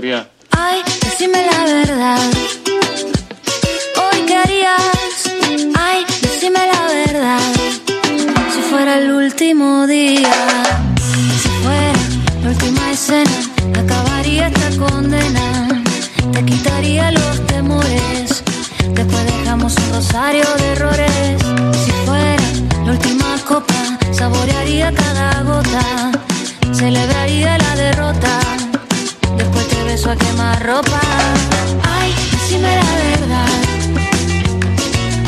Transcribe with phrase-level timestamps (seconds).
[0.00, 2.20] Ay, decime la verdad.
[3.96, 5.24] Hoy qué harías.
[5.76, 7.40] Ay, decime la verdad.
[8.54, 10.30] Si fuera el último día.
[11.42, 11.92] Si fuera
[12.44, 13.38] la última escena.
[13.76, 15.82] Acabaría esta condena.
[16.32, 18.44] Te quitaría los temores.
[18.90, 21.42] Después dejamos un rosario de errores.
[21.84, 22.36] Si fuera
[22.84, 26.12] la última copa, saborearía cada gota.
[26.72, 27.57] Celebraría
[30.10, 31.00] a quemar ropa.
[31.82, 33.48] Ay, decime la verdad.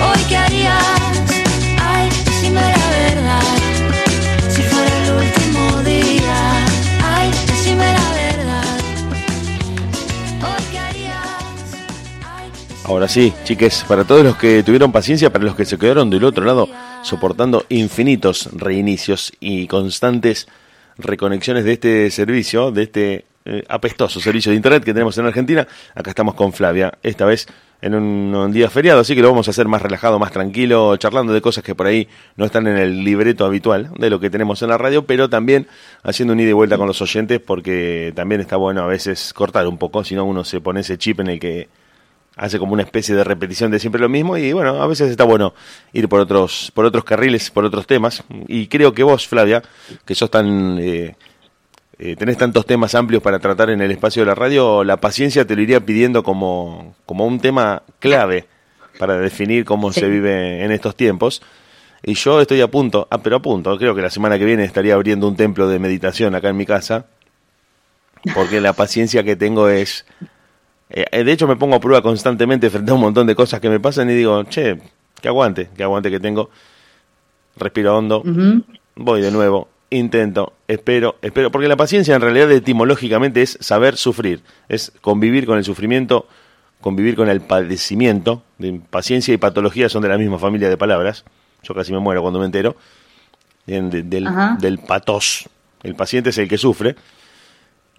[0.01, 1.01] Hoy qué harías.
[1.79, 3.43] Ay, decime la verdad.
[4.49, 6.67] Si fuera el último día.
[7.05, 8.65] Ay, decime la verdad.
[10.41, 11.75] Hoy qué harías.
[12.25, 12.51] Ay,
[12.85, 16.25] Ahora sí, chiques, para todos los que tuvieron paciencia, para los que se quedaron del
[16.25, 16.71] otro lado,
[17.03, 20.49] soportando infinitos reinicios y constantes
[20.97, 25.67] reconexiones de este servicio, de este eh, apestoso servicio de internet que tenemos en Argentina,
[25.95, 27.47] acá estamos con Flavia, esta vez
[27.83, 30.97] en un, un día feriado, así que lo vamos a hacer más relajado, más tranquilo,
[30.99, 34.29] charlando de cosas que por ahí no están en el libreto habitual de lo que
[34.29, 35.67] tenemos en la radio, pero también
[36.03, 39.67] haciendo un ida y vuelta con los oyentes, porque también está bueno a veces cortar
[39.67, 41.69] un poco, si no uno se pone ese chip en el que
[42.37, 45.25] hace como una especie de repetición de siempre lo mismo y bueno, a veces está
[45.25, 45.53] bueno
[45.93, 48.23] ir por otros por otros carriles, por otros temas.
[48.49, 49.63] Y creo que vos, Flavia,
[50.05, 51.17] que sos tan eh,
[52.03, 55.45] eh, tenés tantos temas amplios para tratar en el espacio de la radio, la paciencia
[55.47, 58.47] te lo iría pidiendo como como un tema clave
[58.99, 60.01] para definir cómo Sí.
[60.01, 61.43] se vive en estos tiempos.
[62.03, 64.65] Y yo estoy a punto, ah, pero a punto, creo que la semana que viene
[64.65, 67.05] estaría abriendo un templo de meditación acá en mi casa,
[68.35, 70.07] porque la paciencia que tengo es
[70.89, 73.61] eh, eh, de hecho, me pongo a prueba constantemente frente a un montón de cosas
[73.61, 74.79] que me pasan y digo, che,
[75.21, 76.51] que aguante, que aguante que tengo.
[77.57, 78.23] Respiro hondo,
[78.97, 84.43] voy de nuevo, intento, espero, espero, porque la paciencia en realidad etimológicamente es saber sufrir,
[84.69, 86.27] es convivir con el sufrimiento,
[86.81, 88.43] convivir con el padecimiento.
[88.59, 91.25] De- Paciencia y patología son de la misma familia de palabras.
[91.63, 92.77] Yo casi me muero cuando me entero.
[93.67, 94.25] De- del,
[94.61, 95.49] del patos.
[95.83, 96.97] El paciente es el que sufre.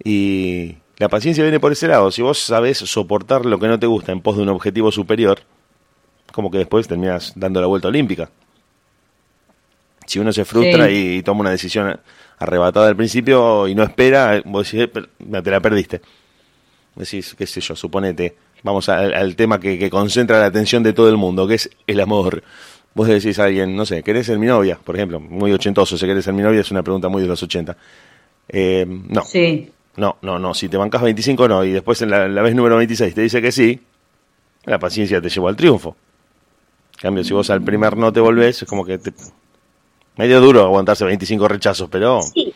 [0.04, 2.10] Y la paciencia viene por ese lado.
[2.10, 5.40] Si vos sabés soportar lo que no te gusta en pos de un objetivo superior,
[6.32, 8.30] como que después terminas dando la vuelta olímpica.
[10.12, 11.16] Si uno se frustra Sí.
[11.18, 11.98] y, toma una decisión
[12.38, 16.02] arrebatada al principio y no espera, vos decís, "Eh, te la perdiste.
[16.94, 20.92] Decís, qué sé yo, suponete, vamos al, al tema que, que concentra la atención de
[20.92, 22.42] todo el mundo, que es el amor.
[22.94, 24.78] Vos decís a alguien, no sé, ¿querés ser mi novia?
[24.84, 27.42] Por ejemplo, muy ochentoso, si querés ser mi novia es una pregunta muy de los
[27.42, 27.74] 80.
[28.50, 29.70] Eh, no, Sí.
[29.96, 30.52] no, no, no.
[30.52, 31.64] Si te bancas 25, no.
[31.64, 33.80] Y después en la, la vez número 26 te dice que sí,
[34.66, 35.96] la paciencia te llevó al triunfo.
[36.96, 39.10] En cambio, si vos al primer no te volvés, es como que te...
[40.16, 42.52] medio duro aguantarse 25 rechazos, pero Sí.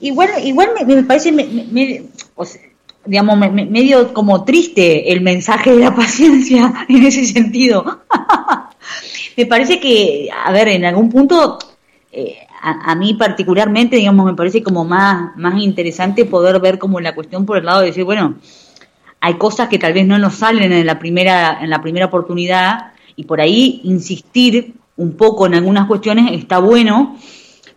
[0.00, 2.02] Igual, igual me, me parece, me- me-
[2.34, 2.60] o sea,
[3.04, 8.00] digamos, me- me- medio como triste el mensaje de la paciencia en ese sentido.
[9.36, 11.58] me parece que, a ver, en algún punto,
[12.10, 16.98] eh, a, a mí particularmente, digamos, me parece como más, más interesante poder ver como
[17.00, 18.36] la cuestión por el lado de decir, bueno,
[19.20, 22.92] hay cosas que tal vez no nos salen en la primera, en la primera oportunidad
[23.14, 27.16] y por ahí insistir un poco en algunas cuestiones está bueno,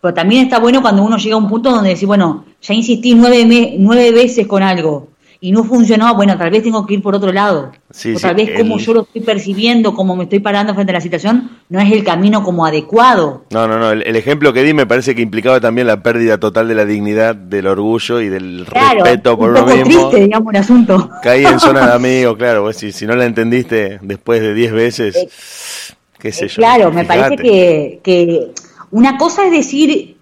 [0.01, 3.15] pero también está bueno cuando uno llega a un punto donde decir, bueno, ya insistí
[3.15, 5.09] nueve, me- nueve veces con algo
[5.41, 7.71] y no funcionó, bueno, tal vez tengo que ir por otro lado.
[7.91, 10.73] Sí, o tal sí, vez como el- yo lo estoy percibiendo, como me estoy parando
[10.73, 13.43] frente a la situación, no es el camino como adecuado.
[13.51, 13.91] No, no, no.
[13.91, 16.85] El, el ejemplo que di me parece que implicaba también la pérdida total de la
[16.85, 19.83] dignidad, del orgullo y del Claro, respeto por un uno mismo.
[20.09, 21.09] triste, digamos, el asunto.
[21.21, 22.71] Caí en zona de amigo, claro.
[22.73, 25.84] si, si no la entendiste después de 10 veces,
[26.19, 26.55] qué sé Eh, yo.
[26.55, 28.51] Claro, me parece que, que
[28.91, 30.17] una cosa es decir,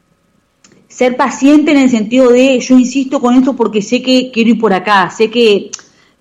[0.87, 4.59] ser paciente en el sentido de yo insisto con esto porque sé que quiero ir
[4.59, 5.71] por acá, sé que,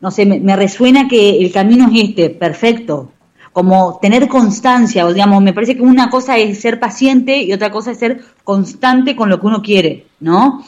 [0.01, 3.13] no sé, me, me resuena que el camino es este, perfecto.
[3.53, 7.71] Como tener constancia, o digamos, me parece que una cosa es ser paciente y otra
[7.71, 10.65] cosa es ser constante con lo que uno quiere, ¿no?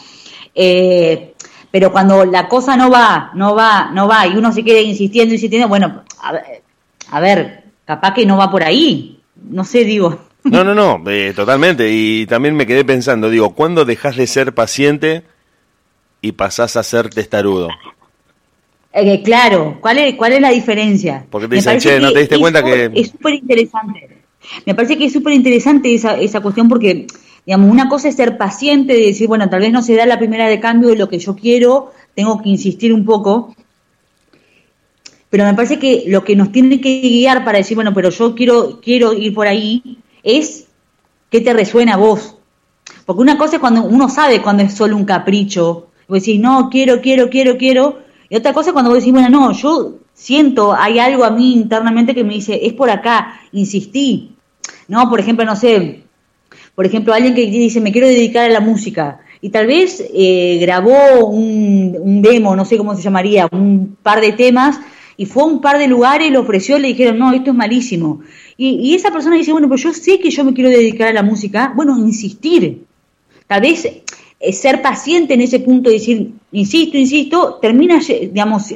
[0.55, 1.33] Eh,
[1.71, 5.33] pero cuando la cosa no va, no va, no va, y uno se queda insistiendo,
[5.33, 6.63] insistiendo, bueno, a ver,
[7.11, 9.21] a ver, capaz que no va por ahí.
[9.51, 10.19] No sé, digo.
[10.45, 11.91] No, no, no, eh, totalmente.
[11.91, 15.23] Y también me quedé pensando, digo, ¿cuándo dejas de ser paciente
[16.21, 17.69] y pasás a ser testarudo?
[18.93, 21.27] Eh, claro, ¿cuál es, ¿cuál es la diferencia?
[21.29, 24.23] Porque te dicen, "Che, ¿no te diste cuenta que-" Es súper interesante.
[24.67, 27.07] Me parece que es súper interesante esa, esa cuestión porque,
[27.47, 30.19] digamos, una cosa es ser paciente, de decir, bueno, tal vez no se da la
[30.19, 33.55] primera de cambio de lo que yo quiero, tengo que insistir un poco.
[35.35, 38.37] Pero me parece que lo que nos tiene que guiar para decir, bueno, pero yo
[38.37, 40.69] quiero, quiero ir por ahí, es
[41.29, 42.37] qué te resuena a vos.
[43.05, 45.89] Porque una cosa es cuando uno sabe cuando es solo un capricho.
[46.07, 47.99] Vos decís, no, quiero, quiero, quiero, quiero,
[48.29, 52.15] Y otra cosa cuando vos decís, bueno, no, yo siento, hay algo a mí internamente
[52.15, 54.37] que me dice, es por acá, insistí.
[54.87, 56.05] No, por ejemplo, no sé,
[56.77, 60.59] por ejemplo, alguien que dice, me quiero dedicar a la música, y tal vez eh,
[60.61, 64.79] grabó un, demo, no sé cómo se llamaría, un par de temas,
[65.17, 68.21] y fue a un par de lugares, lo ofreció, le dijeron, no, esto es malísimo.
[68.57, 71.13] Y, y esa persona dice, bueno, pues yo sé que yo me quiero dedicar a
[71.13, 72.85] la música, bueno, insistir.
[73.47, 78.75] Tal vez eh, ser paciente en ese punto decir, insisto, insisto, termina, digamos,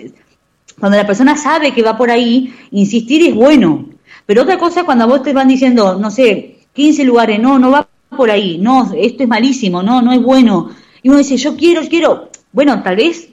[0.79, 3.87] cuando la persona sabe que va por ahí, insistir es bueno.
[4.26, 7.70] Pero otra cosa cuando a vos te van diciendo, no sé, 15 lugares, no, no
[7.70, 10.70] va por ahí, no, esto es malísimo, no, no es bueno.
[11.02, 12.31] Y uno dice, yo quiero, quiero.
[12.52, 13.29] Bueno, tal vez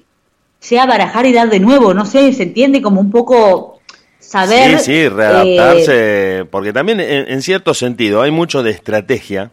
[0.65, 3.79] sea barajar y dar de nuevo, no sé, se entiende como un poco
[4.17, 4.79] saber.
[4.79, 9.51] Sí, sí, readaptarse, eh, porque también en, en, cierto sentido hay mucho de estrategia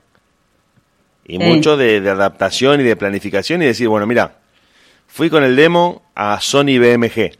[1.27, 1.45] y sí.
[1.45, 4.39] mucho de, de, adaptación y de planificación y decir, bueno, mira,
[5.07, 7.33] fui con el demo a Sony BMG.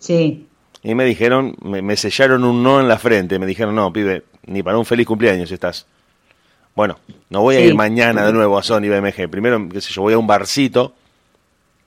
[0.00, 0.48] Sí.
[0.82, 4.24] Y me dijeron, me, me, sellaron un no en la frente, me dijeron, no, pibe,
[4.46, 5.86] ni para un feliz cumpleaños estás.
[6.74, 6.98] Bueno,
[7.30, 9.30] no voy a ir mañana de nuevo a Sony BMG.
[9.30, 10.96] Primero, qué sé yo, voy a un barcito,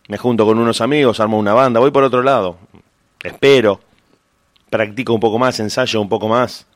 [0.08, 2.58] me junto con unos amigos, armo una banda, voy por otro lado.
[3.24, 3.80] Espero,
[4.70, 6.68] practico un poco más, ensayo un poco más.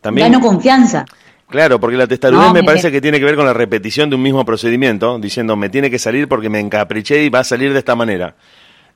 [0.00, 1.04] También, Gano confianza.
[1.48, 4.16] Claro, porque la testarudez no, me parece que tiene que ver con la repetición de
[4.16, 7.72] un mismo procedimiento, diciendo me tiene que salir porque me encapriché y va a salir
[7.72, 8.36] de esta manera.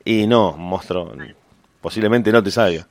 [0.05, 1.13] Y no, monstruo,
[1.81, 2.87] posiblemente no te salga.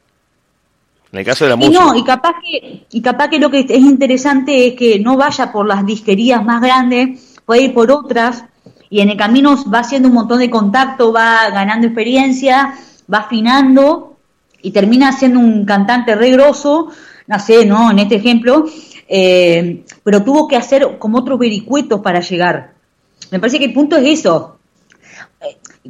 [1.11, 1.79] En el caso de la y música.
[1.79, 5.51] No, y capaz, que, y capaz que lo que es interesante es que no vaya
[5.51, 8.45] por las disquerías más grandes, puede ir por otras,
[8.93, 12.75] y en el camino va haciendo un montón de contacto, va ganando experiencia,
[13.11, 14.17] va afinando,
[14.61, 16.89] y termina siendo un cantante regroso,
[17.25, 17.89] no sé, ¿no?
[17.89, 18.65] En este ejemplo,
[19.07, 22.75] eh, pero tuvo que hacer como otros vericuetos para llegar.
[23.31, 24.59] Me parece que el punto es eso.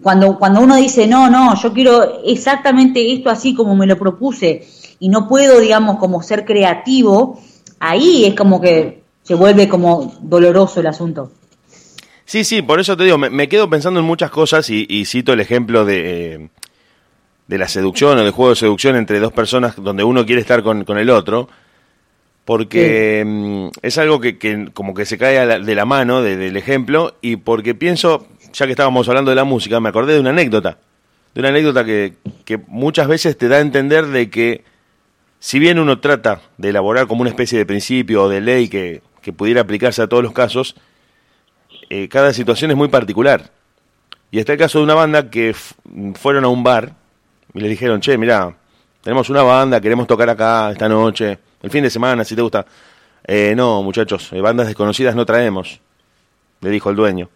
[0.01, 4.65] Cuando, cuando uno dice, no, no, yo quiero exactamente esto así como me lo propuse
[4.99, 7.41] y no puedo, digamos, como ser creativo,
[7.81, 11.31] ahí es como que se vuelve como doloroso el asunto.
[12.25, 15.05] Sí, sí, por eso te digo, me, me quedo pensando en muchas cosas y, y
[15.05, 16.49] cito el ejemplo de, eh,
[17.47, 20.63] de la seducción o del juego de seducción entre dos personas donde uno quiere estar
[20.63, 21.49] con, con el otro
[22.45, 23.23] porque
[23.73, 23.79] sí.
[23.81, 27.15] es algo que, que, como que se cae la, de la mano de, del ejemplo
[27.21, 30.77] y porque pienso, ya que estábamos hablando de la música, me acordé de una anécdota,
[31.33, 32.13] de una anécdota que,
[32.45, 34.63] que muchas veces te da a entender de que
[35.39, 39.01] si bien uno trata de elaborar como una especie de principio o de ley que,
[39.21, 40.75] que pudiera aplicarse a todos los casos,
[41.89, 43.51] eh, cada situación es muy particular.
[44.31, 45.55] Y está el caso de una banda que
[46.15, 46.93] fueron a un bar
[47.53, 48.55] y le dijeron, che, mira,
[49.01, 52.65] tenemos una banda, queremos tocar acá esta noche, el fin de semana, si te gusta.
[53.25, 55.79] Eh, no, muchachos, eh, bandas desconocidas no traemos,
[56.61, 57.29] le dijo el dueño.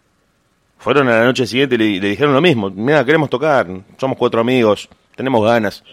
[0.78, 2.70] Fueron a la noche siguiente y le, le dijeron lo mismo.
[2.70, 3.66] Mira, queremos tocar,
[3.96, 5.84] somos cuatro amigos, tenemos ganas.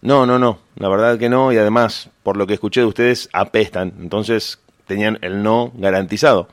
[0.00, 3.28] No, no, no, la verdad que no, y además, por lo que escuché de ustedes,
[3.32, 3.92] apestan.
[4.00, 6.48] Entonces tenían el no garantizado.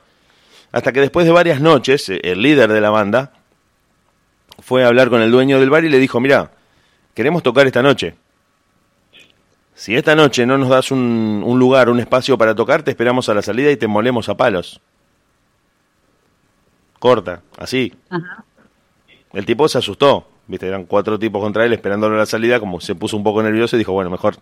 [0.72, 3.34] Hasta que después de varias noches, eh, el líder de la banda
[4.60, 6.52] fue a hablar con el dueño del bar y le dijo, mira,
[7.14, 8.16] queremos tocar esta noche.
[9.74, 13.30] Si esta noche no nos das un, un, lugar, un espacio para tocar, te esperamos
[13.30, 14.82] a la salida y te molemos a palos.
[17.00, 17.94] Corta, así.
[18.10, 18.44] Ajá.
[19.34, 22.82] El tipo se asustó, viste, eran cuatro tipos contra él esperándolo a la salida, como
[22.82, 24.38] se puso un poco nervioso y dijo, bueno, mejor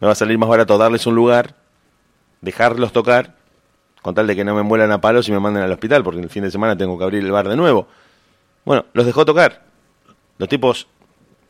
[0.00, 1.54] me va a salir más barato darles un lugar,
[2.40, 3.36] dejarlos tocar,
[4.04, 6.20] con tal de que no me muelan a palos y me manden al hospital, porque
[6.20, 7.88] el fin de semana tengo que abrir el bar de nuevo.
[8.66, 9.64] Bueno, los dejó tocar.
[10.36, 10.88] Los tipos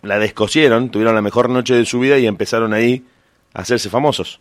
[0.02, 3.04] la descosieron, tuvieron la mejor noche de su vida y empezaron ahí
[3.54, 4.38] a hacerse famosos.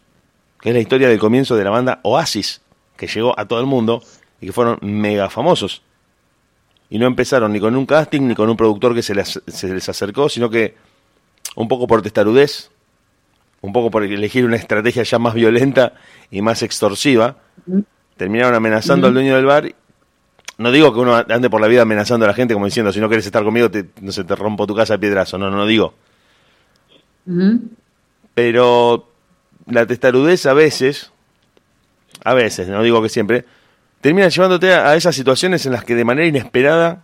[0.61, 2.61] Que es la historia del comienzo de la banda Oasis,
[2.97, 4.03] que llegó a todo el mundo
[4.39, 5.81] y que fueron mega famosos.
[6.91, 9.73] Y no empezaron ni con un casting ni con un productor que se les, se
[9.73, 10.75] les acercó, sino que
[11.55, 12.69] un poco por testarudez,
[13.61, 15.93] un poco por elegir una estrategia ya más violenta
[16.29, 17.37] y más extorsiva,
[18.17, 19.73] terminaron amenazando mm al dueño del bar.
[20.57, 22.99] No digo que uno ande por la vida amenazando a la gente como diciendo, si
[22.99, 25.37] no quieres estar conmigo, te, no sé, te rompo tu casa a piedrazo.
[25.37, 25.95] No, no, no digo.
[27.25, 27.57] Mm.
[28.35, 29.09] Pero
[29.65, 31.11] la testarudez a veces,
[32.23, 33.45] a veces, no digo que siempre,
[34.01, 37.03] termina llevándote a, a esas situaciones en las que de manera inesperada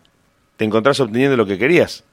[0.57, 2.03] te encontrás obteniendo lo que querías.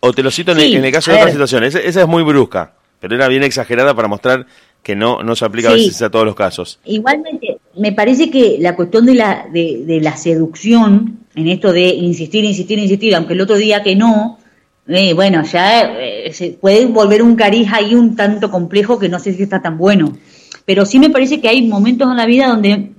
[0.00, 1.64] O te lo cito sí, en, el, en, el, caso de otra situación.
[1.64, 4.46] Esa, esa, es muy brusca, pero era bien exagerada para mostrar
[4.88, 5.74] que no, no se aplica sí.
[5.74, 6.80] a veces a todos los casos.
[6.86, 11.88] Igualmente, me parece que la cuestión de la, de, de la seducción, en esto de
[11.88, 14.38] insistir, insistir, insistir, aunque el otro día que no,
[14.86, 19.18] eh, bueno, ya eh, se puede volver un cariz ahí un tanto complejo que no
[19.18, 20.16] sé si está tan bueno.
[20.64, 22.92] Pero sí me parece que hay momentos en la vida donde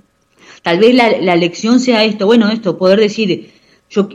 [0.62, 3.50] tal vez la, la lección sea esto, bueno, esto, poder decir,
[3.90, 4.08] yo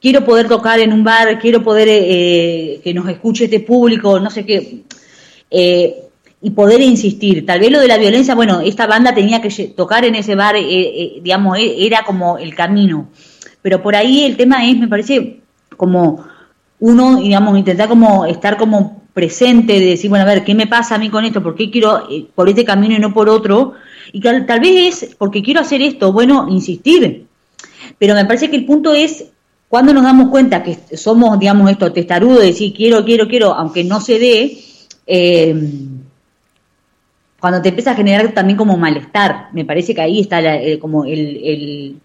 [0.00, 4.30] quiero poder tocar en un bar, quiero poder eh, que nos escuche este público, no
[4.30, 4.84] sé qué,
[5.50, 6.04] eh,
[6.42, 7.44] y poder insistir.
[7.44, 10.56] Tal vez lo de la violencia, bueno, esta banda tenía que tocar en ese bar,
[10.56, 13.08] eh, digamos, era como el camino.
[13.62, 15.40] Pero por ahí el tema es, me parece,
[15.76, 16.24] como
[16.78, 20.94] uno, digamos, intentar como estar como presente, de decir, bueno, a ver, ¿qué me pasa
[20.94, 21.42] a mí con esto?
[21.42, 23.74] ¿Por qué quiero por este camino y no por otro?
[24.12, 27.26] Y tal, tal vez es porque quiero hacer esto, bueno, insistir.
[27.98, 29.26] Pero me parece que el punto es
[29.68, 33.84] cuando nos damos cuenta que somos, digamos, esto, testarudo, de decir quiero, quiero, quiero, aunque
[33.84, 34.58] no se dé,
[35.06, 35.54] eh,
[37.40, 41.04] cuando te empieza a generar también como malestar, me parece que ahí está eh, como
[41.04, 41.96] el,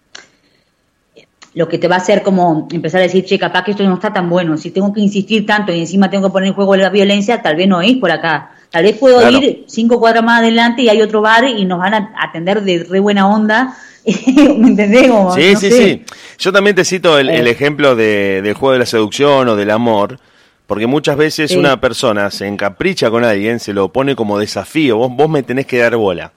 [1.54, 3.96] lo que te va a hacer como empezar a decir, che, capaz que esto no
[3.96, 6.76] está tan bueno, si tengo que insistir tanto y encima tengo que poner en juego
[6.76, 8.52] la violencia, tal vez no es por acá.
[8.72, 11.94] Tal vez puedo ir cinco cuadras más adelante y hay otro bar y nos van
[11.94, 13.76] a atender de re buena onda
[14.58, 15.12] ¿Me entendés?
[15.36, 16.06] sí, sí, sí.
[16.38, 17.50] Yo también te cito el, eh.
[17.50, 20.20] ejemplo de, del juego de la seducción o del amor,
[20.68, 25.12] porque muchas veces una persona se encapricha con alguien, se lo pone como desafío, vos,
[25.12, 26.34] vos me tenés que dar bola.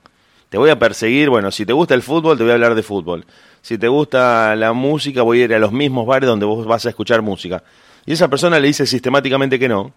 [0.48, 2.82] Te voy a perseguir, bueno, si te gusta el fútbol, te voy a hablar de
[2.82, 3.26] fútbol.
[3.60, 6.86] Si te gusta la música, voy a ir a los mismos bares donde vos vas
[6.86, 7.62] a escuchar música.
[8.06, 9.92] Y esa persona le dice sistemáticamente que no.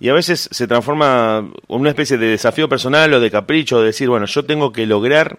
[0.00, 3.86] Y a veces se transforma en una especie de desafío personal o de capricho, de
[3.86, 5.38] decir, bueno, yo tengo que lograr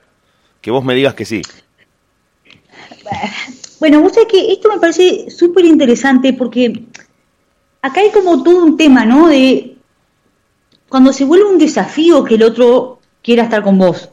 [0.62, 1.44] que vos me digas que sí.
[3.80, 6.86] Bueno, vos sabés que esto me parece súper interesante porque
[7.86, 9.28] acá hay como todo un tema, ¿no?
[9.28, 9.76] De
[10.90, 14.10] cuando se vuelve un desafío que el otro quiera estar con vos.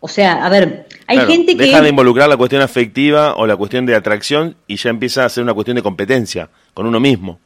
[0.00, 1.64] O sea, a ver, hay gente que...
[1.64, 5.28] Deja de involucrar la cuestión afectiva o la cuestión de atracción y ya empieza a
[5.28, 7.38] ser una cuestión de competencia con uno mismo.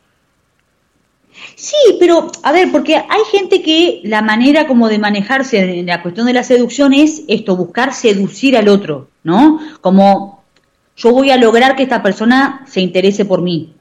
[1.57, 6.03] Sí, pero a ver, porque hay gente que la manera como de manejarse en la
[6.03, 9.61] cuestión de la seducción es esto, buscar seducir al otro, ¿no?
[9.81, 10.43] Como
[10.97, 13.74] yo voy a lograr que esta persona se interese por mí.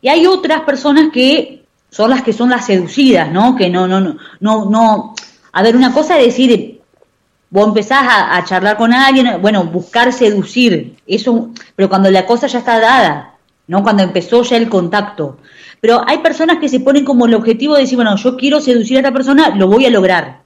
[0.00, 3.56] Y hay otras personas que son las que son las seducidas, ¿no?
[3.56, 5.14] Que no, no, no, no, no.
[5.52, 6.80] A ver, una cosa es decir,
[7.50, 12.46] vos empezás a, a charlar con alguien, bueno, buscar seducir, eso, pero cuando la cosa
[12.46, 13.34] ya está dada,
[13.66, 13.82] ¿no?
[13.82, 15.38] Cuando empezó ya el contacto.
[15.80, 18.96] Pero hay personas que se ponen como el objetivo de decir, bueno, yo quiero seducir
[18.96, 20.42] a esta persona, lo voy a lograr.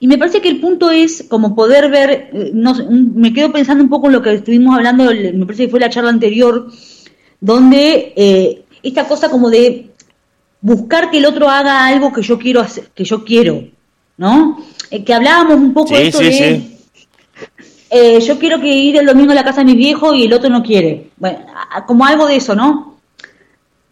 [0.00, 3.82] Y me parece que el punto es como poder ver, eh, no, me quedo pensando
[3.82, 6.70] un poco en lo que estuvimos hablando, me parece que fue la charla anterior,
[7.40, 9.90] donde eh, esta cosa como de
[10.60, 13.64] buscar que el otro haga algo que yo quiero hacer, que yo quiero,
[14.16, 14.58] ¿no?
[14.90, 16.78] Eh, que hablábamos un poco de esto de
[18.20, 20.50] yo quiero que ir el domingo a la casa de mi viejo y el otro
[20.50, 21.10] no quiere.
[21.16, 21.38] Bueno,
[21.86, 22.98] como algo de eso, ¿no?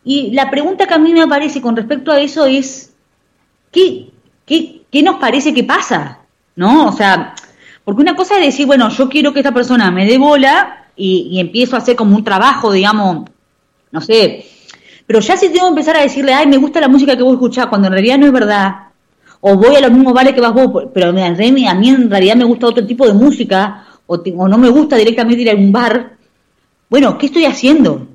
[0.05, 2.93] Y la pregunta que a mí me aparece con respecto a eso es,
[3.73, 4.11] ¿qué,
[4.45, 6.21] qué, qué nos parece que pasa?
[6.55, 6.88] ¿No?
[6.88, 7.35] O sea,
[7.85, 11.38] porque una cosa es decir, bueno, yo quiero que esta persona me dé bola y,
[11.38, 13.31] empiezo a hacer como un trabajo, digamos,
[13.97, 14.45] no sé,
[15.07, 17.33] pero ya si tengo que empezar a decirle, ay, me gusta la música que vos
[17.33, 18.88] escuchás, cuando en realidad no es verdad,
[19.41, 22.45] o voy a los mismos bares que vas vos, pero a mí en realidad me
[22.45, 26.17] gusta otro tipo de música, o, o no me gusta directamente ir a un bar,
[26.91, 28.07] bueno, ¿qué estoy haciendo?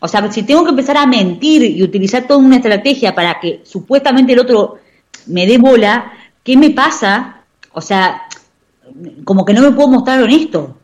[0.00, 3.62] O sea, si tengo que empezar a mentir y utilizar toda una estrategia para que
[3.64, 4.78] supuestamente el otro
[5.26, 6.12] me dé bola,
[6.44, 7.42] ¿qué me pasa?
[7.72, 8.22] O sea,
[9.24, 10.76] como que no me puedo mostrar honesto.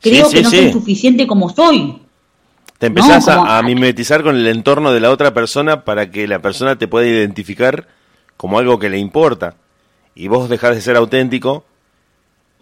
[0.00, 2.01] Creo que no soy suficiente como soy.
[2.82, 6.74] Te empezás a, mimetizar con el entorno de la otra persona para que la persona
[6.74, 7.86] te pueda identificar
[8.36, 9.54] como algo que le importa.
[10.16, 11.64] Y vos dejás de ser auténtico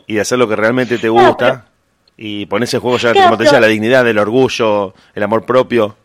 [0.06, 1.68] y de hacer lo que realmente te gusta
[2.18, 5.96] y ponerse en juego ya, como te decía, la dignidad, el orgullo, el amor propio.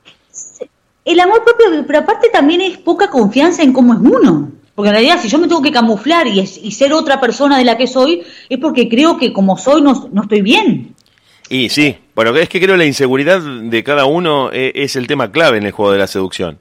[1.04, 4.50] El amor propio, pero aparte también es poca confianza en cómo es uno.
[4.76, 7.66] Porque en realidad si yo me tengo que camuflar y, y ser otra persona de
[7.66, 10.96] la que soy, es porque creo que como soy no, no estoy bien.
[11.50, 15.08] Y sí, bueno, es que creo que la inseguridad de cada uno es, es, el
[15.08, 16.60] tema clave en el juego de la seducción.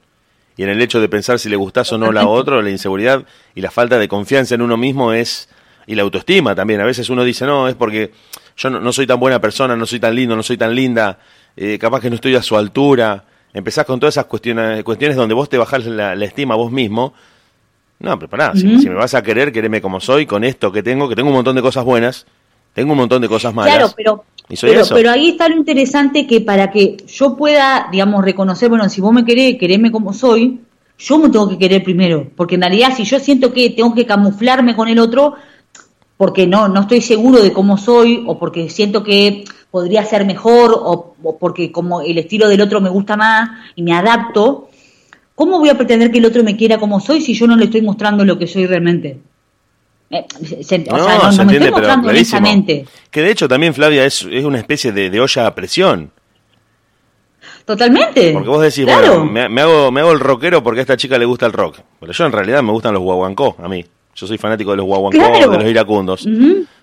[0.57, 2.69] Y en el hecho de pensar si le gustás o no a la otra, la
[2.69, 5.49] inseguridad y la falta de confianza en uno mismo es...
[5.87, 6.81] Y la autoestima también.
[6.81, 8.11] A veces uno dice, no, es porque
[8.57, 11.19] yo no, soy tan buena persona, no soy tan lindo, no soy tan linda,
[11.55, 13.23] eh, capaz que no estoy a su altura.
[13.53, 17.13] Empezás con todas esas cuestiones, cuestiones donde vos te bajás la, estima a vos mismo.
[17.99, 21.07] No, pero pará, si, me vas a querer, quereme como soy, con esto que tengo,
[21.07, 22.25] que tengo un montón de cosas buenas,
[22.75, 23.73] tengo un montón de cosas malas.
[23.73, 24.25] Claro, pero,
[24.93, 29.13] pero, ahí está lo interesante que para que yo pueda, digamos, reconocer, bueno, si vos
[29.13, 30.59] me querés, quereme como soy,
[30.99, 32.27] yo me tengo que querer primero.
[32.35, 35.35] Porque en realidad, si yo siento que tengo que camuflarme con el otro,
[36.17, 40.77] porque no, no estoy seguro de cómo soy o porque siento que podría ser mejor
[40.77, 44.67] o, porque como el estilo del otro me gusta más y me adapto,
[45.33, 47.65] ¿cómo voy a pretender que el otro me quiera como soy si yo no le
[47.65, 49.21] estoy mostrando lo que soy realmente?
[50.09, 50.23] Eh,
[50.59, 52.85] o sea, no, me estoy mostrando honestamente.
[53.09, 56.11] Que de hecho también, Flavia, es, es una especie de, olla a presión.
[57.65, 58.31] Totalmente.
[58.33, 59.07] Porque vos decís, Claro.
[59.19, 61.53] bueno, me, me hago, me hago el rockero porque a esta chica le gusta el
[61.53, 61.79] rock.
[61.99, 63.83] Pero yo en realidad me gustan los guaguancó, a mí.
[64.15, 65.51] Yo soy fanático de los guaguancó, Claro.
[65.51, 66.27] de los iracundos.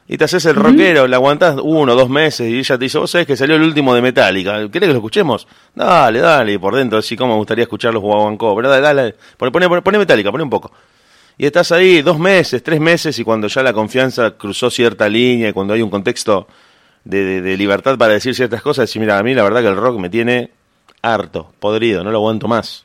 [0.09, 3.11] Y te haces el rockero, le aguantás uno, dos meses y ella te dice, vos
[3.11, 5.47] sabés que salió el último de Metallica, ¿querés que lo escuchemos?
[5.75, 9.15] Dale, dale, y por dentro así como me gustaría escuchar los guaguancó, pero dale, dale,
[9.39, 10.73] pone, pone, pone Metallica, pone un poco.
[11.39, 15.49] Y estás ahí dos meses, tres meses, y cuando ya la confianza cruzó cierta línea,
[15.49, 16.47] y cuando hay un contexto
[17.05, 19.69] de, de- de libertad para decir ciertas cosas, decir, mira, a mí la verdad que
[19.69, 20.51] el rock me tiene
[21.03, 22.85] harto, podrido, no lo aguanto más.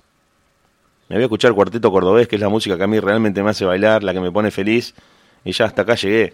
[1.10, 3.50] Me voy a escuchar Cuarteto Cordobés, que es la música que a mí realmente me
[3.51, 4.94] hace bailar, la que me pone feliz,
[5.46, 6.34] y ya hasta acá llegué.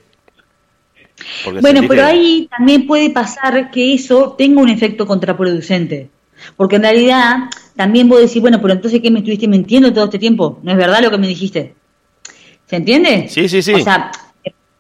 [1.44, 6.10] Porque Bueno, pero que- ahí también puede pasar que eso tenga un efecto contraproducente.
[6.58, 7.38] Porque en realidad
[7.76, 10.60] también vos decís, bueno, pero entonces ¿qué me estuviste mintiendo todo este tiempo?
[10.64, 11.76] ¿No es verdad lo que me dijiste?
[12.74, 13.28] ¿Se entiende?
[13.30, 13.72] Sí, sí, sí.
[13.76, 14.10] O sea,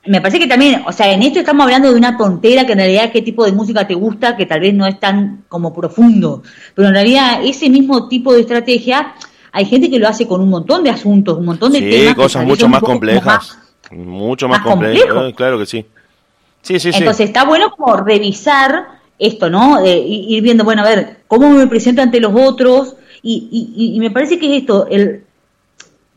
[0.08, 2.80] me parece que también, o sea, en esto estamos hablando de una tontera que en
[2.80, 6.42] realidad qué tipo de música te gusta, que tal vez no es tan como profundo.
[6.74, 9.14] Pero en realidad ese mismo tipo de estrategia
[9.52, 12.16] hay gente que lo hace con un montón de asuntos, un montón de sí, temas.
[12.16, 13.24] cosas mucho más complejas.
[13.24, 13.60] más-
[13.92, 15.04] mucho más, más complejas.
[15.04, 15.28] complejo.
[15.28, 15.86] eh, Claro que sí.
[16.64, 16.98] Sí, sí, sí.
[16.98, 18.88] Entonces está bueno como revisar
[19.20, 19.86] esto, ¿no?
[19.86, 23.48] I- ir viendo, bueno, a ver, cómo me presento ante los otros y,
[23.78, 25.23] y- y me parece que es esto, el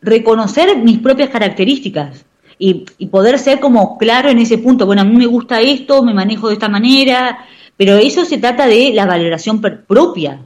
[0.01, 2.25] reconocer mis propias características
[2.59, 6.03] y, y poder ser como claro en ese punto, bueno, a mí me gusta esto,
[6.03, 7.39] me manejo de esta manera,
[7.75, 10.41] pero eso se trata de la valoración propia,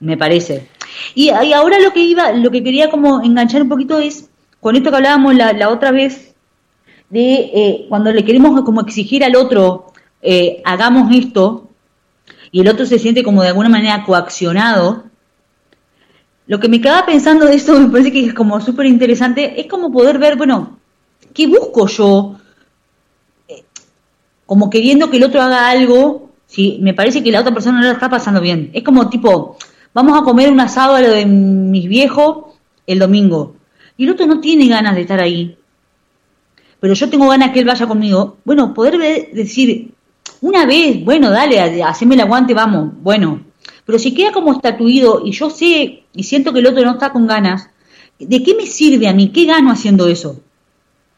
[0.00, 0.68] me parece.
[1.14, 4.76] Y, y ahora lo que iba, lo que quería como enganchar un poquito es, con
[4.76, 6.34] esto que hablábamos la, la otra vez,
[7.10, 11.68] de eh, cuando le queremos como exigir al otro, eh, hagamos esto,
[12.52, 15.04] y el otro se siente como de alguna manera coaccionado,
[16.50, 19.66] lo que me quedaba pensando de esto me parece que es como súper interesante, es
[19.68, 20.78] como poder ver, bueno,
[21.32, 22.36] ¿qué busco yo?
[23.48, 23.64] Eh,
[24.46, 27.86] Como queriendo que el otro haga algo, si me parece que la otra persona no
[27.86, 28.70] la está pasando bien.
[28.72, 29.56] Es como tipo,
[29.94, 32.46] vamos a comer un asado a lo de mis viejos
[32.86, 33.56] el domingo,
[33.96, 35.56] y el otro no tiene ganas de estar ahí
[36.80, 39.92] pero yo tengo ganas que él vaya conmigo, bueno, poder ver- decir,
[40.40, 43.40] una vez, bueno, dale, ha- haceme el aguante, vamos, bueno,
[43.84, 47.12] pero si queda como estatuido y yo sé y siento que el otro no está
[47.12, 47.68] con ganas,
[48.18, 49.30] ¿de qué me sirve a mí?
[49.30, 50.40] ¿Qué gano haciendo eso?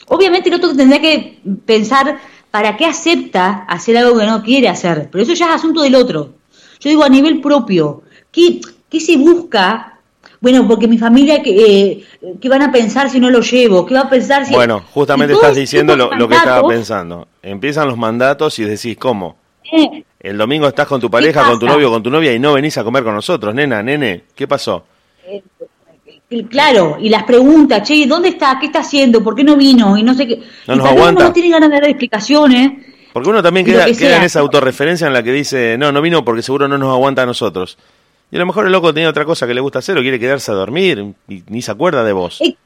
[0.08, 2.18] Obviamente el otro tendrá que pensar
[2.50, 5.94] para qué acepta hacer algo que no quiere hacer, pero eso ya es asunto del
[5.94, 6.34] otro.
[6.80, 10.00] Yo digo a nivel propio, ¿qué, qué se busca?
[10.40, 12.04] Bueno, porque mi familia, que eh,
[12.40, 13.86] ¿qué van a pensar si no lo llevo?
[13.86, 14.52] ¿Qué va a pensar si...?
[14.52, 17.28] Bueno, justamente estás diciendo lo, lo que estaba pensando.
[17.42, 19.36] Empiezan los mandatos y decís, ¿cómo?
[19.72, 22.52] eh, El domingo estás con tu pareja, con tu novio, con tu novia y no
[22.52, 24.84] venís a comer con nosotros, nena, nene, ¿qué pasó?
[26.30, 28.56] Y Claro, y las preguntas, che, ¿dónde está?
[28.60, 29.22] ¿Qué está haciendo?
[29.22, 29.98] ¿Por qué no vino?
[29.98, 30.40] Y no sé qué.
[30.68, 31.24] No y nos vez uno aguanta.
[31.24, 32.72] no tiene ganas de dar explicaciones.
[33.12, 36.00] Porque uno también queda, que queda en esa autorreferencia en la que dice, no, no
[36.00, 37.76] vino porque seguro no nos aguanta a nosotros.
[38.30, 40.20] Y a lo mejor el loco tiene otra cosa que le gusta hacer o quiere
[40.20, 42.40] quedarse a dormir y ni se acuerda de vos.
[42.40, 42.56] Eh,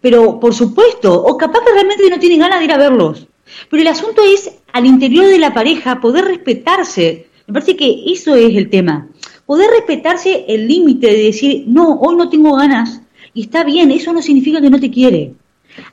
[0.00, 3.27] Pero, por supuesto, o capaz que realmente no tienen ganas de ir a verlos.
[3.70, 7.26] Pero el asunto es, al interior de la pareja, poder respetarse.
[7.46, 9.08] Me parece que eso es el tema.
[9.46, 13.00] Poder respetarse el límite de decir, no, hoy no tengo ganas.
[13.34, 15.32] Y está bien, eso no significa que no te quiere.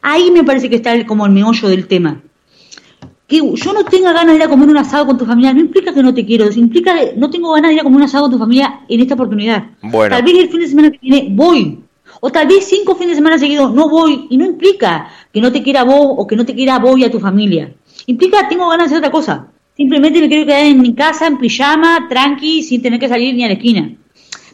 [0.01, 2.21] Ahí me parece que está el- como el meollo del tema.
[3.27, 5.59] Que yo no tenga ganas de ir a comer un asado con tu familia no
[5.59, 8.03] implica que no te quiero, implica que no tengo ganas de ir a comer un
[8.03, 9.63] asado con tu familia en esta oportunidad.
[9.81, 10.15] Bueno.
[10.15, 11.79] Tal vez el fin de semana que viene voy.
[12.21, 14.27] O tal vez cinco fines de semana seguidos no voy.
[14.29, 17.03] Y no implica que no te quiera vos o que no te quiera vos y
[17.03, 17.73] a tu familia.
[18.07, 19.51] Implica tengo ganas de hacer otra cosa.
[19.75, 23.43] Simplemente me quiero quedar en mi casa, en pijama, tranqui, sin tener que salir ni
[23.43, 23.93] a la esquina.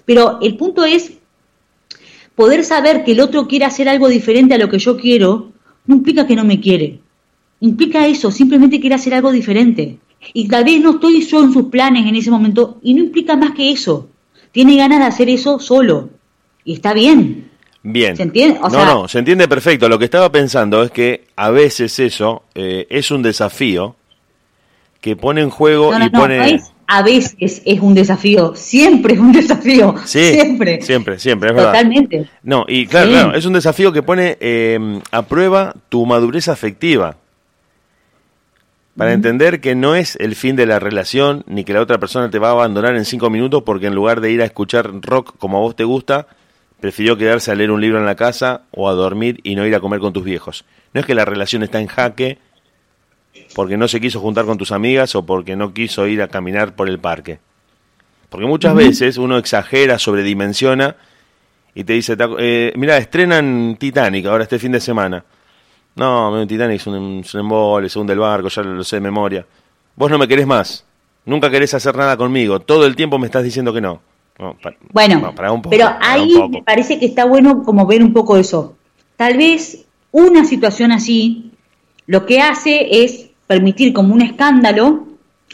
[0.06, 1.13] Pero el punto es
[2.36, 5.52] poder saber que el otro quiere hacer algo diferente a lo que yo quiero,
[5.86, 7.00] no implica que no me quiere.
[7.60, 10.00] Implica eso, simplemente quiere hacer algo diferente.
[10.34, 13.36] Y tal vez no estoy yo en sus planes en ese momento, y no implica
[13.36, 14.10] más que eso.
[14.52, 16.10] Tiene ganas de hacer eso solo.
[16.65, 17.51] Y está bien.
[17.84, 18.15] Bien.
[18.15, 18.60] ¿Se entiende?
[18.60, 19.89] O no, sea- no, se entiende perfecto.
[19.89, 23.96] Lo que estaba pensando es que a veces eso eh, es un desafío
[25.02, 26.38] que pone en juego No, no, y pone...
[26.38, 29.96] no es- a veces es un desafío, siempre es un desafío.
[30.06, 30.82] Sí, siempre.
[30.82, 31.72] siempre, siempre, es verdad.
[31.72, 32.30] Totalmente.
[32.44, 33.13] No, y claro, Sí.
[33.13, 37.15] claro, es un desafío que pone eh, a prueba tu madurez afectiva.
[38.98, 42.30] Para entender que no es el fin de la relación, ni que la otra persona
[42.30, 45.38] te va a abandonar en cinco minutos porque en lugar de ir a escuchar rock
[45.38, 46.28] como a vos te gusta,
[46.82, 49.74] prefirió quedarse a leer un libro en la casa o a dormir y no ir
[49.76, 50.65] a comer con tus viejos.
[50.94, 52.39] No es que la relación está en jaque
[53.56, 56.76] porque no se quiso juntar con tus amigas o porque no quiso ir a caminar
[56.76, 57.39] por el parque.
[58.30, 60.96] Porque muchas veces uno exagera, sobredimensiona
[61.76, 65.24] y te dice, "Ta- eh, mira, estrenan Titanic ahora este fin de semana.
[65.96, 69.46] No, Titanic es un, es un embole, según del barco, ya lo sé de memoria.
[69.96, 70.86] Vos no me querés más.
[71.26, 72.60] Nunca querés hacer nada conmigo.
[72.62, 74.02] Todo el tiempo me estás diciendo que no.
[74.92, 75.34] Bueno,
[75.70, 78.76] pero ahí me parece que está bueno como ver un poco eso.
[79.16, 81.52] Tal vez una situación así
[82.08, 85.08] lo que hace es permitir como un escándalo,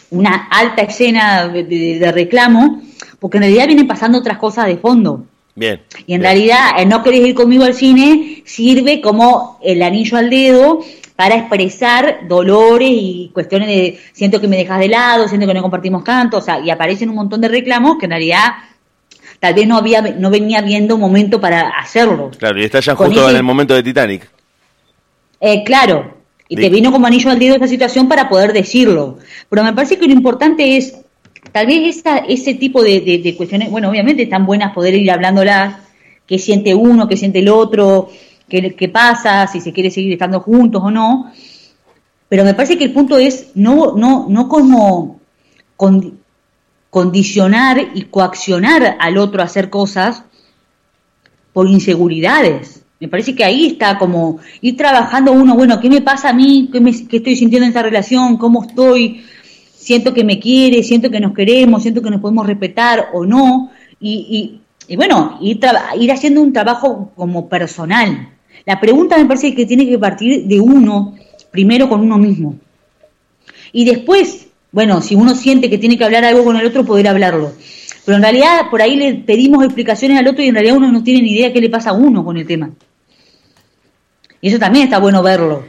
[0.10, 2.82] una alta escena de, reclamo,
[3.20, 5.26] porque en realidad vienen pasando otras cosas de fondo.
[5.56, 5.82] Bien.
[6.06, 10.80] Y en realidad, no querés ir conmigo al cine sirve como el anillo al dedo
[11.16, 15.64] para expresar dolores y cuestiones de siento que me dejas de lado, siento que no
[15.64, 18.54] compartimos tanto, o sea, y aparecen un montón de reclamos que en realidad
[19.40, 22.32] tal vez no había no venía viendo momento para hacerlo.
[22.38, 24.30] Claro, y está ya justo en el momento de Titanic.
[25.40, 26.16] Eh, claro,
[26.50, 29.20] y te vino como anillo al dedo esta situación para poder decirlo.
[29.50, 30.98] Pero me parece que lo importante es,
[31.52, 35.76] tal vez esa, ese tipo de, de cuestiones, bueno, obviamente están buenas poder ir hablándolas,
[36.28, 38.10] qué siente uno, qué siente el otro,
[38.50, 41.32] qué, pasa, si se quiere seguir estando juntos o no.
[42.30, 45.20] Pero me parece que el punto es no, no, no como
[46.90, 50.24] condicionar y coaccionar al otro a hacer cosas
[51.54, 52.84] por inseguridades.
[53.00, 56.70] Me parece que ahí está como ir trabajando uno, bueno, ¿qué me pasa a mí?
[56.72, 58.38] ¿Qué, me, estoy sintiendo en esta relación?
[58.38, 59.24] ¿Cómo estoy?
[59.76, 63.72] Siento que me quiere, siento que nos queremos, siento que nos podemos respetar o no.
[64.00, 65.60] Y, y, y bueno, ir,
[66.00, 68.30] ir haciendo un trabajo como personal.
[68.66, 71.16] La pregunta me parece que tiene que partir de uno,
[71.52, 72.56] primero con uno mismo.
[73.72, 74.47] Y después,
[74.78, 77.52] bueno, si uno siente que tiene que hablar algo con el otro, poder hablarlo.
[78.06, 81.04] Pero en realidad por ahí le pedimos explicaciones al otro y en realidad uno no
[81.04, 82.70] tiene ni idea qué le pasa a uno con el tema.
[84.40, 85.66] Y eso también está bueno verlo.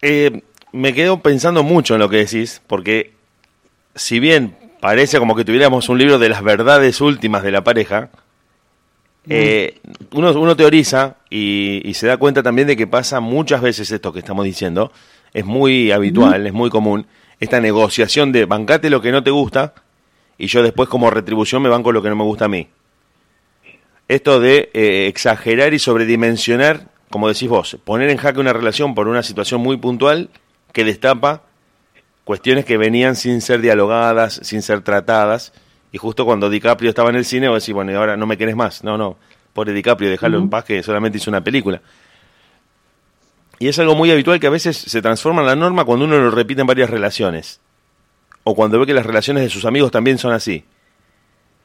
[0.00, 3.10] Eh, me quedo pensando mucho en lo que decís, porque
[3.96, 8.10] si bien parece como que tuviéramos un libro de las verdades últimas de la pareja,
[9.28, 9.80] eh,
[10.12, 14.20] uno, uno teoriza y, se da cuenta también de que pasa muchas veces esto que
[14.20, 14.92] estamos diciendo,
[15.36, 17.06] es muy habitual, es muy común,
[17.40, 19.74] esta negociación de bancate lo que no te gusta
[20.38, 22.68] y yo después como retribución me banco lo que no me gusta a mí.
[24.08, 29.08] Esto de eh, exagerar y sobredimensionar, como decís vos, poner en jaque una relación por
[29.08, 30.30] una situación muy puntual
[30.72, 31.42] que destapa
[32.24, 35.52] cuestiones que venían sin ser dialogadas, sin ser tratadas,
[35.92, 38.38] y justo cuando DiCaprio estaba en el cine, vos decís, bueno, y ahora no me
[38.38, 38.82] querés más.
[38.84, 39.18] No, no,
[39.52, 41.82] pobre DiCaprio, déjalo en paz que solamente hizo una película.
[43.58, 46.18] Y es algo muy habitual que a veces se transforma en la norma cuando uno
[46.18, 47.60] lo repite en varias relaciones.
[48.44, 50.64] O cuando ve que las relaciones de sus amigos también son así.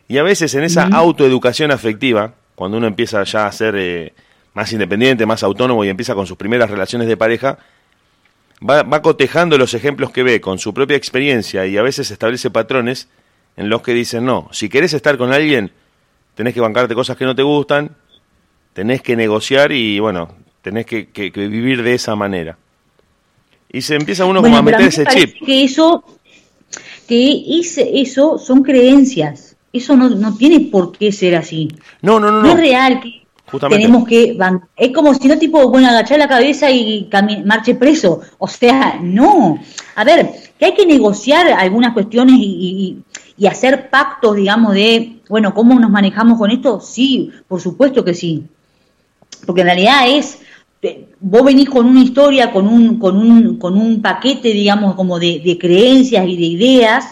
[0.08, 4.13] Y a veces en esa autoeducación afectiva, cuando uno empieza ya a ser eh,
[4.54, 7.60] más independiente, más autónomo y empieza con sus primeras relaciones de pareja,
[8.67, 12.49] va, va cotejando los ejemplos que ve con su propia experiencia y a veces establece
[12.49, 13.10] patrones
[13.58, 15.71] en los que dicen, no, si querés estar con alguien,
[16.36, 17.95] tenés que bancarte cosas que no te gustan,
[18.73, 22.58] tenés que negociar y, bueno, tenés que, vivir de esa manera.
[23.71, 25.45] Y se empieza uno como a meter ese chip.
[25.45, 26.04] Que eso,
[27.08, 27.43] que
[27.93, 29.56] eso son creencias.
[29.71, 31.69] Eso no, no tiene por qué ser así.
[32.02, 32.41] No, no, no.
[32.41, 33.21] No, es real que
[33.69, 34.38] tenemos que...
[34.76, 37.10] Es como si no tipo, bueno, agachar la cabeza y
[37.45, 38.21] marche preso.
[38.38, 39.58] O sea, no.
[39.95, 43.04] A ver, que hay que negociar algunas cuestiones y,
[43.41, 46.80] y hacer pactos, digamos, de, bueno, ¿cómo nos manejamos con esto?
[46.80, 48.43] Sí, por supuesto que sí.
[49.47, 50.38] Porque en realidad es,
[51.20, 55.58] vos venís con una historia, con un, con un, con un paquete, digamos, como de,
[55.60, 57.06] creencias y de ideas,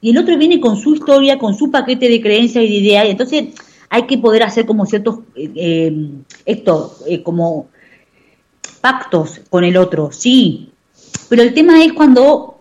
[0.00, 3.06] y el otro viene con su historia, con su paquete de creencias y de ideas,
[3.06, 3.44] y entonces
[3.88, 6.10] hay que poder hacer como ciertos, eh, eh,
[6.44, 7.68] esto, como
[8.80, 10.70] pactos con el otro, sí.
[11.28, 12.60] Pero el tema es cuando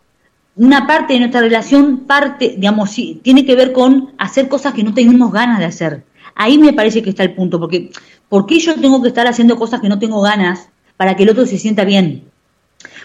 [0.55, 4.83] una parte de nuestra relación parte, digamos, sí, tiene que ver con hacer cosas que
[4.83, 6.03] no tenemos ganas de hacer.
[6.33, 7.91] Ahí me parece que está el punto, porque
[8.29, 11.29] ¿por qué yo tengo que estar haciendo cosas que no tengo ganas para que el
[11.29, 12.23] otro se sienta bien?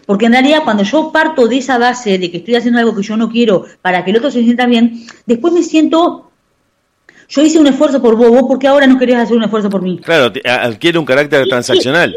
[0.06, 3.02] Porque en realidad cuando yo parto de esa base de que estoy haciendo algo que
[3.02, 6.30] yo no quiero para que el otro se sienta bien, después me siento,
[7.28, 9.82] yo hice un esfuerzo por vos, vos porque ahora no querías hacer un esfuerzo por
[9.82, 9.98] mí.
[10.02, 12.16] Claro, adquiere un carácter transaccional.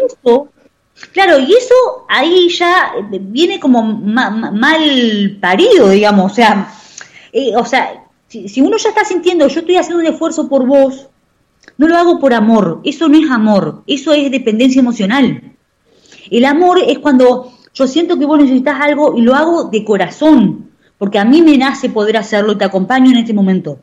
[1.12, 1.76] Claro, y eso
[2.08, 6.72] ahí ya viene como mal parido, digamos, o sea,
[7.32, 11.08] eh, o sea, si, uno ya está sintiendo, yo estoy haciendo un esfuerzo por vos,
[11.84, 15.54] no lo hago por amor, eso no es amor, eso es dependencia emocional.
[16.32, 20.72] El amor es cuando yo siento que vos necesitas algo y lo hago de corazón,
[20.98, 23.80] porque a mí me nace poder hacerlo y te acompaño en este momento.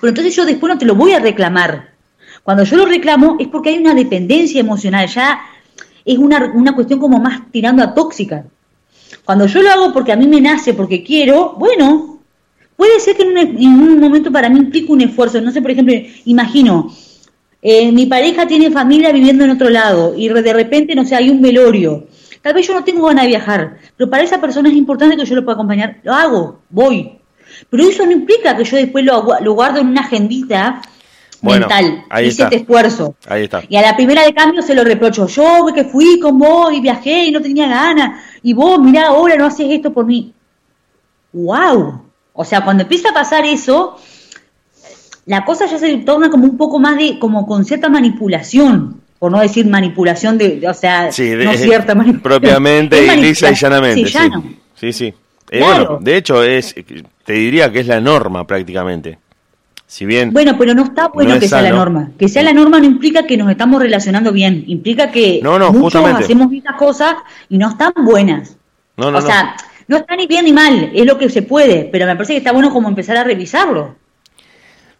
[0.00, 1.94] Pero entonces yo después no te lo voy a reclamar.
[2.42, 5.40] Cuando yo lo reclamo es porque hay una dependencia emocional, ya
[6.04, 8.44] es una, una cuestión como más tirando a tóxica.
[9.24, 12.15] Cuando yo lo hago porque a mí me nace, porque quiero, bueno,
[12.76, 15.40] puede ser que en un, momento para mí implique un esfuerzo.
[15.40, 16.94] No sé, por ejemplo, imagino,
[17.62, 21.30] eh, mi pareja tiene familia viviendo en otro lado y de repente, no sé, hay
[21.30, 22.06] un velorio
[22.46, 25.24] Tal vez yo no tengo ganas de viajar, pero para esa persona es importante que
[25.24, 25.96] yo lo pueda acompañar.
[26.04, 27.18] Lo hago, voy.
[27.68, 30.80] Pero eso no implica que yo después lo, lo guardo en una agendita
[31.42, 32.04] mental.
[32.08, 32.44] Ahí hice está.
[32.44, 33.16] este esfuerzo.
[33.26, 33.64] Ahí está.
[33.68, 35.26] Y a la primera de cambio se lo reprocho.
[35.26, 38.20] Yo que fui con vos y viajé y no tenía ganas.
[38.44, 40.32] Y vos, mirá, ahora no haces esto por mí.
[41.32, 42.05] ¡Wow!
[42.36, 43.96] O sea, cuando empieza a pasar eso,
[45.26, 49.00] la cosa ya se torna como un poco más de, como con cierta manipulación.
[49.18, 52.22] Por no decir manipulación de, de- o sea, Sí, de- no cierta manipulación.
[52.40, 54.00] propiamente y lisa y llanamente.
[54.04, 54.44] Sí, Sí, llano.
[54.74, 54.92] sí.
[54.92, 55.14] sí.
[55.50, 55.84] Eh, Claro.
[55.86, 56.74] bueno, de hecho, es,
[57.24, 59.18] te diría que es la norma prácticamente.
[59.86, 62.10] Si bien Bueno, pero no está bueno No que sea la norma.
[62.18, 64.64] Que sea la norma no implica que nos estamos relacionando bien.
[64.66, 66.24] Implica que No, no, muchos justamente.
[66.24, 67.14] hacemos estas cosas
[67.48, 68.56] y no están buenas.
[68.96, 69.54] No, no, o sea,
[69.88, 72.38] no está ni bien ni mal, es lo que se puede, pero me parece que
[72.38, 73.96] está bueno como empezar a revisarlo.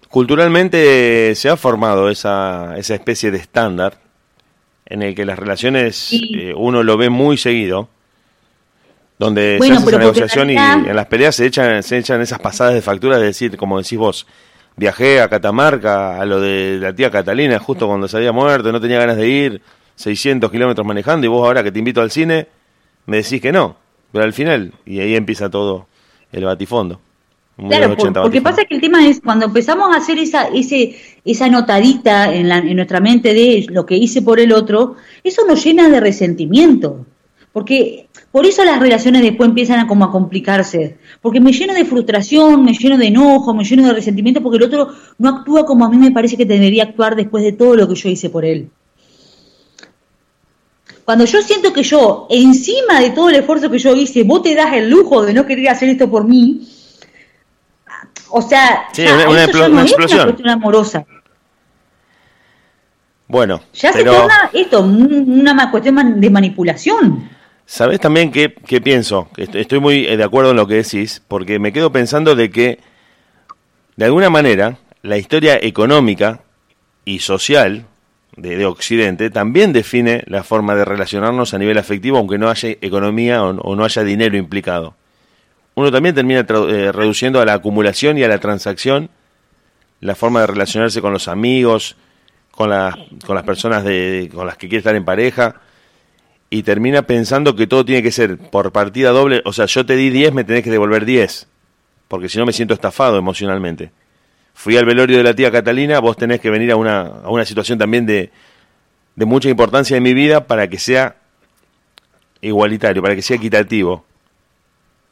[0.09, 3.99] culturalmente se ha formado esa, esa especie de estándar
[4.87, 6.31] en el que las relaciones Sí.
[6.35, 7.89] eh, uno lo ve muy seguido,
[9.19, 12.39] donde Bueno, se hace esa negociación y en las peleas se echan, se echan esas
[12.39, 14.27] pasadas de factura de decir, como decís vos,
[14.77, 18.81] viajé a Catamarca, a lo de la tía Catalina, justo cuando se había muerto, no
[18.81, 19.63] tenía ganas de ir,
[19.97, 22.47] 600 kilómetros manejando, y vos ahora que te invito al cine,
[23.07, 23.77] me decís que no,
[24.17, 25.87] pero al final, y ahí empieza todo
[26.33, 27.01] el batifondo.
[27.59, 28.57] Muy Claro, los por- 80 porque batifondo.
[28.57, 32.59] pasa que el tema es cuando empezamos a hacer esa ese esa notadita en, la-
[32.59, 37.07] en nuestra mente de lo que hice por el otro, eso nos llena de resentimiento.
[37.53, 41.87] Porque por eso las relaciones después empiezan a como a complicarse, porque me lleno de
[41.87, 45.87] frustración, me lleno de enojo, me lleno de resentimiento porque el otro no actúa como
[45.87, 48.45] a mí me parece que debería actuar después de todo lo que yo hice por
[48.45, 48.69] él.
[51.07, 54.55] Cuando yo siento que yo, encima de todo el esfuerzo que yo hice, vos te
[54.55, 56.69] das el lujo de no querer hacer esto por mí,
[58.29, 60.19] o sea, Sí, ya, una- una ya no una es explosión.
[60.21, 61.07] una cuestión amorosa.
[63.29, 64.13] Bueno, Ya pero...
[64.13, 67.29] se torna esto, un- una cuestión de manipulación.
[67.65, 69.29] ¿Sabes también qué, qué pienso?
[69.37, 72.79] Estoy muy eh, de acuerdo en lo que decís, porque me quedo pensando de que,
[73.97, 76.41] de alguna manera, la historia económica
[77.05, 77.87] y social
[78.37, 82.69] de, de Occidente también define la forma de relacionarnos a nivel afectivo, aunque no haya
[82.81, 84.95] economía o, no haya dinero implicado.
[85.75, 89.11] Uno también termina eh, reduciendo a la acumulación y a la transacción
[90.01, 91.97] la forma de relacionarse con los amigos,
[92.51, 92.95] con, las
[93.25, 95.61] con las personas de, con las que quiere estar en pareja
[96.49, 99.43] y termina pensando que todo tiene que ser por partida doble.
[99.45, 101.49] O sea, yo te di 10, me tenés que devolver 10.
[102.09, 103.91] Porque si no me siento estafado emocionalmente.
[104.57, 107.45] Fui al velorio de la tía Catalina, vos tenés que venir a una, a una
[107.45, 108.31] situación también de,
[109.15, 111.17] de mucha importancia en mi vida para que sea
[112.41, 114.07] igualitario, para que sea equitativo.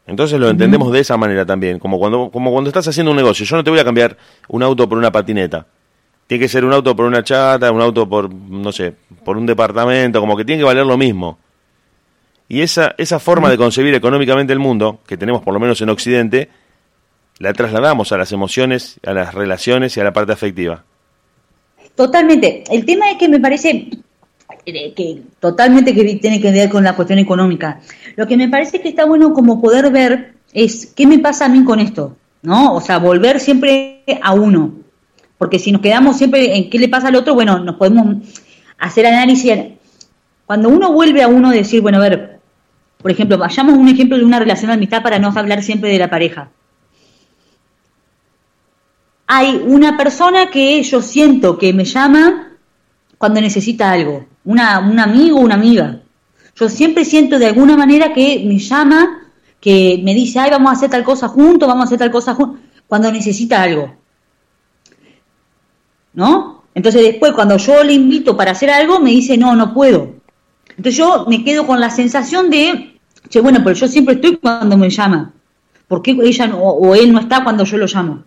[0.06, 3.44] Entonces lo entendemos de esa manera también, como cuando, como cuando estás haciendo un negocio.
[3.44, 4.16] Yo no te voy a cambiar
[4.48, 5.66] un auto por una patineta.
[6.26, 8.94] Tiene que ser un auto por una chata, un auto por, no sé,
[9.26, 11.38] por un departamento, como que tiene que valer lo mismo.
[12.48, 15.90] Y esa, esa forma de concebir económicamente el mundo, que tenemos por lo menos en
[15.90, 16.48] Occidente,
[17.38, 20.84] la trasladamos a las emociones, a las relaciones y a la parte afectiva.
[21.94, 22.64] Totalmente.
[22.70, 23.88] El tema es que me parece
[24.64, 27.80] que totalmente que tiene que ver con la cuestión económica.
[28.16, 31.48] Lo que me parece que está bueno como poder ver es qué me pasa a
[31.48, 32.74] mí con esto, ¿no?
[32.74, 34.74] O sea, volver siempre a uno.
[35.38, 38.16] Porque si nos quedamos siempre en qué le pasa al otro, bueno, nos podemos
[38.78, 39.52] hacer análisis.
[40.46, 42.38] Cuando uno vuelve a uno, decir, bueno, a ver,
[42.98, 45.90] por ejemplo, vayamos a un ejemplo de una relación de amistad para no hablar siempre
[45.90, 46.50] de la pareja.
[49.26, 52.52] Hay una persona que yo siento que me llama
[53.18, 56.00] cuando necesita algo, una, un amigo una amiga.
[56.56, 59.22] Yo siempre siento de alguna manera que me llama,
[59.60, 62.34] que me dice, ay, vamos a hacer tal cosa juntos, vamos a hacer tal cosa
[62.34, 63.96] juntos, cuando necesita algo.
[66.12, 66.62] ¿No?
[66.74, 70.14] Entonces después cuando yo le invito para hacer algo, me dice, no, no puedo.
[70.70, 74.76] Entonces yo me quedo con la sensación de, che, bueno, pero yo siempre estoy cuando
[74.76, 75.32] me llama.
[75.88, 78.24] ¿Por qué ella no- o él no está cuando yo lo llamo?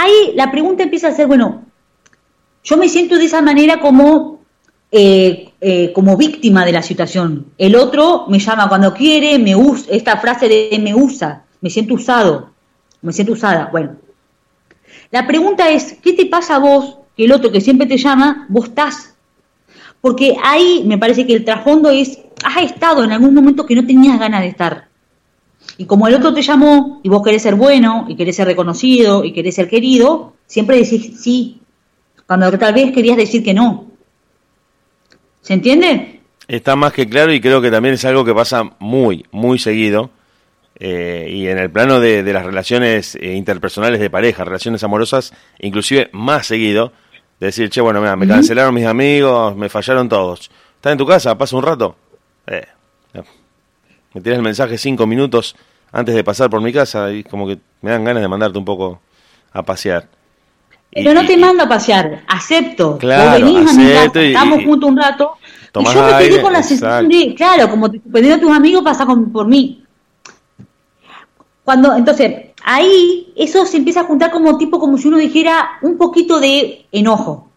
[0.00, 1.64] Ahí la pregunta empieza a ser, bueno,
[2.62, 4.38] yo me siento de esa manera como,
[4.92, 7.46] eh, eh, como víctima de la situación.
[7.58, 11.94] El otro me llama cuando quiere, me usa, esta frase de me usa, me siento
[11.94, 12.50] usado,
[13.02, 13.70] me siento usada.
[13.72, 13.96] Bueno,
[15.10, 18.46] la pregunta es, ¿qué te pasa a vos que el otro que siempre te llama,
[18.48, 19.16] vos estás?
[20.00, 23.84] Porque ahí me parece que el trasfondo es, has estado en algún momento que no
[23.84, 24.87] tenías ganas de estar.
[25.76, 29.24] Y como el otro te llamó y vos querés ser bueno y querés ser reconocido
[29.24, 31.60] y querés ser querido, siempre decís sí,
[32.26, 33.86] cuando tal vez querías decir que no.
[35.42, 36.20] ¿Se entiende?
[36.48, 40.10] Está más que claro y creo que también es algo que pasa muy, muy seguido.
[40.80, 45.32] eh, y en el plano de, de las relaciones eh, interpersonales de pareja, relaciones amorosas,
[45.58, 46.92] inclusive más seguido,
[47.40, 50.50] de decir, che, bueno, mira, me cancelaron mis amigos, me fallaron todos.
[50.76, 51.36] ¿Estás en tu casa?
[51.36, 51.96] ¿Pasa un rato?
[52.46, 52.64] Eh,
[54.18, 55.54] Me tiras el mensaje cinco minutos
[55.92, 58.64] antes de pasar por mi casa y como que me dan ganas de mandarte un
[58.64, 59.00] poco
[59.52, 60.08] a pasear.
[60.90, 62.98] Pero no te mando a pasear, acepto.
[62.98, 65.34] Claro, venís a mi casa, estamos juntos un rato.
[65.72, 69.06] Y yo me quedé con la sensación de, claro, como te a tus amigos, pasa
[69.06, 69.84] por mí.
[71.62, 75.96] Cuando, entonces, ahí eso se empieza a juntar como tipo, como si uno dijera un
[75.96, 77.50] poquito de enojo.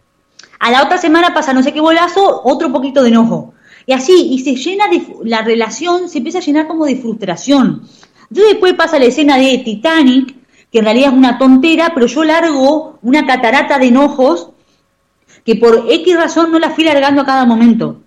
[0.59, 3.55] A la otra semana pasa no sé qué bolazo, otro poquito de enojo.
[3.85, 7.83] Y así, y se llena de, la relación se empieza a llenar como de frustración.
[8.29, 10.35] Entonces después pasa la escena de Titanic,
[10.71, 14.49] que en realidad es una tontera, pero yo largo una catarata de enojos
[15.45, 18.01] que por X razón no la fui largando a cada momento.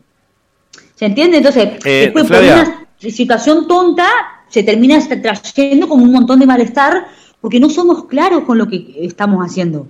[0.94, 1.38] ¿Se entiende?
[1.38, 4.06] Entonces, eh, después por una situación tonta,
[4.48, 7.08] se termina trayendo como un montón de malestar
[7.40, 9.88] porque no somos claros con lo que estamos haciendo.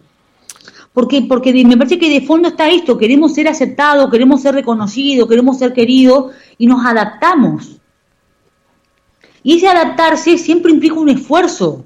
[0.94, 5.28] Porque, porque me parece que de fondo está esto, queremos ser aceptados, queremos ser reconocidos,
[5.28, 7.80] queremos ser queridos y nos adaptamos.
[9.42, 11.84] Y ese adaptarse siempre implica un esfuerzo.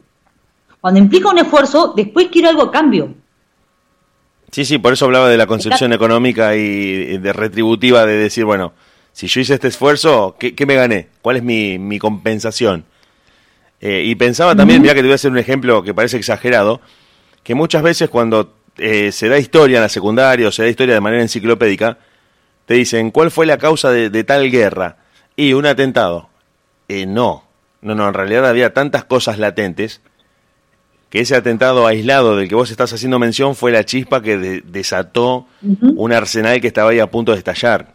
[0.80, 3.14] Cuando implica un esfuerzo, después quiero algo a cambio.
[4.52, 8.74] Sí, sí, por eso hablaba de la concepción económica y de retributiva de decir, bueno,
[9.12, 11.08] si yo hice este esfuerzo, ¿qué, me gané?
[11.22, 12.84] ¿Cuál es mi, compensación?
[13.80, 16.80] Eh, y pensaba también, mira que te voy a hacer un ejemplo que parece exagerado,
[17.42, 20.94] que muchas veces cuando eh, se da historia en la secundaria o se da historia
[20.94, 21.98] de manera enciclopédica,
[22.66, 24.98] te dicen, ¿cuál fue la causa de, tal guerra?
[25.36, 26.28] Y un atentado.
[26.88, 27.44] Eh, no,
[27.80, 30.00] no, no, en realidad había tantas cosas latentes
[31.10, 35.46] que ese atentado aislado del que vos estás haciendo mención fue la chispa que desató
[35.62, 37.94] un arsenal que estaba ahí a punto de estallar.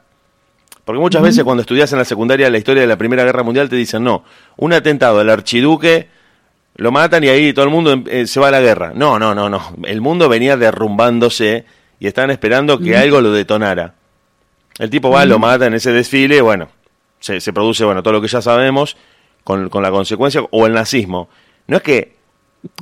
[0.85, 3.69] Porque muchas veces cuando estudias en la secundaria la historia de la Primera Guerra Mundial
[3.69, 4.23] te dicen, no,
[4.57, 6.09] un atentado al archiduque
[6.75, 8.91] lo matan y ahí todo el mundo eh, se va a la guerra.
[8.95, 9.75] No, no, no, no.
[9.83, 11.65] El mundo venía derrumbándose
[11.99, 13.95] y estaban esperando que algo lo detonara.
[14.79, 16.69] El tipo va, lo mata en ese desfile, bueno,
[17.19, 18.97] se, se, produce, bueno, todo lo que ya sabemos
[19.43, 21.29] con, con la consecuencia, o el nazismo.
[21.67, 22.15] No es que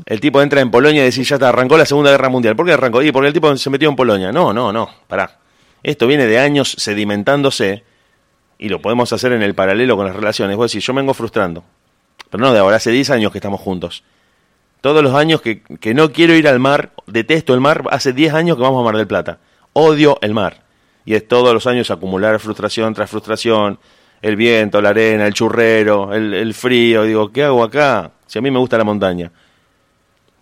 [0.06, 2.56] el tipo entra en Polonia y dice, ya está, arrancó la Segunda Guerra Mundial.
[2.56, 3.02] ¿Por qué arrancó?
[3.02, 4.32] Y porque el tipo se metió en Polonia.
[4.32, 5.40] No, no, no, pará.
[5.84, 7.84] Esto viene de años sedimentándose
[8.58, 10.56] y lo podemos hacer en el paralelo con las relaciones.
[10.56, 11.64] Vos decís, yo me vengo frustrando,
[12.32, 14.04] pero no de ahora, hace 10 años que estamos juntos.
[14.82, 18.34] Todos los años que, que no quiero ir al mar, detesto el mar, hace 10
[18.34, 19.38] años que vamos a Mar del Plata.
[19.74, 20.64] Odio el mar.
[21.06, 23.78] Y es todos los años acumular frustración tras frustración,
[24.22, 27.04] el viento, la arena, el churrero, el, el frío.
[27.04, 28.12] Digo, ¿qué hago acá?
[28.26, 29.32] Si a mí me gusta la montaña.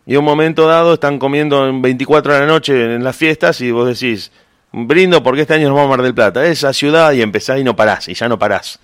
[0.05, 3.71] Y un momento dado están comiendo en 24 de la noche en las fiestas y
[3.71, 4.31] vos decís,
[4.71, 7.63] brindo porque este año nos vamos a Mar del Plata, esa ciudad y empezás y
[7.63, 8.79] no parás, y ya no parás,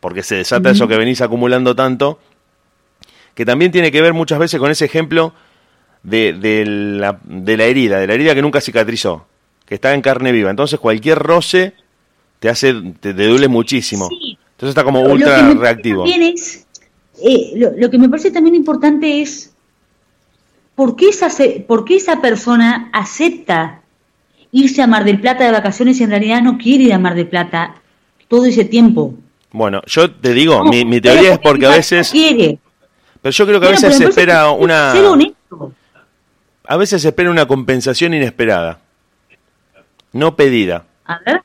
[0.00, 2.18] porque se desata eso que venís acumulando tanto,
[3.40, 5.32] que también tiene que ver muchas veces con ese ejemplo
[6.02, 9.24] de, de, la, de la herida, de la herida que nunca cicatrizó,
[9.64, 10.50] que está en carne viva.
[10.50, 11.72] Entonces cualquier roce
[12.38, 14.10] te hace, te, duele muchísimo.
[14.12, 16.04] Entonces está como ultra reactivo.
[16.04, 19.54] Eh, lo, lo, que me parece también importante es
[20.74, 21.30] por qué esa,
[21.66, 23.80] por qué esa persona acepta
[24.52, 27.14] irse a Mar del Plata de vacaciones y en realidad no quiere ir a Mar
[27.14, 27.76] del Plata
[28.28, 29.14] todo ese tiempo.
[29.50, 32.10] Bueno, yo te digo, mi, teoría es porque a veces...
[32.10, 32.58] Quiere.
[33.22, 34.92] Pero yo creo que a veces se espera una...
[36.66, 38.78] A veces se espera una compensación inesperada,
[40.12, 40.84] no pedida.
[41.04, 41.42] A ver.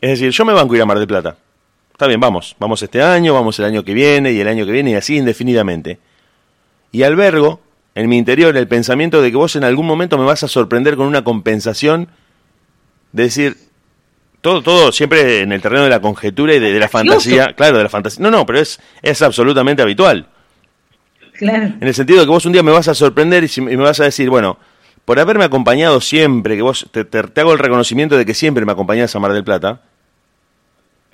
[0.00, 1.36] Es decir, yo me banco a ir a Mar del Plata.
[1.92, 4.72] Está bien, vamos, vamos este año, vamos el año que viene y el año que
[4.72, 5.98] viene y así indefinidamente.
[6.90, 7.60] Y albergo
[7.94, 10.96] en mi interior el pensamiento de que vos en algún momento me vas a sorprender
[10.96, 12.08] con una compensación
[13.12, 13.56] de decir,
[14.40, 17.84] todo, todo siempre en el terreno de la conjetura y de, la fantasía, claro, de
[17.84, 18.22] la fantasía.
[18.22, 20.26] No, no, pero es, es absolutamente habitual.
[21.42, 21.74] Claro.
[21.80, 23.98] En el sentido de que vos un día me vas a sorprender y, me vas
[23.98, 24.58] a decir, bueno,
[25.04, 28.70] por haberme acompañado siempre, que vos te, te, hago el reconocimiento de que siempre me
[28.70, 29.80] acompañás a Mar del Plata,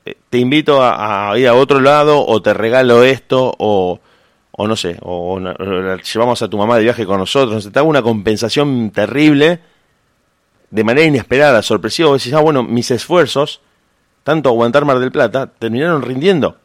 [0.05, 4.01] eh, te invito a, ir a otro lado o te regalo esto o,
[4.51, 8.03] o no sé, o, llevamos a tu mamá de viaje con nosotros, te hago una
[8.03, 9.61] compensación terrible
[10.71, 13.63] de manera inesperada, sorpresiva, vos decís, ah, bueno, mis esfuerzos,
[14.25, 16.59] tanto aguantar Mar del Plata, terminaron rindiendo.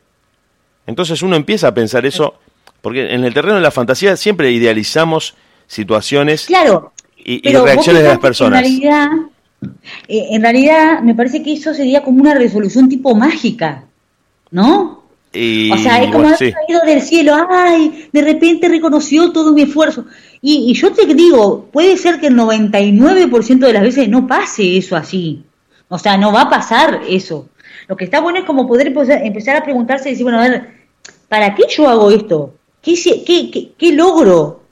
[0.86, 2.42] Entonces uno empieza a pensar eso,
[2.84, 5.36] porque en el terreno de la fantasía siempre idealizamos
[5.68, 8.60] situaciones claro, y, reacciones de las personas.
[8.60, 9.10] En realidad,
[10.10, 13.86] eh, en realidad, me parece que eso sería como una resolución tipo mágica,
[14.52, 15.02] ¿no?
[15.36, 20.06] o sea, es como haber caído del cielo, ay, de repente reconoció todo mi esfuerzo.
[20.42, 24.98] Y, yo te digo, puede ser que el 99% de las veces no pase eso
[24.98, 25.46] así.
[25.88, 27.48] O sea, no va a pasar eso.
[27.88, 30.68] Lo que está bueno es como poder empezar a preguntarse y decir, bueno, a ver,
[31.30, 32.54] ¿para qué yo hago esto?
[32.84, 34.64] ¿Qué, qué, logro?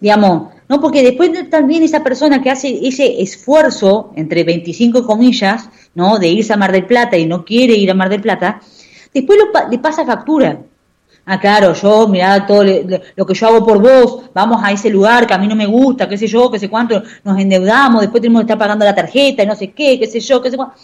[0.00, 0.80] Digamos, ¿no?
[0.80, 6.18] Porque después también esa persona que hace ese esfuerzo, entre 25 comillas, ¿no?
[6.18, 8.62] De irse a Mar del Plata y no quiere ir a Mar del Plata,
[9.12, 10.62] después lo, le pasa factura.
[11.26, 15.26] Ah, claro, yo, mirá todo lo que yo hago por vos, vamos a ese lugar
[15.26, 18.22] que a mí no me gusta, qué sé yo, qué sé cuánto, nos endeudamos, después
[18.22, 20.56] tenemos que estar pagando la tarjeta y no sé qué, qué sé yo, qué sé
[20.56, 20.74] cuánto.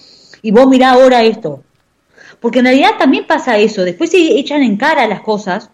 [0.42, 1.64] Y vos mirá ahora esto.
[2.40, 5.70] Porque en realidad también pasa eso, después se echan en cara las cosas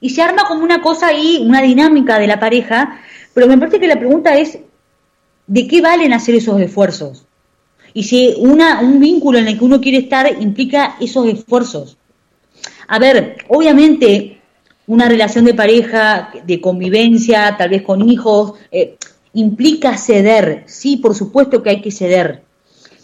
[0.00, 3.00] y se arma como una cosa ahí, una dinámica de la pareja,
[3.34, 4.58] pero me parece que la pregunta es,
[5.46, 7.26] ¿de qué valen hacer esos esfuerzos?
[7.92, 11.96] Y si una, un vínculo en el que uno quiere estar implica esos esfuerzos.
[12.86, 14.40] A ver, obviamente
[14.86, 18.96] una relación de pareja, de convivencia, tal vez con hijos, eh,
[19.34, 20.64] implica ceder.
[20.66, 22.42] Sí, por supuesto que hay que ceder.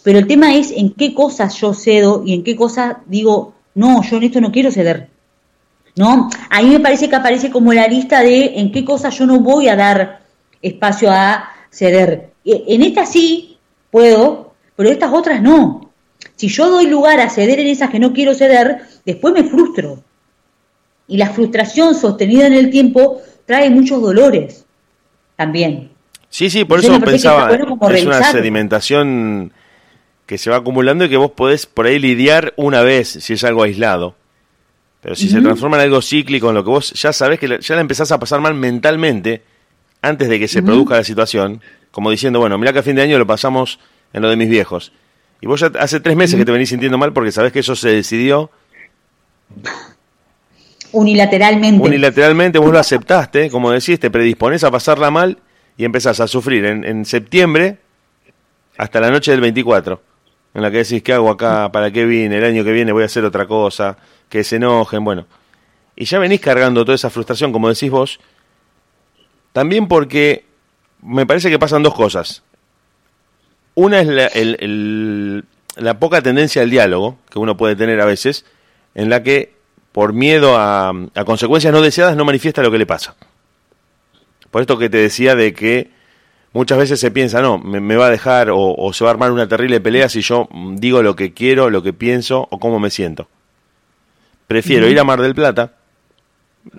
[0.03, 4.03] Pero el tema es en qué cosas yo cedo y en qué cosas digo, no,
[4.03, 5.09] yo en esto no quiero ceder.
[5.97, 6.29] ¿No?
[6.49, 9.39] A mí me parece que aparece como la lista de en qué cosas yo no
[9.39, 10.21] voy a dar
[10.61, 12.29] espacio a ceder.
[12.45, 13.57] E, en estas sí
[13.89, 15.91] puedo, pero estas otras no.
[16.35, 20.03] Si yo doy lugar a ceder en esas que no quiero ceder, después me frustro.
[21.07, 24.65] Y la frustración sostenida en el tiempo trae muchos dolores
[25.35, 25.89] también.
[26.29, 27.49] Sí, sí, por eso pensaba,
[27.91, 29.51] es una sedimentación
[30.27, 33.43] que se va acumulando y que vos podés por ahí lidiar una vez si es
[33.43, 34.15] algo aislado.
[35.07, 37.75] Pero si se transforma en algo cíclico, en lo que vos ya sabés que ya
[37.75, 39.41] la empezás a pasar mal mentalmente
[40.01, 43.03] antes de que se produzca la situación, como diciendo, bueno, mira que a fin de
[43.03, 43.79] año lo pasamos
[44.11, 44.91] en lo de mis viejos.
[45.39, 47.73] Y vos ya hace tres meses que te venís sintiendo mal porque sabés que eso
[47.73, 48.51] se decidió.
[50.91, 51.87] Unilateralmente.
[51.87, 55.37] Unilateralmente, vos lo aceptaste, como decís, te predisponés a pasarla mal
[55.77, 57.77] y empezás a sufrir en, en septiembre
[58.77, 60.01] hasta la noche del 24,
[60.53, 61.71] en la que decís, ¿qué hago acá?
[61.71, 62.39] ¿Para qué vine?
[62.39, 63.97] El año que viene voy a hacer otra cosa,
[64.29, 65.25] que se enojen, bueno.
[65.95, 68.19] Y ya venís cargando toda esa frustración, como decís vos,
[69.51, 70.45] también porque
[71.01, 72.43] me parece que pasan dos cosas.
[73.75, 74.07] Una es
[75.75, 78.45] la, poca tendencia al diálogo que uno puede tener a veces,
[78.95, 79.53] en la que
[79.91, 80.93] por miedo a,
[81.25, 83.15] consecuencias no deseadas no manifiesta lo que le pasa.
[84.51, 85.91] Por esto que te decía de que
[86.53, 89.47] muchas veces se piensa, no, me, va a dejar o, se va a armar una
[89.47, 93.27] terrible pelea si yo digo lo que quiero, lo que pienso o cómo me siento.
[94.47, 95.73] Prefiero ir a Mar del Plata,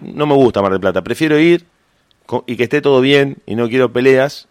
[0.00, 1.66] no me gusta Mar del Plata, prefiero ir
[2.46, 4.48] y que esté todo bien y no quiero peleas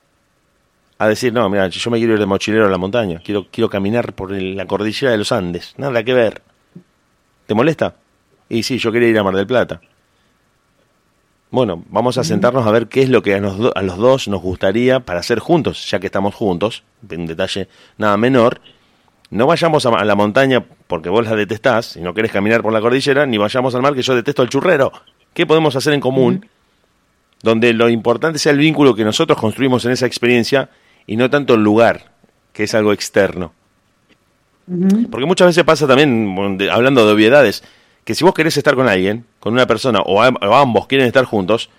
[1.00, 3.70] a decir, no, mira, yo me quiero ir de mochilero a la montaña, quiero, quiero
[3.70, 6.42] caminar por la cordillera de los Andes, nada que ver.
[7.46, 7.96] ¿Te molesta?
[8.50, 9.82] Y sí, yo quería ir a Mar del Plata.
[11.50, 14.42] Bueno, vamos a sentarnos a ver qué es lo que a, a los dos nos
[14.42, 18.60] gustaría para hacer juntos, ya que estamos juntos, un detalle nada menor.
[19.30, 22.80] No vayamos a la montaña porque vos la detestás y no querés caminar por la
[22.80, 24.92] cordillera, ni vayamos al mar que yo detesto el churrero.
[25.34, 26.46] ¿Qué podemos hacer en común?
[27.44, 30.70] Donde lo importante sea el vínculo que nosotros construimos en esa experiencia
[31.06, 32.12] y no tanto el lugar,
[32.54, 33.54] que es algo externo.
[35.12, 37.64] Porque muchas veces pasa también, hablando de obviedades,
[38.04, 41.70] que si vos querés estar con alguien, con una persona, o, ambos quieren estar juntos,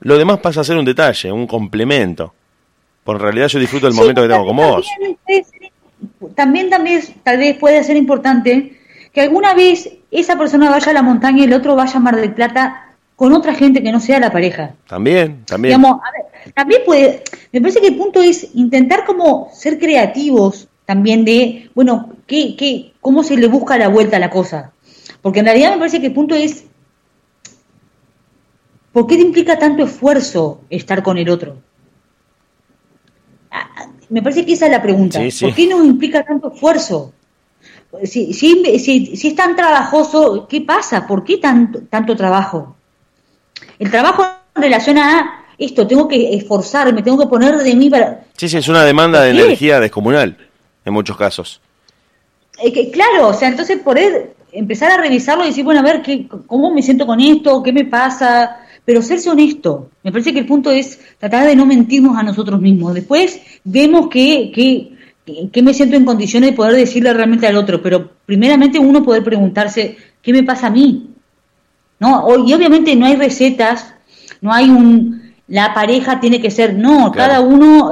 [0.00, 2.32] lo demás pasa a ser un detalle, un complemento.
[3.04, 4.86] Por en realidad yo disfruto del momento que tengo con vos.
[6.34, 8.78] También, también, tal vez puede ser importante
[9.12, 12.16] que alguna vez esa persona vaya a la montaña y el otro vaya a Mar
[12.16, 14.74] del Plata con otra gente que no sea la pareja.
[14.86, 15.80] También, también.
[16.54, 22.10] también puede, me parece que el punto es intentar como ser creativos también de, bueno,
[22.26, 24.72] ¿qué, qué, ¿cómo se le busca la vuelta a la cosa?
[25.20, 26.64] Porque en realidad me parece que el punto es,
[28.92, 31.58] ¿por qué te implica tanto esfuerzo estar con el otro?
[34.10, 35.20] Me parece que esa es la pregunta.
[35.40, 37.12] ¿Por qué nos implica tanto esfuerzo?
[38.04, 41.06] Si, si, si, si, es tan trabajoso, ¿qué pasa?
[41.06, 42.76] ¿Por qué tanto, tanto trabajo?
[43.78, 48.24] El trabajo en relación a esto, tengo que esforzarme, tengo que poner de mí para...
[48.36, 50.36] Sí, sí, es una demanda de energía descomunal
[50.84, 51.60] en muchos casos.
[52.62, 56.28] que, claro, o sea, entonces poder empezar a revisarlo y decir, bueno, a ver, qué,
[56.46, 57.62] ¿cómo me siento con esto?
[57.62, 58.58] ¿Qué me pasa?
[58.88, 59.90] Pero serse honesto.
[60.02, 62.94] Me parece que el punto es tratar de no mentirnos a nosotros mismos.
[62.94, 67.82] Después vemos que, que, que me siento en condiciones de poder decirle realmente al otro,
[67.82, 71.10] pero primeramente uno poder preguntarse, ¿qué me pasa a mí?
[72.00, 72.24] ¿no?
[72.46, 73.94] Y obviamente no hay recetas,
[74.40, 77.90] no hay un, la pareja tiene que ser, no, cada uno,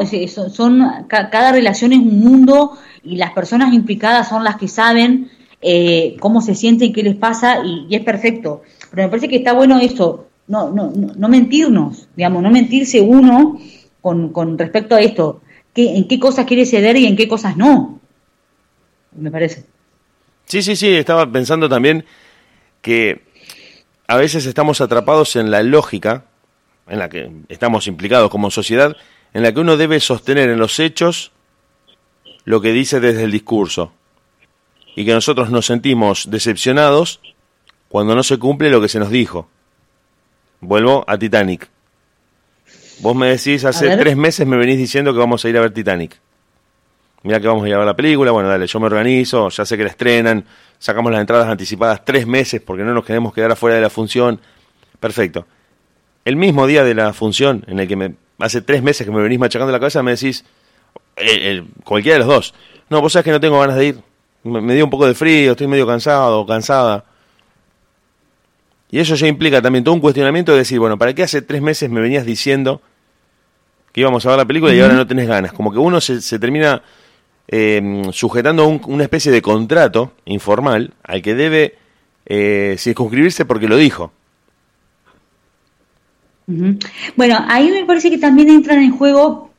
[0.51, 5.31] son, cada relación es un mundo y las personas implicadas son las que saben
[5.61, 8.63] eh, cómo se siente y qué les pasa y, es perfecto.
[8.91, 13.59] Pero me parece que está bueno eso, no, no, no mentirnos, digamos, no mentirse uno
[14.01, 15.43] con, con respecto a esto,
[15.75, 18.01] que, en qué cosas quiere ceder y en qué cosas no,
[19.13, 19.65] me parece.
[20.45, 22.05] Sí, sí, sí, estaba pensando también
[22.81, 23.23] que
[24.07, 26.25] a veces estamos atrapados en la lógica
[26.89, 28.97] en la que estamos implicados como sociedad,
[29.35, 31.33] en la que uno debe sostener en los hechos
[32.45, 33.93] lo que dice desde el discurso.
[34.99, 37.21] y que nosotros nos sentimos decepcionados
[37.89, 39.47] cuando no se cumple lo que se nos dijo.
[40.67, 41.69] Vuelvo a Titanic.
[42.99, 45.71] Vos me decís, hace tres meses me venís diciendo que vamos a ir a ver
[45.71, 46.19] Titanic.
[47.23, 49.65] Mira que vamos a ir a ver la película, bueno, dale, yo me organizo, ya
[49.65, 50.45] sé que la estrenan,
[50.79, 54.41] sacamos las entradas anticipadas tres meses porque no nos queremos quedar afuera de la función.
[54.99, 55.47] Perfecto.
[56.25, 59.23] El mismo día de la función, en el que me, hace tres meses que me
[59.23, 60.45] venís machacando la cabeza, me decís,
[61.15, 62.55] eh, cualquiera de los dos,
[62.91, 63.99] no, vos sabés que no tengo ganas de ir,
[64.43, 67.05] me, me dio un poco de frío, estoy medio cansado o cansada.
[68.91, 71.61] Y eso ya implica también todo un cuestionamiento de decir, bueno, ¿para qué hace tres
[71.61, 72.81] meses me venías diciendo
[73.93, 75.53] que íbamos a ver la película y ahora no tenés ganas?
[75.53, 76.83] Como que uno se, termina
[77.49, 81.75] eh, sujetando a una especie de contrato informal al que debe
[82.27, 84.13] eh, circunscribirse porque lo dijo.
[87.17, 89.51] Bueno, ahí me parece que también entran en juego,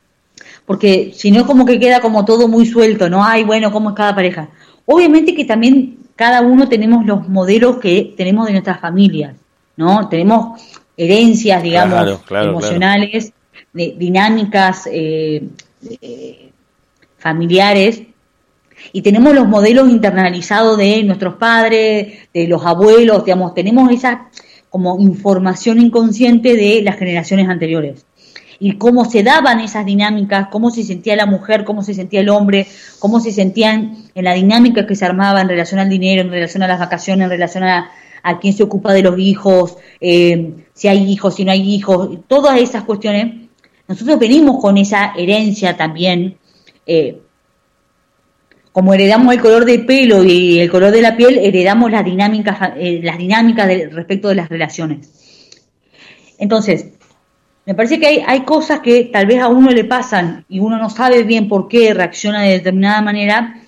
[0.64, 3.22] porque si no como que queda como todo muy suelto, ¿no?
[3.24, 4.48] Ay, bueno, ¿cómo es cada pareja?
[4.86, 9.36] Obviamente que también cada uno tenemos los modelos que tenemos de nuestras familias,
[9.76, 10.08] ¿no?
[10.08, 10.60] Tenemos
[10.96, 13.32] herencias, digamos, emocionales,
[13.72, 15.44] De, dinámicas eh,
[16.00, 16.50] eh,
[17.18, 18.02] familiares,
[18.92, 24.28] y tenemos los modelos internalizados de nuestros padres, de los abuelos, digamos, tenemos esa
[24.70, 28.04] como información inconsciente de las generaciones anteriores
[28.60, 32.28] y cómo se daban esas dinámicas, cómo se sentía la mujer, cómo se sentía el
[32.28, 32.66] hombre,
[32.98, 36.62] cómo se sentían en la dinámica que se armaba en relación al dinero, en relación
[36.62, 37.90] a las vacaciones, en relación a,
[38.40, 42.60] quién se ocupa de los hijos, eh, si hay hijos, si no hay hijos, todas
[42.60, 43.48] esas cuestiones.
[43.86, 46.36] Nosotros venimos con esa herencia también,
[46.84, 47.22] eh,
[48.72, 52.72] como heredamos el color de pelo y el color de la piel, heredamos las dinámicas,
[52.76, 55.08] eh, las dinámicas respecto de las relaciones.
[56.38, 56.97] Entonces,
[57.68, 60.78] me parece que hay, hay cosas que tal vez a uno le pasan y uno
[60.78, 63.60] no sabe bien por qué reacciona de determinada manera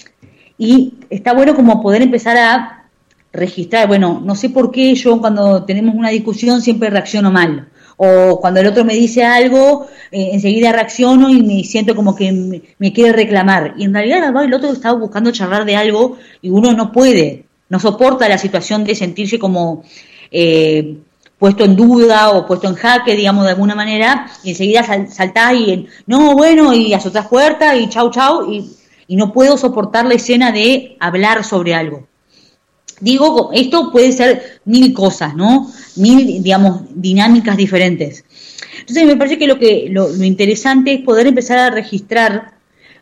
[0.57, 2.89] y está bueno como poder empezar a
[3.31, 8.41] registrar, bueno, no sé por qué yo cuando tenemos una discusión siempre reacciono mal o
[8.41, 12.33] cuando el otro me dice algo, eh, enseguida reacciono y me siento como que
[12.79, 13.75] me, quiere reclamar.
[13.77, 17.79] Y en realidad el otro estaba buscando charlar de algo y uno no puede, no
[17.79, 19.85] soporta la situación de sentirse como
[20.31, 20.97] eh,
[21.41, 25.89] puesto en duda o puesto en jaque, digamos, de alguna manera, y enseguida saltás y,
[26.07, 28.71] no, bueno, y azotás puertas y chau, chau, y,
[29.09, 32.07] y no puedo soportar la escena de hablar sobre algo.
[33.01, 35.73] Digo, esto puede ser mil cosas, ¿no?
[35.97, 38.25] Mil, digamos, dinámicas diferentes.
[38.81, 42.53] Entonces me parece que lo que lo, lo interesante es poder empezar a registrar,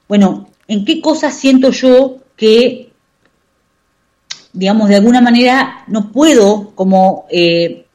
[0.07, 2.93] bueno, en qué cosas siento yo que,
[4.53, 7.87] digamos, de alguna manera no puedo como eh,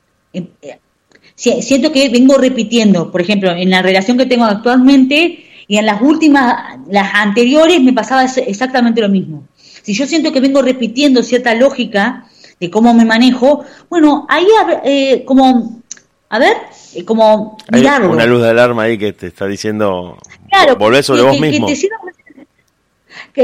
[1.35, 6.01] siento que vengo repitiendo, por ejemplo, en la relación que tengo actualmente y en las
[6.01, 9.47] últimas, las anteriores me pasaba exactamente lo mismo.
[9.81, 12.25] Si yo siento que vengo repitiendo cierta lógica
[12.59, 14.45] de cómo me manejo, bueno, ahí
[14.85, 15.81] eh, como,
[16.29, 16.55] a ver,
[16.95, 18.07] eh, como mirarlo.
[18.07, 20.17] Hay una luz de alarma ahí que te está diciendo,
[20.49, 21.67] claro, volver sobre vos mismo.
[21.67, 21.75] Que,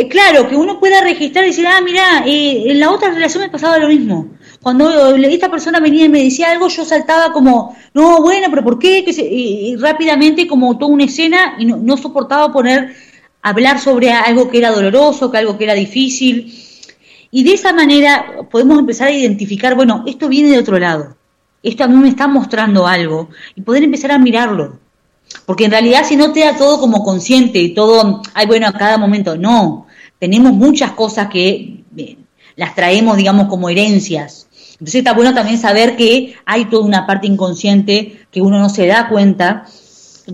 [0.10, 3.78] claro, que uno pueda registrar y decir, ah, mira, en la otra relación me pasaba
[3.78, 4.30] lo mismo
[4.62, 8.78] cuando esta persona venía y me decía algo, yo saltaba como, no, bueno, pero ¿por
[8.78, 9.06] qué?
[9.08, 12.94] Y, rápidamente como toda una escena y no, soportaba poner,
[13.42, 16.54] hablar sobre algo que era doloroso, que algo que era difícil.
[17.32, 21.16] Y de esa manera podemos empezar a identificar, bueno, esto viene de otro lado,
[21.64, 24.80] esto a mí me está mostrando algo y poder empezar a mirarlo.
[25.46, 28.74] Porque en realidad si no te da todo como consciente y todo, ay bueno, a
[28.74, 29.88] cada momento, no,
[30.20, 32.18] tenemos muchas cosas que eh,
[32.56, 34.48] las traemos, digamos, como herencias.
[34.74, 38.88] Entonces está bueno también saber que hay toda una parte inconsciente que uno no se
[38.88, 39.66] da cuenta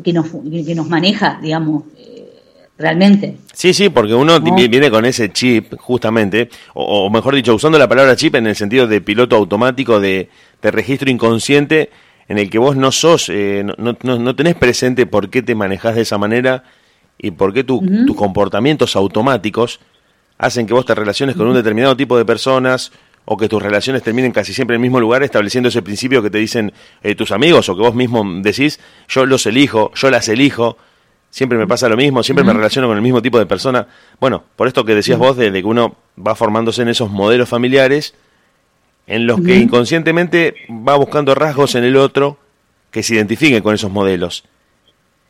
[0.04, 2.30] que nos, que nos maneja, digamos, eh,
[2.78, 3.38] realmente.
[3.54, 8.16] Sí, sí, porque uno viene con ese chip, justamente, o, mejor dicho, usando la palabra
[8.16, 10.30] chip en el sentido de piloto automático, de,
[10.62, 11.92] registro inconsciente,
[12.28, 15.96] en el que vos no sos, eh, no, no, tenés presente por qué te manejás
[15.96, 16.64] de esa manera
[17.18, 17.82] y por qué tus
[18.16, 19.80] comportamientos automáticos
[20.38, 22.92] hacen que vos te relaciones con un determinado tipo de personas
[23.26, 26.30] o que tus relaciones terminen casi siempre en el mismo lugar, estableciendo ese principio que
[26.30, 30.28] te dicen eh, tus amigos o que vos mismo decís, yo los elijo, yo las
[30.30, 30.78] elijo,
[31.30, 33.88] siempre me pasa lo mismo, siempre me relaciono con el mismo tipo de persona.
[34.20, 38.14] Bueno, por esto que decías vos, de, que uno va formándose en esos modelos familiares,
[39.08, 42.38] en los que inconscientemente va buscando rasgos en el otro
[42.92, 44.46] que se identifiquen con esos modelos.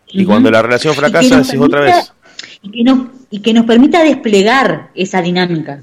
[0.08, 2.14] Y cuando la relación fracasa, decís otra vez.
[2.62, 5.82] Y que, nos, y que nos permita desplegar esa dinámica.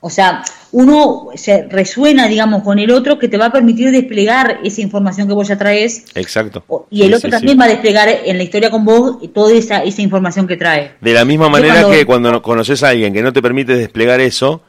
[0.00, 4.60] O sea, uno se resuena, digamos, con el otro que te va a permitir desplegar
[4.62, 6.04] esa información que vos ya traes.
[6.14, 6.86] Exacto.
[6.90, 10.02] Y el otro también va a desplegar en la historia con vos toda esa, esa
[10.02, 10.92] información que trae.
[11.00, 14.62] De la misma manera que cuando conoces a alguien que no te permite desplegar eso,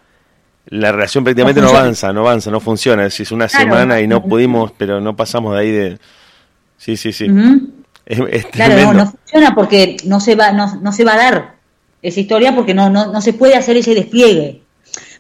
[0.70, 3.06] la relación prácticamente no, avanza, no avanza, no funciona.
[3.06, 6.00] Es decir, una semana y no pudimos, pero no pasamos de ahí de...
[6.78, 7.28] Sí, sí, sí.
[8.52, 11.56] claro, no, funciona porque no se va, no, no se va a dar
[12.02, 14.62] esa historia porque no, no, no se puede hacer ese despliegue.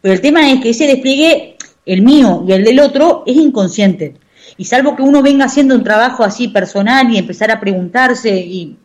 [0.01, 4.15] Pero el tema es que ese despliegue, el mío y el del otro, es inconsciente.
[4.57, 8.77] Y salvo que uno venga haciendo un trabajo así personal y empezar a preguntarse y,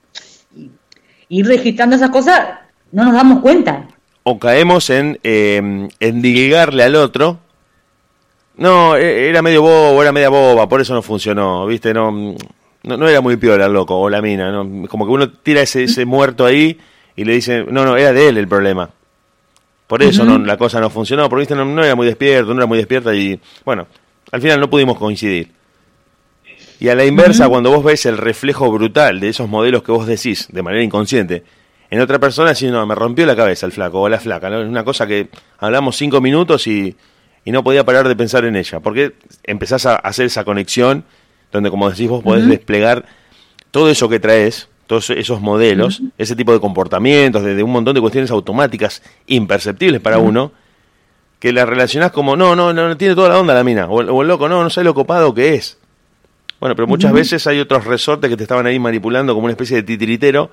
[1.29, 2.41] ir registrando esas cosas,
[2.93, 3.89] no nos damos cuenta.
[4.25, 7.39] O caemos en, eh, en al otro.
[8.57, 11.93] No, e, era medio bobo, era media boba, por eso no funcionó, ¿viste?
[11.93, 12.11] No,
[12.83, 14.89] no, era muy piola loco o la mina, ¿no?
[14.89, 16.79] Como que uno tira ese, ese muerto ahí
[17.16, 18.91] y le dice, no, no, era de él el problema.
[19.87, 21.55] Por eso no, la cosa no funcionó, porque ¿viste?
[21.55, 23.87] No, no era muy despierto, no era muy despierta y, bueno,
[24.33, 25.51] al final no pudimos coincidir.
[26.81, 30.07] Y a la inversa, cuando vos ves el reflejo brutal de esos modelos que vos
[30.07, 31.45] decís de manera inconsciente,
[31.95, 34.49] en otra persona, si no, me rompió la cabeza el flaco o la flaca.
[34.49, 35.28] Es una cosa que
[35.59, 36.97] hablamos cinco minutos y,
[37.45, 38.80] y, no podía parar de pensar en ella.
[38.80, 39.14] Porque
[39.45, 41.05] empezás a hacer esa conexión
[41.53, 43.05] donde, como decís vos, podés desplegar
[43.70, 48.01] todo eso que traes, todos esos modelos, ese tipo de comportamientos, de, un montón de
[48.01, 50.51] cuestiones automáticas imperceptibles para uno,
[51.38, 54.22] que las relacionás como, no, no, no, tiene toda la onda la mina, o, o
[54.22, 55.78] el loco, no, no sabe lo copado que es.
[56.59, 59.76] Bueno, pero muchas veces hay otros resortes que te estaban ahí manipulando como una especie
[59.76, 60.51] de titiritero,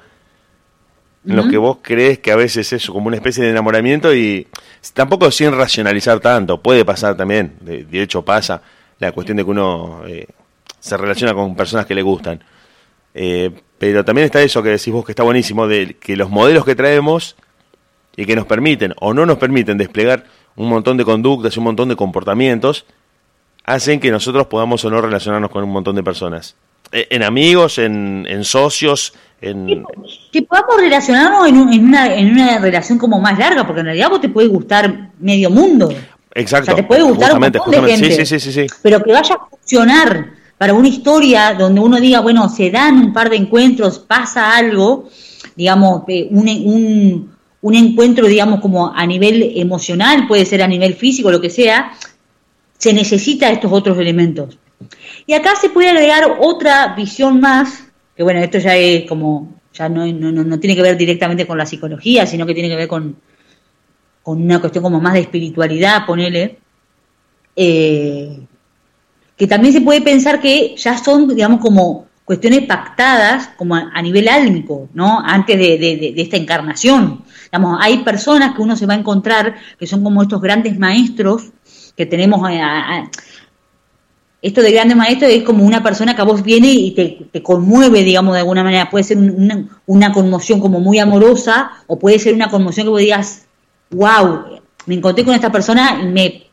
[1.25, 4.47] en los que vos crees que a veces es como una especie de enamoramiento y
[4.93, 8.61] tampoco sin racionalizar tanto, puede pasar también, de, hecho pasa
[8.99, 10.27] la cuestión de que uno eh,
[10.79, 12.43] se relaciona con personas que le gustan.
[13.13, 16.65] Eh, pero también está eso que decís vos que está buenísimo, de que los modelos
[16.65, 17.35] que traemos
[18.15, 21.65] y que nos permiten o no nos permiten desplegar un montón de conductas y un
[21.65, 22.85] montón de comportamientos,
[23.63, 26.55] hacen que nosotros podamos o no relacionarnos con un montón de personas.
[26.91, 29.85] E, en amigos, en, socios, en...
[30.31, 34.21] Que podamos relacionarnos en, una, en una relación como más larga, porque en realidad vos
[34.21, 35.89] te puede gustar medio mundo.
[36.33, 36.71] Exacto.
[36.71, 39.35] O sea, te puede gustar un montón de gente, sí, sí, sí, pero que vaya
[39.35, 43.99] a funcionar para una historia donde uno diga, bueno, se dan un par de encuentros,
[43.99, 45.09] pasa algo,
[45.55, 47.31] digamos, eh, un, un,
[47.61, 51.93] un encuentro, digamos, como a nivel emocional, puede ser a nivel físico, lo que sea,
[52.77, 54.57] se necesita estos otros elementos.
[55.31, 57.85] Y acá se puede agregar otra visión más,
[58.17, 61.57] que bueno, esto ya es como, ya no, no, no, tiene que ver directamente con
[61.57, 63.15] la psicología, sino que tiene que ver con,
[64.23, 66.59] con una cuestión como más de espiritualidad, ponele,
[67.55, 68.41] eh,
[69.37, 74.27] que también se puede pensar que ya son, digamos, como cuestiones pactadas como a, nivel
[74.27, 75.21] álmico, ¿no?
[75.25, 77.23] Antes de, de, esta encarnación.
[77.45, 81.53] Digamos, hay personas que uno se va a encontrar que son como estos grandes maestros
[81.95, 82.41] que tenemos
[84.41, 86.91] esto de grande maestro es como una persona que a vos viene y
[87.31, 88.89] te, conmueve, digamos, de alguna manera.
[88.89, 93.45] Puede ser una, conmoción como muy amorosa o puede ser una conmoción que vos digas,
[93.91, 96.43] wow, me encontré con esta persona y me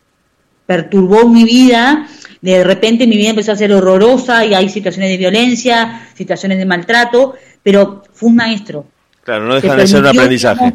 [0.67, 2.07] perturbó mi vida.
[2.43, 6.67] De repente mi vida empezó a ser horrorosa y hay situaciones de violencia, situaciones de
[6.67, 8.87] maltrato, pero fue un maestro.
[9.25, 10.75] Claro, no deja de ser un aprendizaje.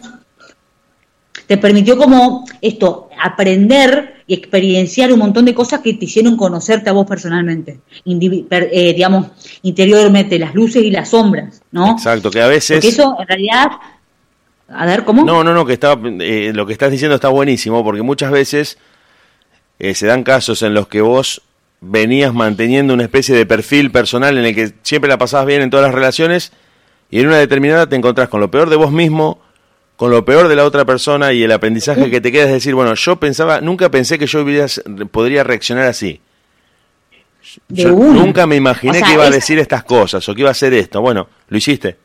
[1.46, 6.90] te permitió como esto, aprender y experienciar un montón de cosas que te hicieron conocerte
[6.90, 9.28] a vos personalmente, eh, digamos,
[9.64, 11.92] interiormente, las luces y las sombras, ¿no?
[11.92, 12.78] Exacto, que a veces...
[12.78, 13.72] Porque eso, en realidad,
[14.70, 15.26] a ver, ¿cómo?
[15.26, 18.78] No, no, no, que está, eh, lo que estás diciendo está buenísimo, porque muchas veces
[19.80, 21.42] eh, se dan casos en los que vos
[21.82, 25.70] venías manteniendo una especie de perfil personal en el que siempre la pasabas bien en
[25.70, 26.54] todas las relaciones
[27.12, 29.40] y en una determinada te encontrás con lo peor de vos mismo
[29.96, 32.74] con lo peor de la otra persona y el aprendizaje que te queda es decir,
[32.74, 34.44] bueno, yo pensaba, nunca pensé que yo
[35.12, 36.20] podría reaccionar así.
[37.70, 40.74] Yo nunca me imaginé que iba a decir estas cosas o que iba a hacer
[40.74, 41.02] esto.
[41.02, 41.98] Bueno, lo hiciste.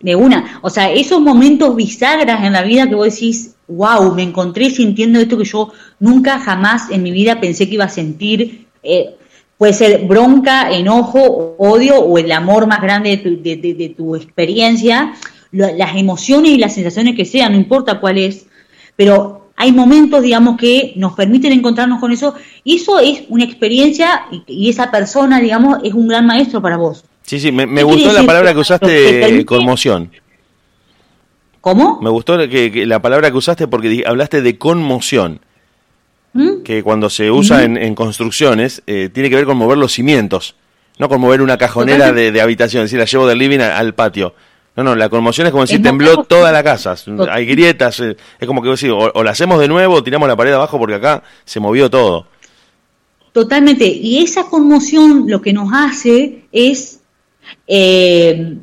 [0.00, 0.60] De una.
[0.62, 5.18] O sea, esos momentos bisagras en la vida que vos decís, wow, me encontré sintiendo
[5.18, 8.66] esto que yo nunca jamás en mi vida pensé que iba a sentir.
[8.82, 9.16] Eh,
[9.58, 15.14] puede ser bronca, enojo, odio o el amor más grande de tu experiencia
[15.54, 18.46] las emociones y las sensaciones que sean, no importa cuál es,
[18.96, 22.34] pero hay momentos, digamos, que nos permiten encontrarnos con eso,
[22.64, 27.04] y eso es una experiencia, y, esa persona, digamos, es un gran maestro para vos.
[27.22, 30.10] Sí, sí, me, gustó la palabra que usaste, conmoción.
[31.60, 32.00] ¿Cómo?
[32.02, 35.40] Me gustó que, la palabra que usaste porque hablaste de conmoción,
[36.34, 36.62] ¿Mm?
[36.62, 40.56] que cuando se usa en, construcciones eh, tiene que ver con mover los cimientos,
[40.98, 44.34] no con mover una cajonera de, habitación, es decir, la llevo del living al patio.
[44.76, 46.96] No, no, la conmoción es como si tembló toda la casa.
[47.30, 50.28] Hay grietas, eh, es como que vos o, o la hacemos de nuevo o tiramos
[50.28, 52.26] la pared abajo porque acá se movió todo.
[53.32, 53.86] Totalmente.
[53.86, 57.00] Y esa conmoción lo que nos hace es
[57.66, 58.56] eh,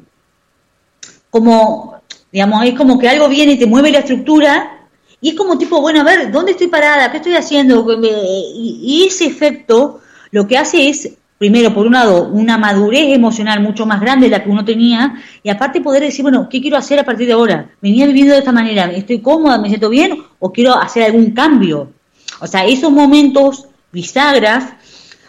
[1.30, 2.02] como,
[2.32, 4.88] digamos, es como que algo viene y te mueve la estructura
[5.20, 7.12] Y es como tipo, bueno, a ver, ¿dónde estoy parada?
[7.12, 7.86] ¿Qué estoy haciendo?
[8.02, 10.00] Y, ese efecto
[10.32, 11.12] lo que hace es,
[11.42, 15.16] primero, por un lado, una madurez emocional mucho más grande de la que uno tenía,
[15.42, 17.68] y aparte poder decir, bueno, ¿qué quiero hacer a partir de ahora?
[17.82, 21.94] Venía viviendo de esta manera, ¿estoy cómoda, me siento bien o quiero hacer algún cambio?
[22.42, 24.74] O sea, esos momentos bisagras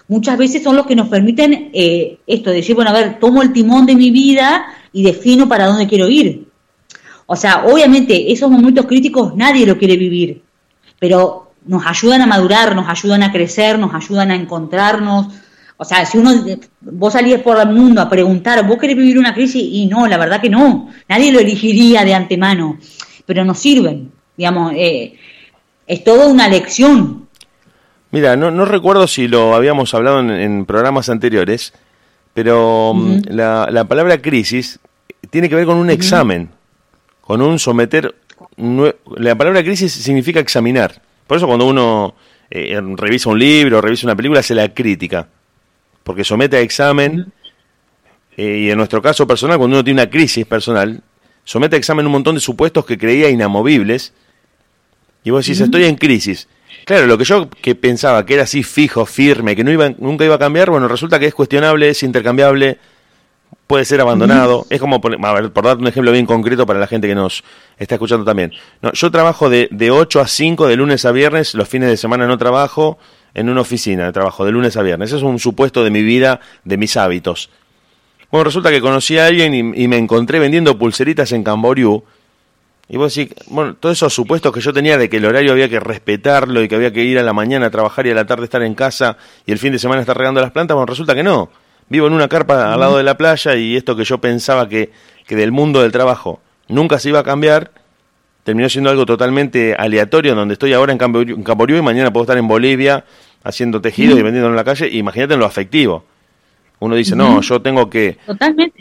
[0.07, 3.51] muchas veces son los que nos permiten eh, esto, decir, bueno, a ver, tomo el
[3.55, 6.47] timón de mi vida y defino para dónde quiero ir.
[7.25, 10.43] O sea, obviamente esos momentos críticos nadie lo quiere vivir,
[11.01, 15.29] pero nos ayudan a madurar, nos ayudan a crecer, nos ayudan a encontrarnos.
[15.83, 16.33] O sea, si uno,
[16.80, 19.62] vos salís por el mundo a preguntar, ¿vos querés vivir una crisis?
[19.62, 22.78] Y no, la verdad que no, nadie lo elegiría de antemano,
[23.26, 25.14] pero nos sirven, digamos, eh,
[25.87, 27.26] es toda una lección.
[28.12, 31.72] Mira, no, no recuerdo si lo habíamos hablado en, programas anteriores,
[32.33, 34.78] pero mm, la, la, palabra crisis
[35.30, 36.51] tiene que ver con un examen
[37.22, 38.14] con un someter...
[39.16, 41.01] La palabra crisis significa examinar.
[41.26, 42.14] Por eso cuando uno
[42.51, 45.26] eh, revisa un libro, revisa una película, hace la crítica.
[46.03, 47.33] Porque somete a examen,
[48.37, 51.03] eh, y en nuestro caso personal, cuando uno tiene una crisis personal,
[51.45, 54.13] somete a examen un montón de supuestos que creía inamovibles,
[55.25, 56.49] y vos decís, estoy en crisis.
[56.85, 60.25] Claro, lo que yo que pensaba que era así fijo, firme, que no iba, nunca
[60.25, 62.79] iba a cambiar, bueno, resulta que es cuestionable, es intercambiable,
[63.69, 64.67] puede ser abandonado.
[64.69, 67.15] Es como, por, a ver, por dar un ejemplo bien concreto para la gente que
[67.15, 67.45] nos
[67.79, 68.53] está escuchando también.
[68.81, 71.97] No, yo trabajo de, de 8 a 5 de lunes a viernes, los fines de
[71.97, 72.99] semana no trabajo
[73.35, 75.11] en una oficina de trabajo de lunes a viernes.
[75.11, 77.51] Eso es un supuesto de mi vida, de mis hábitos.
[78.30, 82.03] Bueno, resulta que conocí a alguien y, me encontré vendiendo pulseritas en Camboriú.
[82.89, 85.68] Y vos decís, bueno, todos esos supuestos que yo tenía de que el horario había
[85.68, 88.26] que respetarlo y que había que ir a la mañana a trabajar y a la
[88.26, 89.16] tarde estar en casa
[89.47, 91.51] y el fin de semana estar regando las plantas, bueno, resulta que no
[91.93, 94.91] vivo en una carpa al lado de la playa y esto que yo pensaba que,
[95.26, 97.70] que del mundo del trabajo nunca se iba a cambiar,
[98.45, 102.49] terminó siendo algo totalmente aleatorio, donde estoy ahora en Camboriú, y mañana puedo estar en
[102.49, 103.05] Bolivia
[103.45, 106.05] haciendo tejido y vendiendo en la calle, imagínate en lo afectivo.
[106.80, 108.18] Uno dice, no, yo tengo que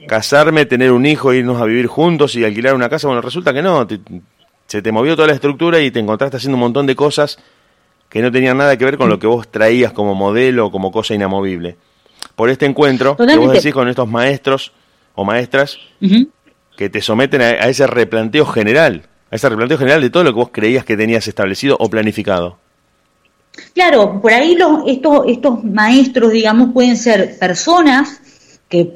[0.07, 3.07] casarme, tener un hijo, irnos a vivir juntos y alquilar una casa.
[3.07, 3.87] Bueno, resulta que no,
[4.65, 7.37] se te movió toda la estructura y te encontraste haciendo un montón de cosas
[8.09, 10.91] que no tenían nada que ver con lo que vos traías como modelo o como
[10.91, 11.77] cosa inamovible.
[12.35, 14.71] Por este encuentro que vos decís con estos maestros
[15.13, 15.77] o maestras
[16.75, 20.39] que te someten a, ese replanteo general, a ese replanteo general de todo lo que
[20.39, 22.57] vos creías que tenías establecido o planificado.
[23.73, 28.21] Claro, por ahí los, estos, estos maestros, digamos, pueden ser personas
[28.69, 28.91] que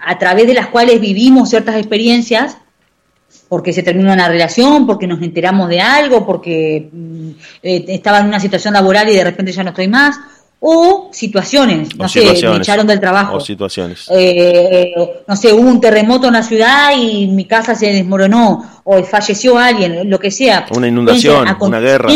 [0.00, 2.56] a, través de las cuales vivimos ciertas experiencias,
[3.48, 7.30] porque se terminó una relación, porque nos enteramos de algo, porque mm,
[7.62, 10.18] eh, estaba en una situación laboral y de repente ya no estoy más,
[10.64, 13.38] o situaciones, no sé, me echaron del trabajo.
[13.38, 14.06] O situaciones.
[14.10, 14.94] Eh,
[15.26, 19.58] no sé, hubo un terremoto en la ciudad y mi casa se desmoronó, o falleció
[19.58, 20.66] alguien, lo que sea.
[20.70, 22.08] Una inundación, una guerra.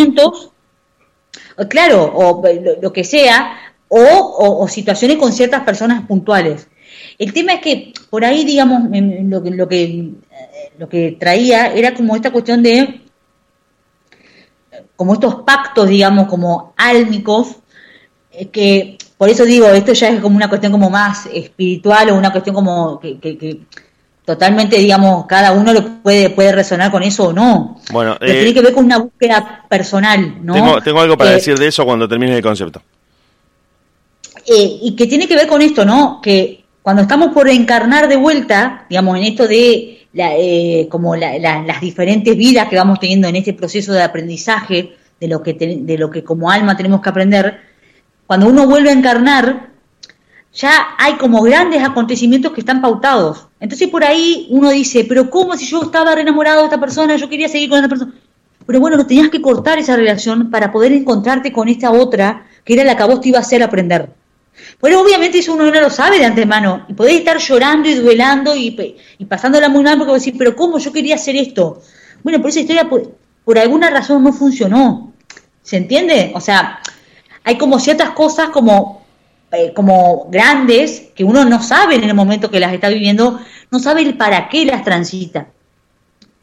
[1.68, 2.40] Claro, o
[2.80, 6.68] lo, que sea, o, o, situaciones con ciertas personas puntuales.
[7.18, 8.82] El tema es que por ahí, digamos,
[9.24, 10.10] lo que, lo que,
[10.78, 13.00] lo que traía era como esta cuestión de,
[14.94, 17.56] como estos pactos, digamos, como álmicos,
[18.52, 22.30] que por eso digo, esto ya es como una cuestión como más espiritual o una
[22.30, 23.60] cuestión como que,
[24.24, 27.80] totalmente, digamos, cada uno lo puede, puede resonar con eso o no.
[27.92, 30.80] Bueno, Pero tiene eh, que ver con una búsqueda personal, ¿no?
[30.82, 32.82] Tengo, algo para decir de eso cuando termine el concepto.
[34.46, 36.20] Eh, y que tiene que ver con esto, ¿no?
[36.20, 41.80] Que cuando estamos por encarnar de vuelta, digamos, en esto de la, eh, como las
[41.80, 46.10] diferentes vidas que vamos teniendo en este proceso de aprendizaje, de lo que, de lo
[46.10, 47.60] que como alma tenemos que aprender,
[48.26, 49.70] cuando uno vuelve a encarnar,
[50.52, 53.48] ya hay como grandes acontecimientos que están pautados.
[53.60, 57.28] Entonces por ahí uno dice, pero ¿cómo si yo estaba enamorado de esta persona, yo
[57.28, 58.12] quería seguir con esta persona?
[58.66, 62.74] Pero bueno, no tenías que cortar esa relación para poder encontrarte con esta otra, que
[62.74, 64.10] era la que a vos te iba a hacer aprender.
[64.80, 66.84] Pero obviamente eso uno no lo sabe de antemano.
[66.88, 70.78] Y podés estar llorando y duelando y, y pasándola muy mal porque vos pero ¿cómo
[70.78, 71.82] yo quería hacer esto?
[72.24, 75.12] Bueno, por esa historia por alguna razón no funcionó.
[75.62, 76.32] ¿Se entiende?
[76.34, 76.80] O sea,
[77.46, 79.06] hay como ciertas cosas como,
[79.52, 83.38] eh, como grandes que uno no sabe en el momento que las está viviendo,
[83.70, 85.46] no sabe el para qué las transita.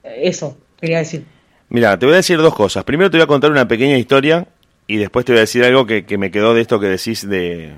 [0.02, 1.26] Eso, quería decir.
[1.68, 2.86] Mira, te voy a decir dos cosas.
[2.86, 4.48] Primero te voy a contar una pequeña historia
[4.88, 7.74] y después te voy a decir algo que, me quedó de esto que decís de,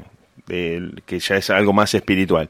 [0.46, 2.48] que ya es algo más espiritual.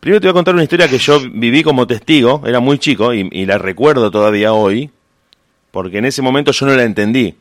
[0.00, 3.14] Primero te voy a contar una historia que yo viví como testigo, era muy chico
[3.14, 4.90] y la recuerdo todavía hoy,
[5.70, 7.36] porque en ese momento yo no la entendí.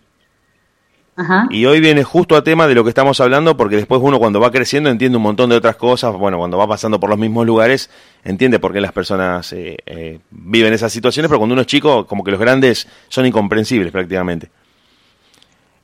[1.49, 4.39] Y hoy viene justo a tema de lo que estamos hablando, porque después uno cuando
[4.39, 7.45] va creciendo entiende un montón de otras cosas, bueno, cuando va pasando por los mismos
[7.45, 7.89] lugares,
[8.23, 12.05] entiende por qué las personas eh, eh, viven esas situaciones, pero cuando uno es chico,
[12.07, 14.49] como que los grandes son incomprensibles prácticamente.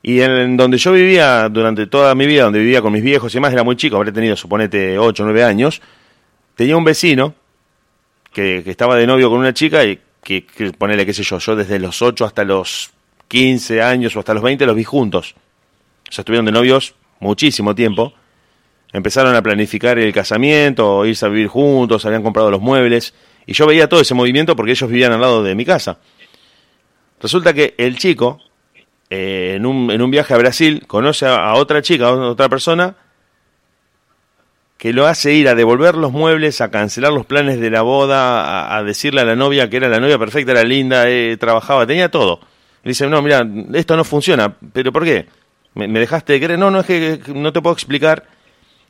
[0.02, 3.36] Y en donde yo vivía durante toda mi vida, donde vivía con mis viejos y
[3.36, 5.82] demás, era muy chico, habré tenido, suponete, 8 o 9 años,
[6.54, 7.34] tenía un vecino
[8.32, 11.56] que, estaba de novio con una chica y que, que, ponele, qué sé yo, yo
[11.56, 12.92] desde los 8 hasta los
[13.28, 15.34] 15 años o hasta los 20 los vi juntos.
[16.08, 18.12] O sea, estuvieron de novios muchísimo tiempo.
[18.92, 23.14] Empezaron a planificar el casamiento, irse a vivir juntos, habían comprado los muebles.
[23.46, 25.98] Y yo veía todo ese movimiento porque ellos vivían al lado de mi casa.
[27.20, 28.40] Resulta que el chico
[29.08, 32.96] eh, en, un, en, un, viaje a Brasil, conoce a, otra chica, a otra persona,
[34.78, 38.76] que lo hace ir a devolver los muebles, a cancelar los planes de la boda,
[38.76, 42.10] a, decirle a la novia que era la novia perfecta, era linda, eh, trabajaba, tenía
[42.10, 42.40] todo.
[42.86, 45.26] Y dice, no, mira, esto no funciona, pero ¿por qué?
[45.74, 46.58] ¿Me, dejaste de creer?
[46.58, 48.24] No, no, es que no te puedo explicar.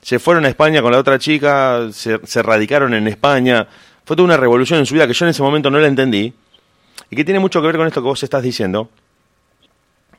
[0.00, 3.66] Se fueron a España con la otra chica, se, se radicaron en España.
[4.04, 6.32] Fue toda una revolución en su vida que yo en ese momento no la entendí.
[7.10, 8.88] Y que tiene mucho que ver con esto que vos estás diciendo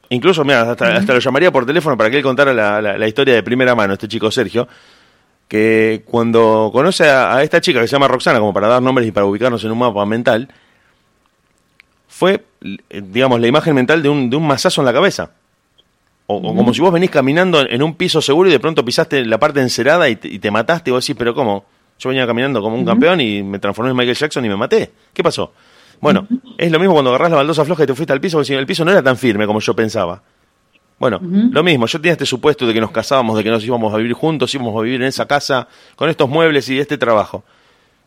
[0.10, 3.76] Incluso, mira, hasta, lo llamaría por teléfono para que él contara la, historia de primera
[3.76, 4.68] mano, este chico Sergio,
[5.48, 9.12] que cuando conoce a, esta chica que se llama Roxana, como para dar nombres y
[9.12, 10.48] para ubicarnos en un mapa mental,
[12.18, 12.44] fue,
[12.90, 15.30] digamos, la imagen mental de un, de un mazazo en la cabeza.
[16.26, 19.38] O, como si vos venís caminando en un piso seguro y de pronto pisaste la
[19.38, 21.66] parte encerada y te, mataste y vos decís, pero ¿cómo?
[22.00, 24.92] Yo venía caminando como un campeón y me transformé en Michael Jackson y me maté.
[25.14, 25.54] ¿Qué pasó?
[26.02, 28.56] Bueno, es lo mismo cuando agarras la baldosa floja y te fuiste al piso, porque
[28.56, 30.24] el piso no era tan firme como yo pensaba.
[30.98, 33.94] Bueno, lo mismo, yo tenía este supuesto de que nos casábamos, de que nos íbamos
[33.94, 37.44] a vivir juntos, íbamos a vivir en esa casa, con estos muebles y este trabajo.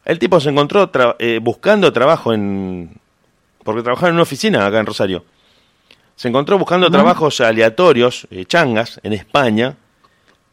[0.05, 0.91] El tipo se encontró
[1.21, 2.91] eh, buscando trabajo en...
[3.65, 5.25] porque trabajaba en una oficina acá en Rosario.
[6.17, 9.77] Se encontró buscando trabajos aleatorios, eh, changas, en España,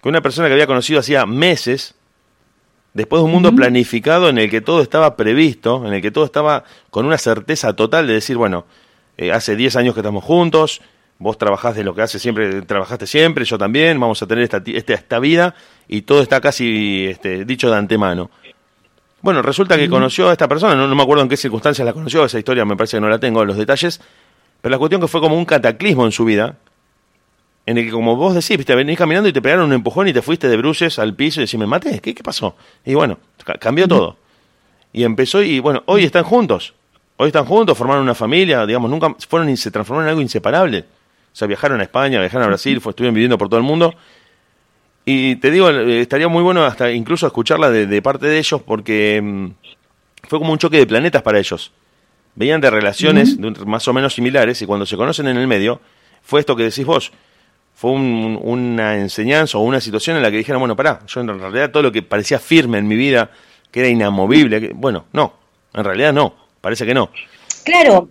[0.02, 1.96] con una persona que había conocido hacía meses,
[2.94, 6.26] después de un mundo planificado en el que todo estaba previsto, en el que todo
[6.26, 8.66] estaba con una certeza total de decir, bueno,
[9.18, 10.82] eh, hace 10 años que estamos juntos,
[11.20, 14.62] vos trabajás de lo que hace siempre, trabajaste siempre, yo también, vamos a tener esta,
[14.66, 15.56] esta, esta vida
[15.88, 18.30] y todo está casi este, dicho de antemano.
[19.28, 21.92] Bueno, resulta que conoció a esta persona, no, no, me acuerdo en qué circunstancias la
[21.92, 24.00] conoció, esa historia me parece que no la tengo, los detalles,
[24.62, 26.56] pero la cuestión que fue como un cataclismo en su vida,
[27.66, 30.14] en el que, como vos decís, te venís caminando y te pegaron un empujón y
[30.14, 32.56] te fuiste de bruces al piso y decís, me maté, ¿qué, qué pasó?
[32.86, 33.18] Y bueno,
[33.60, 34.16] cambió todo.
[34.94, 36.74] Y empezó y bueno, hoy están juntos.
[37.18, 40.86] Hoy están juntos, formaron una familia, digamos, nunca fueron y se transformaron en algo inseparable.
[41.34, 43.94] O sea, viajaron a España, viajaron a Brasil, fue, estuvieron viviendo por todo el mundo.
[45.10, 49.22] Y te digo, eh, estaría muy bueno hasta incluso escucharla de, parte de ellos porque
[49.24, 49.48] mm,
[50.28, 51.72] fue como un choque de planetas para ellos.
[52.36, 55.80] Veían de relaciones más o menos similares y cuando se conocen en el medio,
[56.22, 57.14] fue esto que decís vos
[57.74, 61.70] fue una enseñanza o una situación en la que dijeron, bueno, pará, yo en realidad
[61.70, 63.30] todo lo que parecía firme en mi vida,
[63.70, 65.34] que era inamovible, bueno, no,
[65.76, 67.12] en realidad no, parece que no.
[67.64, 68.10] Claro,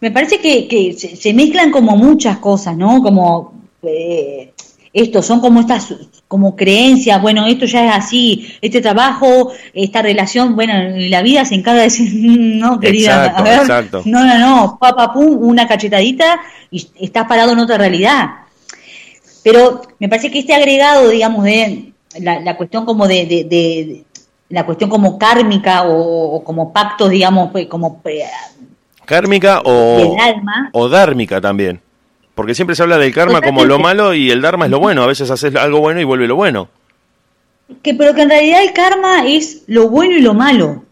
[0.00, 3.02] me parece que, se, mezclan como muchas cosas, ¿no?
[3.02, 4.54] Como eh,
[4.94, 5.94] esto, son como estas
[6.32, 11.56] como creencias, bueno, esto ya es así, este trabajo, esta relación, bueno, la vida se
[11.56, 13.66] encarga de decir, no, querida, a ver,
[14.06, 18.30] no, no, no, papá, pum, una cachetadita y estás parado en otra realidad.
[19.44, 24.02] Pero me parece que este agregado, digamos, de la, cuestión como de,
[24.48, 28.24] la cuestión como kármica o, como pactos, digamos, pues, como eh,
[29.04, 30.16] kármica o
[30.72, 31.78] o dármica también.
[32.34, 35.02] Porque siempre se habla del karma como lo malo y el dharma es lo bueno.
[35.02, 36.68] A veces haces algo bueno y vuelve lo bueno.
[37.82, 40.82] Que, pero que en realidad el karma es lo bueno y lo malo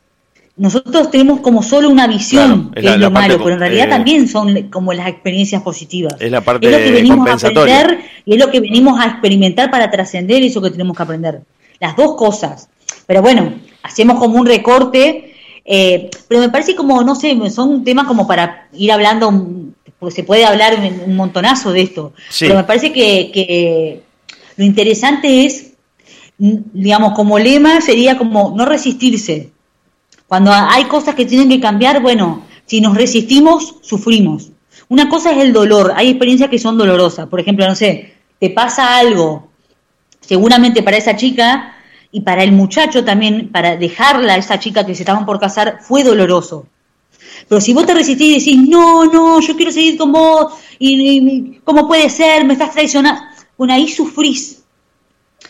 [0.60, 4.28] nosotros tenemos como solo una visión que es lo malo, pero en realidad eh, también
[4.28, 6.16] son como las experiencias positivas.
[6.20, 9.70] Es la parte lo que venimos a aprender y es lo que venimos a experimentar
[9.70, 11.40] para trascender eso que tenemos que aprender.
[11.78, 12.68] Las dos cosas.
[13.06, 15.32] Pero bueno, hacemos como un recorte,
[15.64, 19.32] eh, pero me parece como, no sé, son temas como para ir hablando,
[20.00, 20.76] porque se puede hablar
[21.06, 22.12] un montonazo de esto.
[22.40, 24.02] Pero me parece que, que
[24.56, 25.74] lo interesante es,
[26.36, 29.52] digamos, como lema sería como no resistirse
[30.30, 34.52] cuando hay cosas que tienen que cambiar, bueno, si nos resistimos, sufrimos.
[34.88, 37.26] Una cosa es el dolor, hay experiencias que son dolorosas.
[37.26, 39.48] Por ejemplo, no sé, te pasa algo,
[40.20, 41.74] seguramente para esa chica
[42.12, 45.80] y para el muchacho también, para dejarla a esa chica que se estaban por casar,
[45.80, 46.68] fue doloroso.
[47.48, 51.58] Pero si vos te resistís y decís, no, no, yo quiero seguir con vos, y,
[51.64, 52.44] ¿cómo puede ser?
[52.44, 53.22] Me estás traicionando.
[53.56, 54.62] Bueno, ahí sufrís.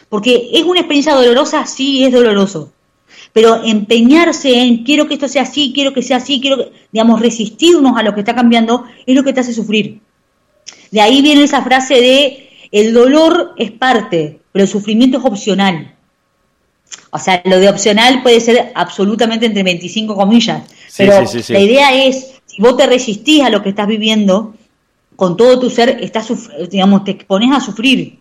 [0.09, 2.73] Porque es una experiencia dolorosa, sí, es doloroso
[3.33, 7.97] pero empeñarse en quiero que esto sea así, quiero que sea así, quiero, digamos, resistirnos
[7.97, 10.01] a lo que está cambiando, es lo que te hace sufrir.
[10.91, 15.95] De ahí viene esa frase de el dolor es parte, pero el sufrimiento es opcional.
[17.13, 20.63] O sea, lo de opcional puede ser absolutamente entre 25 comillas,
[20.97, 24.55] pero la idea es, si vos te resistís a lo que estás viviendo,
[25.17, 26.33] con todo tu ser estás,
[26.71, 28.19] digamos, te expones a sufrir.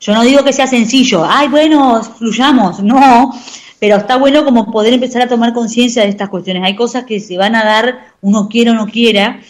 [0.00, 3.32] Yo no digo que sea sencillo, ay, bueno, fluyamos, no,
[3.78, 6.64] pero está bueno como poder empezar a tomar conciencia de estas cuestiones.
[6.64, 9.40] Hay cosas que se van a dar, uno quiera o no quiera,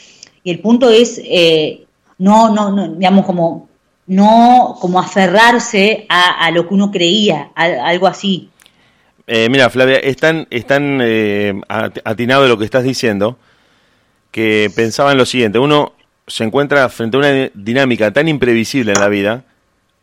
[0.45, 1.87] y el punto es eh,
[2.19, 3.69] no, no, no, digamos, como
[4.07, 8.51] no como aferrarse a, lo que uno creía, algo así.
[9.27, 13.39] Eh, mira, Flavia, es tan, es tan eh, atinado lo que estás diciendo
[14.31, 15.59] que pensaba en lo siguiente.
[15.59, 15.95] Uno
[16.27, 19.45] se encuentra frente a una dinámica tan imprevisible en la vida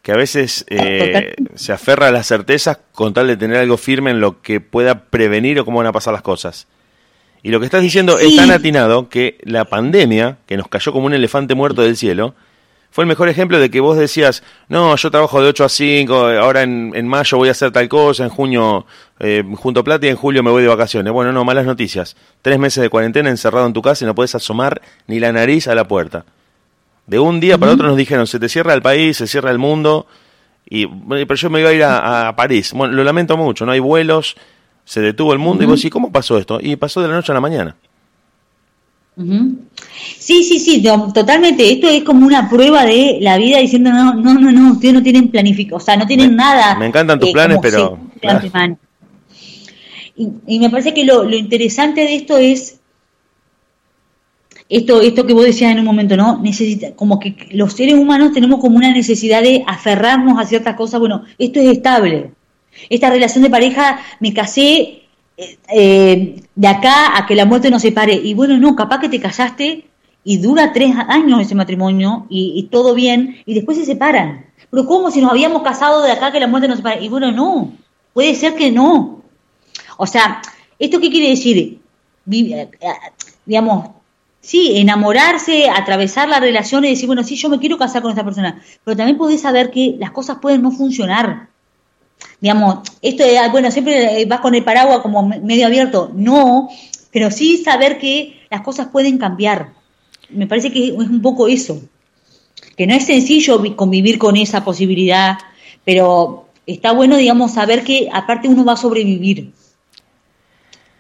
[0.01, 4.11] que a veces eh, se aferra a las certezas con tal de tener algo firme
[4.11, 6.67] en lo que pueda prevenir o cómo van a pasar las cosas.
[7.41, 11.05] Y lo que estás diciendo es tan atinado que la pandemia, que nos cayó como
[11.05, 12.36] un elefante muerto del cielo,
[12.94, 16.16] fue el mejor ejemplo de que vos decías, no, yo trabajo de 8 a 5,
[16.39, 18.86] ahora en, mayo voy a hacer tal cosa, en junio
[19.20, 21.12] eh, junto plata y en julio me voy de vacaciones.
[21.12, 22.16] Bueno, no, malas noticias.
[22.44, 25.68] Tres meses de cuarentena encerrado en tu casa y no puedes asomar ni la nariz
[25.68, 26.24] a la puerta.
[27.08, 29.58] De un día para otro nos dijeron, se te cierra el país, se cierra el
[29.58, 30.06] mundo,
[30.70, 32.74] y pero yo me iba a ir a, París.
[32.74, 34.36] Bueno, lo lamento mucho, no hay vuelos,
[34.86, 36.60] se detuvo el mundo, y vos decís, ¿cómo pasó esto?
[36.62, 37.76] Y pasó de la noche a la mañana.
[39.16, 40.84] Sí, sí, sí,
[41.14, 41.72] totalmente.
[41.72, 45.03] Esto es como una prueba de la vida diciendo, no, no, no, no, ustedes no
[45.03, 46.76] tienen planificado, o sea, no tienen nada.
[46.76, 47.99] Me encantan tus eh, planes, pero...
[50.16, 52.80] Y, me parece que lo, interesante de esto es
[54.70, 56.39] esto, esto que vos decías en un momento, ¿no?
[56.39, 60.99] Necesita, como que los seres humanos tenemos como una necesidad de aferrarnos a ciertas cosas.
[60.99, 62.32] Bueno, esto es estable.
[62.89, 65.03] Esta relación de pareja, me casé,
[65.38, 68.14] eh, de acá a que la muerte nos separe.
[68.14, 69.86] Y bueno, no, capaz que te casaste
[70.24, 74.46] y dura tres años ese matrimonio y, todo bien, y después se separan.
[74.70, 77.04] Pero ¿cómo si nos habíamos casado de acá que la muerte nos separe?
[77.04, 77.74] Y bueno, no,
[78.14, 79.22] puede ser que no.
[79.98, 80.42] O sea,
[80.80, 81.80] ¿esto qué quiere decir?
[82.32, 82.70] Eh,
[83.46, 83.90] digamos,
[84.40, 88.24] sí, enamorarse, atravesar la relación y decir, bueno, sí, yo me quiero casar con esta
[88.24, 91.50] persona, pero también podés saber que las cosas pueden no funcionar
[92.39, 96.69] digamos, esto de, bueno, siempre eh, vas con el paraguas como medio abierto, no,
[97.11, 99.69] pero sí saber que las cosas pueden cambiar.
[100.30, 101.82] Me parece que es un poco eso,
[102.76, 105.38] que no es sencillo convivir con esa posibilidad,
[105.86, 109.51] pero está bueno, digamos, saber que aparte uno va a sobrevivir.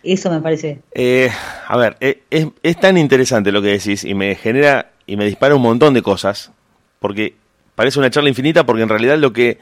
[0.03, 0.79] Eso me parece.
[0.93, 1.29] Eh,
[1.67, 5.25] a ver, eh, es, es tan interesante lo que decís y me genera y me
[5.25, 6.51] dispara un montón de cosas,
[6.99, 7.35] porque
[7.75, 9.59] parece una charla infinita, porque en realidad lo que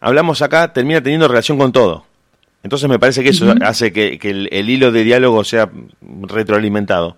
[0.00, 2.04] hablamos acá termina teniendo relación con todo.
[2.62, 5.70] Entonces me parece que eso hace que, el, hilo de diálogo sea
[6.22, 7.16] retroalimentado.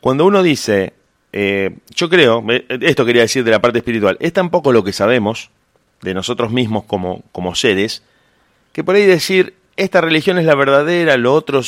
[0.00, 0.92] Cuando uno dice,
[1.32, 4.92] eh, yo creo, esto quería decir de la parte espiritual, es tan poco lo que
[4.92, 5.50] sabemos
[6.02, 8.04] de nosotros mismos como, como seres,
[8.72, 11.60] que por ahí decir, esta religión es la verdadera, lo otro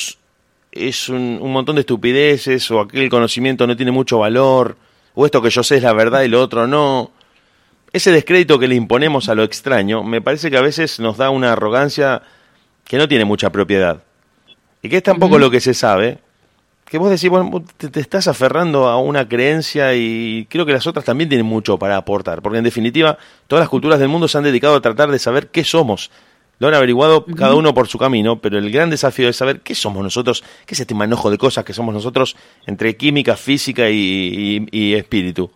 [0.71, 4.77] es un, un montón de estupideces, o aquel conocimiento no tiene mucho valor,
[5.15, 7.11] o esto que yo sé es la verdad y lo otro no
[7.93, 11.31] ese descrédito que le imponemos a lo extraño me parece que a veces nos da
[11.31, 12.23] una arrogancia
[12.85, 14.03] que no tiene mucha propiedad.
[14.83, 16.19] Y que es tampoco lo que se sabe,
[16.87, 21.05] que vos decís, bueno, te, estás aferrando a una creencia y creo que las otras
[21.05, 23.17] también tienen mucho para aportar, porque en definitiva
[23.47, 26.11] todas las culturas del mundo se han dedicado a tratar de saber qué somos.
[26.59, 29.75] Lo han averiguado cada uno por su camino, pero el gran desafío es saber qué
[29.75, 32.37] somos nosotros, qué es este manojo de cosas que somos nosotros
[32.67, 35.51] entre química, física y espíritu.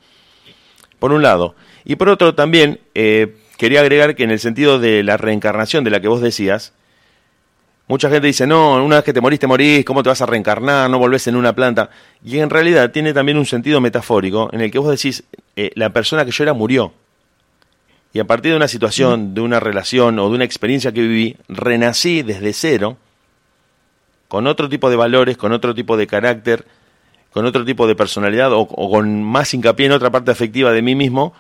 [0.99, 1.55] Por un lado.
[1.89, 5.91] Y por otro también eh, quería agregar que en el sentido de la reencarnación de
[5.91, 6.73] la que vos decías,
[7.87, 10.91] mucha gente dice, no, una vez que te moriste, morís, ¿cómo te vas a reencarnar?
[10.91, 11.91] No volvés en una planta.
[12.25, 15.23] Y en realidad tiene también un sentido metafórico en el que vos decís,
[15.55, 16.93] eh, la persona que yo era murió.
[18.13, 21.37] Y a partir de una situación, de una relación o de una experiencia que viví,
[21.49, 22.97] renací desde cero,
[24.27, 26.67] con otro tipo de valores, con otro tipo de carácter,
[27.31, 30.97] con otro tipo de personalidad o con más hincapié en otra parte afectiva de mí
[30.97, 31.33] mismo,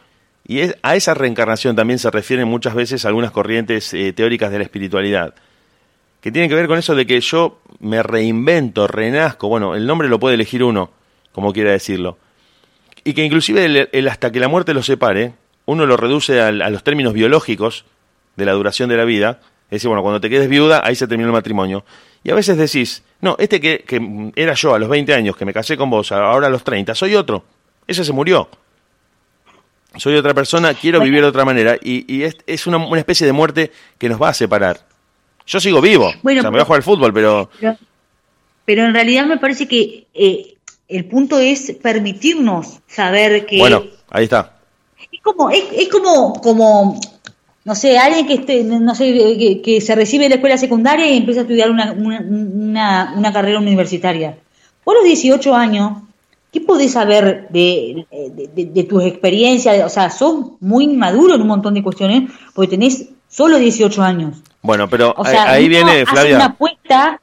[0.49, 4.65] y a esa reencarnación también se refieren muchas veces algunas corrientes eh, teóricas de la
[4.65, 5.35] espiritualidad,
[6.21, 10.09] que tienen que ver con eso de que yo me reinvento, renazco, bueno, el nombre
[10.09, 10.91] lo puede elegir uno,
[11.33, 12.19] como quiera decirlo,
[13.03, 15.33] y que inclusive el, hasta que la muerte lo separe,
[15.65, 17.85] uno lo reduce a, los términos biológicos
[18.37, 21.09] de la duración de la vida, es decir, bueno, cuando te quedes viuda, ahí se
[21.09, 21.85] terminó el matrimonio.
[22.23, 25.45] Y a veces decís, no, este que, que era yo a los 20 años, que
[25.45, 27.45] me casé con vos, ahora a los 30, soy otro,
[27.89, 28.49] ese se murió
[29.99, 31.77] soy otra persona, quiero vivir de otra manera.
[31.83, 34.81] Y, es, una, especie de muerte que nos va a separar.
[35.47, 37.49] Yo sigo vivo, bueno, o sea, me voy a jugar al fútbol, pero...
[38.65, 38.85] pero...
[38.85, 40.57] en realidad me parece que eh,
[40.89, 43.59] el punto es permitirnos saber que...
[43.59, 44.57] Bueno, ahí está.
[45.13, 47.01] Es como, es, como, como,
[47.65, 51.17] no sé, alguien que esté, no sé, que, se recibe de la escuela secundaria y
[51.17, 54.37] empieza a estudiar una, una, una, una carrera universitaria.
[54.85, 55.93] Vos a los 18 años
[56.57, 59.85] ¿qué podés saber de, de, tus experiencias?
[59.85, 64.39] O sea, sos muy inmaduro en un montón de cuestiones porque tenés solo 18 años.
[64.63, 66.37] Bueno, pero ahí viene, Flavia.
[66.37, 67.21] Una apuesta,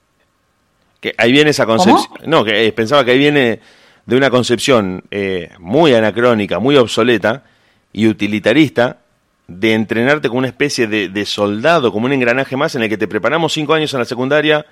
[1.00, 2.08] que ahí viene esa concepción.
[2.26, 3.60] No, que eh, pensaba que ahí viene
[4.06, 7.44] de una concepción eh, muy anacrónica, muy obsoleta
[7.92, 9.00] y utilitarista
[9.48, 12.98] de entrenarte como una especie de, de, soldado, como un engranaje más en el que
[12.98, 14.66] te preparamos cinco años en la secundaria,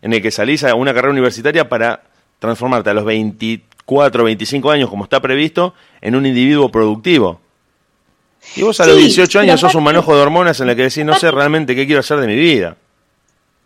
[0.00, 2.04] en el que salís a una carrera universitaria para
[2.38, 3.04] transformarte a los
[3.86, 7.40] 24, 25 años, como está previsto, en un individuo productivo.
[8.56, 11.04] Y vos a los 18 años sos un manojo de hormonas en el que decís,
[11.04, 12.76] no sé realmente qué quiero hacer de mi vida.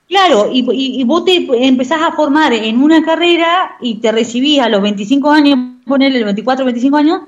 [0.08, 4.68] Claro, y, y, vos te empezás a formar en una carrera y te recibís a
[4.68, 7.20] los 25 años, ponerle los 24, 25 años,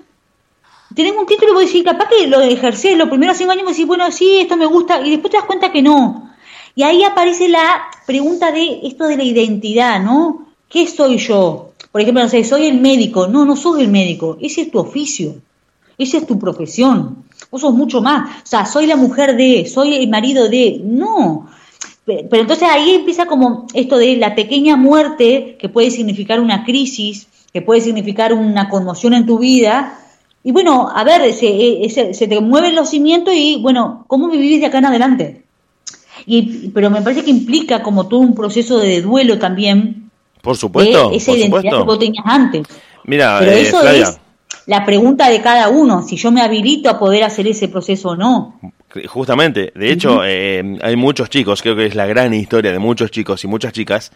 [0.94, 3.68] tenés un título y vos decís, capaz que lo ejercés los primeros 5 años y
[3.72, 6.30] decís, bueno, sí, esto me gusta, y después te das cuenta que no.
[6.74, 10.46] Y ahí aparece la pregunta de esto de la identidad, ¿no?
[10.70, 11.69] ¿Qué soy yo?
[11.92, 13.26] Por ejemplo, no sé, soy el médico.
[13.26, 15.36] No, no sos el médico, ese es tu oficio,
[15.98, 17.24] esa es tu profesión.
[17.50, 18.42] Vos sos mucho más.
[18.42, 20.80] O sea, soy la mujer de, soy el marido de.
[20.84, 21.48] No,
[22.04, 27.26] pero entonces ahí empieza como esto de la pequeña muerte que puede significar una crisis,
[27.52, 29.98] que puede significar una conmoción en tu vida.
[30.42, 34.66] Y bueno, a ver, se, eh, te mueven los cimientos y bueno, ¿cómo vivís de
[34.66, 35.44] acá en adelante?
[36.26, 40.09] Y, pero me parece que implica como todo un proceso de duelo también.
[40.42, 41.10] Por supuesto.
[41.12, 42.66] esa identidad que vos tenías antes.
[43.04, 44.20] Mira, pero eh, eso es
[44.66, 48.16] la pregunta de cada uno, si yo me habilito a poder hacer ese proceso o
[48.16, 48.60] no.
[49.08, 53.10] Justamente, de hecho, eh, hay muchos chicos, creo que es la gran historia de muchos
[53.10, 54.12] chicos y muchas chicas,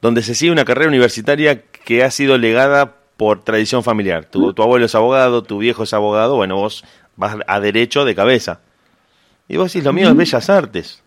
[0.00, 4.24] donde se sigue una carrera universitaria que ha sido legada por tradición familiar.
[4.24, 6.84] Tu, tu abuelo es abogado, tu viejo es abogado, bueno, vos
[7.16, 8.60] vas a derecho de cabeza.
[9.48, 11.02] Y vos decís, lo mío es bellas artes.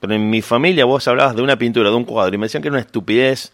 [0.00, 2.62] Pero en mi familia vos hablabas de una pintura, de un cuadro, y me decían
[2.62, 3.52] que era una estupidez,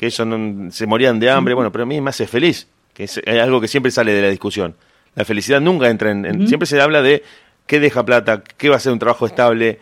[0.00, 1.52] que eso no, se morían de hambre.
[1.52, 4.28] Bueno, pero a mí me hace feliz, que es, algo que siempre sale de la
[4.28, 4.74] discusión.
[5.14, 7.22] La felicidad nunca entra en siempre se habla de
[7.66, 9.78] qué deja plata, qué va a ser un trabajo estable,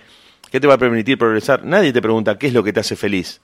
[0.51, 1.65] qué te va a permitir progresar.
[1.65, 3.41] Nadie te pregunta qué es lo que te hace feliz.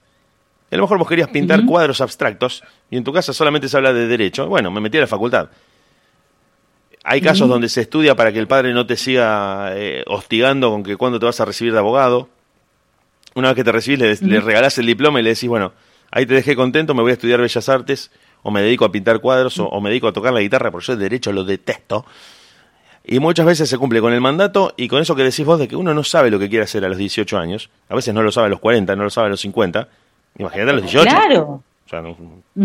[0.73, 3.93] A lo mejor vos querías pintar cuadros abstractos y en tu casa solamente se habla
[3.93, 4.49] de derecho.
[4.49, 5.51] Bueno, me metí a la facultad.
[7.05, 10.83] Hay casos donde se estudia para que el padre no te siga eh, hostigando con
[10.83, 12.31] que cuando te vas a recibir de abogado.
[13.37, 15.73] Una vez que te recibís, le, regalás el diploma y le decís, bueno,
[16.15, 18.13] ahí te dejé contento, me voy a estudiar Bellas Artes,
[18.43, 20.87] o me dedico a pintar cuadros, o, o me dedico a tocar la guitarra, porque
[20.87, 22.07] yo el derecho lo detesto.
[23.07, 25.69] Y muchas veces se cumple con el mandato y con eso que decís vos de
[25.69, 27.69] que uno no sabe lo que quiere hacer a los 18 años.
[27.91, 29.89] A veces no lo sabe a los 40, no lo sabe a los 50.
[30.39, 31.05] Imagínate a los 18.
[31.05, 31.63] Claro.
[31.87, 32.03] O sea,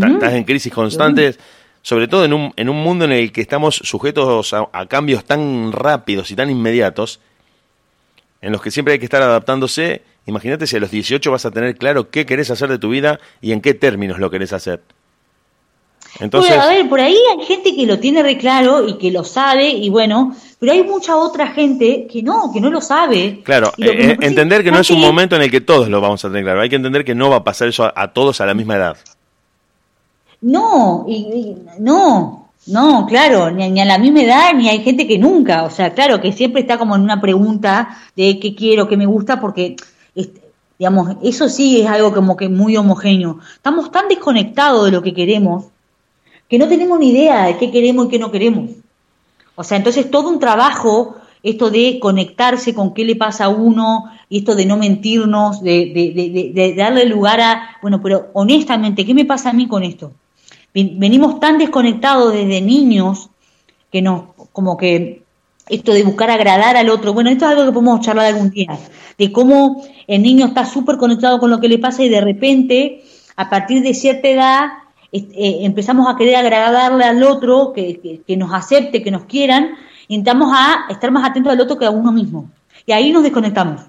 [0.08, 1.40] estás en crisis constantes,
[1.82, 5.74] sobre todo en un, en un mundo en el que estamos sujetos a, cambios tan
[5.74, 7.20] rápidos y tan inmediatos,
[8.42, 10.04] en los que siempre hay que estar adaptándose.
[10.30, 13.20] Imagínate si a los 18 vas a tener claro qué querés hacer de tu vida
[13.42, 14.82] y en qué términos lo querés hacer.
[16.20, 16.58] Entonces...
[16.58, 19.70] a ver, por ahí hay gente que lo tiene re claro y que lo sabe
[19.70, 23.42] y bueno, pero hay mucha otra gente que no, que no lo sabe.
[23.44, 26.30] Claro, eh, entender que no es un momento en el que todos lo vamos a
[26.30, 28.54] tener claro, hay que entender que no va a pasar eso a, todos a la
[28.54, 28.98] misma edad.
[30.42, 35.64] No, y, no, no, claro, ni, a la misma edad, ni hay gente que nunca,
[35.64, 39.06] o sea, claro, que siempre está como en una pregunta de qué quiero, qué me
[39.06, 39.76] gusta, porque,
[40.80, 43.40] digamos, eso sí es algo como que muy homogéneo.
[43.54, 45.66] Estamos tan desconectados de lo que queremos
[46.48, 48.72] que no tenemos ni idea de qué queremos y qué no queremos.
[49.56, 54.06] O sea, entonces todo un trabajo, esto de conectarse con qué le pasa a uno,
[54.30, 59.14] y esto de no mentirnos, de, de, de, darle lugar a, bueno, pero honestamente, ¿qué
[59.14, 60.14] me pasa a mí con esto?
[60.74, 63.30] Venimos tan desconectados desde niños
[63.92, 65.24] que nos, como que
[65.70, 68.78] esto de buscar agradar al otro, bueno, esto es algo que podemos charlar algún día,
[69.18, 73.04] de cómo el niño está súper conectado con lo que le pasa y de repente,
[73.36, 74.66] a partir de cierta edad,
[75.12, 79.76] eh, empezamos a querer agradarle al otro, que, nos acepte, que nos quieran,
[80.08, 82.50] y intentamos a estar más atentos al otro que a uno mismo.
[82.86, 83.82] Y ahí nos desconectamos.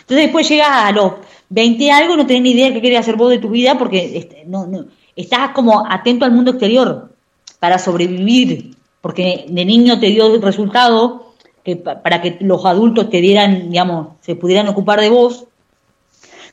[0.00, 1.12] Entonces después llega a los
[1.50, 3.76] 20 algo y no tenés ni idea de qué querés hacer vos de tu vida
[3.76, 4.66] porque este, no,
[5.14, 7.14] estás como atento al mundo exterior
[7.58, 13.20] para sobrevivir, porque de niño te dio el resultado que para que los adultos te
[13.20, 15.44] dieran, digamos, se pudieran ocupar de vos,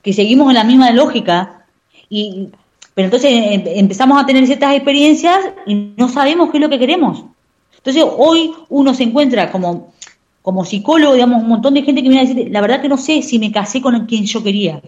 [0.02, 1.66] que seguimos en la misma lógica
[2.10, 2.50] y
[3.00, 6.80] pero entonces em, empezamos a tener ciertas experiencias y no sabemos qué es lo que
[6.80, 7.24] queremos.
[7.78, 9.94] Entonces hoy uno se encuentra como,
[10.42, 12.98] como psicólogo, digamos, un montón de gente que viene a decir, la verdad que no
[12.98, 14.82] sé si me casé con quien yo quería.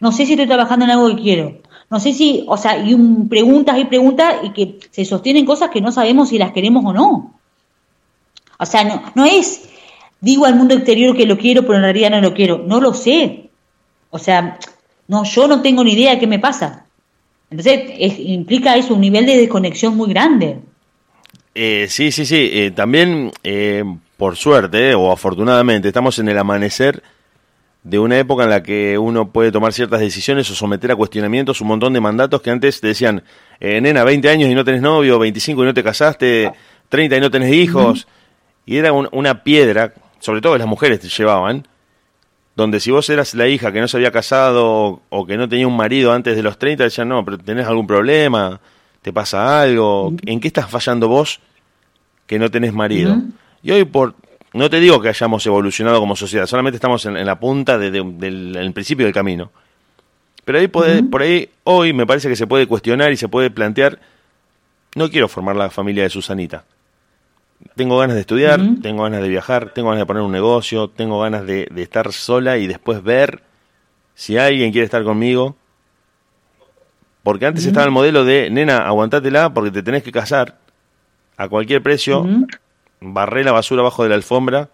[0.00, 1.58] No sé si estoy trabajando en algo que quiero.
[1.88, 5.70] No sé si, o sea, y un, preguntas y preguntas y que se sostienen cosas
[5.70, 7.34] que no sabemos si las queremos o no.
[8.58, 9.68] O sea, no, no es,
[10.20, 12.58] digo al mundo exterior que lo quiero, pero en realidad no lo quiero.
[12.58, 13.50] No lo sé.
[14.10, 14.58] O sea,
[15.08, 16.86] no, yo no tengo ni idea de qué me pasa.
[17.50, 20.58] Entonces, implica eso, un nivel de desconexión muy grande.
[21.54, 22.50] Eh, sí, sí, sí.
[22.52, 23.84] Eh, también, eh,
[24.16, 27.02] por suerte o afortunadamente, estamos en el amanecer
[27.86, 31.60] de una época en la que uno puede tomar ciertas decisiones o someter a cuestionamientos
[31.60, 33.22] un montón de mandatos que antes te decían,
[33.60, 36.50] nena, 20 años y no tenés novio, 25 y no te casaste,
[36.88, 38.08] 30 y no tenés hijos.
[38.64, 41.68] Y era una piedra, sobre todo las mujeres te llevaban,
[42.56, 45.68] donde si vos eras la hija que no se había casado o que no tenía
[45.68, 48.60] un marido antes de los 30, decían, no, pero tenés algún problema,
[49.00, 51.38] te pasa algo, ¿en qué estás fallando vos
[52.26, 53.16] que no tenés marido?
[53.62, 54.16] Y hoy, por
[54.56, 59.04] no te digo que hayamos evolucionado como sociedad, solamente estamos en, la punta del principio
[59.04, 59.50] del camino.
[60.46, 63.98] Pero ahí por ahí, hoy me parece que se puede cuestionar y se puede plantear,
[64.94, 66.64] no quiero formar la familia de Susanita.
[67.74, 71.20] Tengo ganas de estudiar, tengo ganas de viajar, tengo ganas de poner un negocio, tengo
[71.20, 73.42] ganas de, estar sola y después ver
[74.14, 75.56] si alguien quiere estar conmigo.
[77.22, 80.58] Porque antes estaba el modelo de, nena, aguantátela porque te tenés que casar
[81.36, 82.24] a cualquier precio,
[83.00, 84.70] barré la basura abajo de la alfombra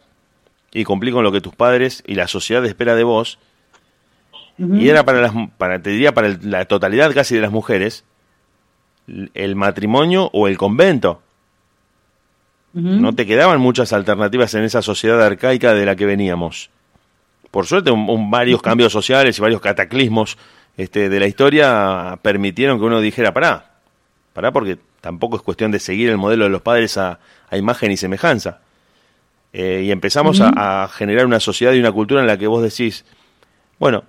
[0.73, 3.39] y cumplí con lo que tus padres y la sociedad espera de vos.
[4.59, 8.05] Y era para las, para, te diría, para la totalidad casi de las mujeres,
[9.35, 11.23] el matrimonio o el convento.
[12.75, 16.71] No te quedaban muchas alternativas en esa sociedad arcaica de la que veníamos.
[17.51, 20.39] Por suerte, un, varios cambios sociales y varios cataclismos
[20.79, 23.73] este, de la historia permitieron que uno dijera, pará,
[24.33, 27.19] pará porque tampoco es cuestión de seguir el modelo de los padres a,
[27.57, 28.61] imagen y semejanza.
[29.53, 33.05] Eh, y empezamos a, generar una sociedad y una cultura en la que vos decís,
[33.79, 34.05] bueno,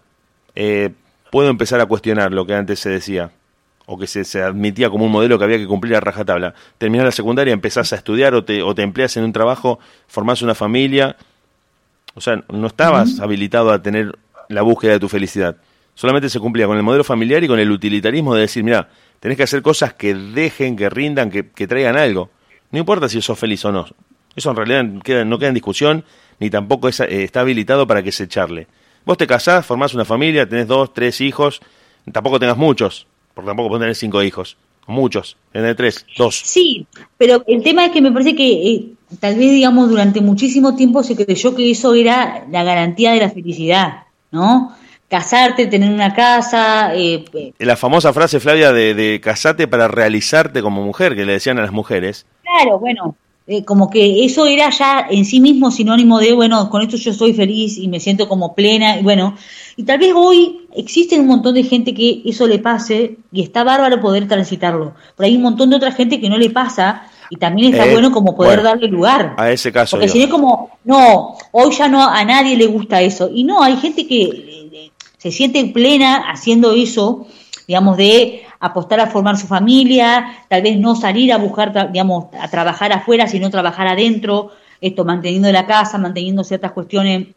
[0.56, 0.92] eh,
[1.32, 3.32] puedo empezar a cuestionar lo que antes se decía
[3.86, 6.54] o que se, admitía como un modelo que había que cumplir a rajatabla.
[6.78, 10.42] Terminás la secundaria, empezás a estudiar o te, o te empleas en un trabajo, formás
[10.42, 11.18] una familia.
[12.16, 14.18] O sea, no estabas habilitado a tener
[14.48, 15.58] la búsqueda de tu felicidad.
[15.96, 18.90] Solamente se cumplía con el modelo familiar y con el utilitarismo de decir, mira,
[19.20, 22.30] tenés que hacer cosas que dejen, que rindan, que, traigan algo.
[22.74, 23.86] No importa si sos feliz o no.
[24.36, 26.04] Eso en realidad no queda en discusión,
[26.40, 28.68] ni tampoco eh, está habilitado para que se charle.
[29.06, 31.62] Vos te casás, formás una familia, tenés dos, tres hijos,
[32.12, 33.06] tampoco tengas muchos,
[33.36, 36.42] porque tampoco pueden tener cinco hijos, muchos, tener tres, dos.
[36.44, 38.86] Sí, pero el tema es que me parece que eh,
[39.20, 43.30] tal vez, digamos, durante muchísimo tiempo se creyó que eso era la garantía de la
[43.30, 44.76] felicidad, ¿no?
[45.10, 46.96] Casarte, tener una casa.
[46.96, 47.54] Eh, eh.
[47.60, 51.62] la famosa frase, Flavia, de, de casarte para realizarte como mujer, que le decían a
[51.62, 52.26] las mujeres.
[52.54, 53.16] Claro, bueno,
[53.48, 57.14] eh, como que eso era ya en sí mismo sinónimo de, bueno, con esto yo
[57.14, 59.36] soy feliz y me siento como plena, y bueno,
[59.76, 63.64] y tal vez hoy existe un montón de gente que eso le pase y está
[63.64, 67.38] bárbaro poder transitarlo, pero hay un montón de otra gente que no le pasa y
[67.38, 69.34] también está eh, bueno como poder darle lugar.
[69.38, 69.98] A ese caso.
[69.98, 73.44] Porque si no es como, no, hoy ya no a nadie le gusta eso, y
[73.44, 77.26] no, hay gente que eh, se siente plena haciendo eso,
[77.68, 82.48] digamos, de apostar a formar su familia, tal vez no salir a buscar, digamos, a
[82.48, 87.28] trabajar afuera, sino trabajar adentro, esto manteniendo la casa, manteniendo ciertas cuestiones,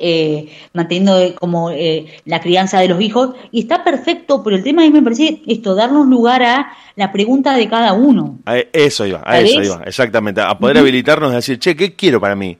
[0.00, 4.64] eh, manteniendo eh, como eh, la crianza de los hijos, y está perfecto, pero el
[4.64, 8.40] tema a mí me parece esto, darnos lugar a la pregunta de cada uno.
[8.44, 12.20] A eso iba, a eso iba, exactamente, a poder habilitarnos a decir, che, ¿qué quiero
[12.20, 12.58] para mí?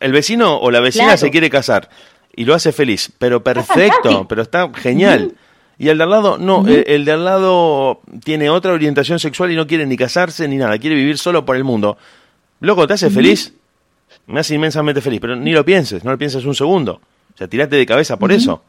[0.00, 1.88] El vecino o la vecina se quiere casar
[2.34, 5.36] y lo hace feliz, pero perfecto, pero está genial.
[5.78, 9.56] Y el de al lado, no, el, de al lado tiene otra orientación sexual y
[9.56, 11.96] no quiere ni casarse ni nada, quiere vivir solo por el mundo.
[12.60, 13.52] Loco, ¿te hace feliz?
[14.26, 17.00] Me hace inmensamente feliz, pero ni lo pienses, no lo pienses un segundo.
[17.34, 18.62] O sea, tirate de cabeza por eso.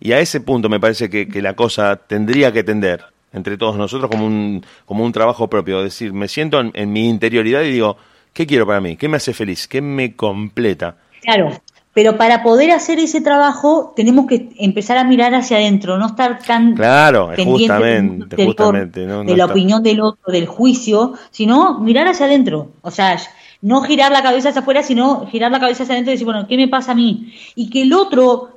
[0.00, 4.10] Y a ese punto me parece que, la cosa tendría que tender entre todos nosotros
[4.10, 5.78] como un, como un trabajo propio.
[5.78, 7.96] Es decir, me siento en, en mi interioridad y digo,
[8.32, 8.96] ¿qué quiero para mí?
[8.96, 9.68] ¿Qué me hace feliz?
[9.68, 10.96] ¿Qué me completa?
[11.22, 11.60] Claro,
[11.98, 16.38] pero para poder hacer ese trabajo tenemos que empezar a mirar hacia adentro, no estar
[16.38, 22.70] tan claro, justamente, justamente, de la opinión del otro, del juicio, sino mirar hacia adentro.
[22.82, 23.18] O sea,
[23.62, 26.46] no girar la cabeza hacia afuera, sino girar la cabeza hacia adentro y decir, bueno,
[26.46, 27.34] ¿qué me pasa a mí?
[27.56, 28.50] Y que el otro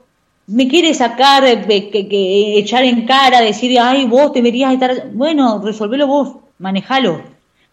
[0.46, 6.06] me quiere sacar, que, que, echar en cara, decir, ay, vos deberías estar, bueno, resolvelo
[6.06, 7.24] vos, manejalo,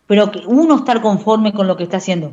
[0.06, 2.32] pero que uno estar conforme con lo que está haciendo.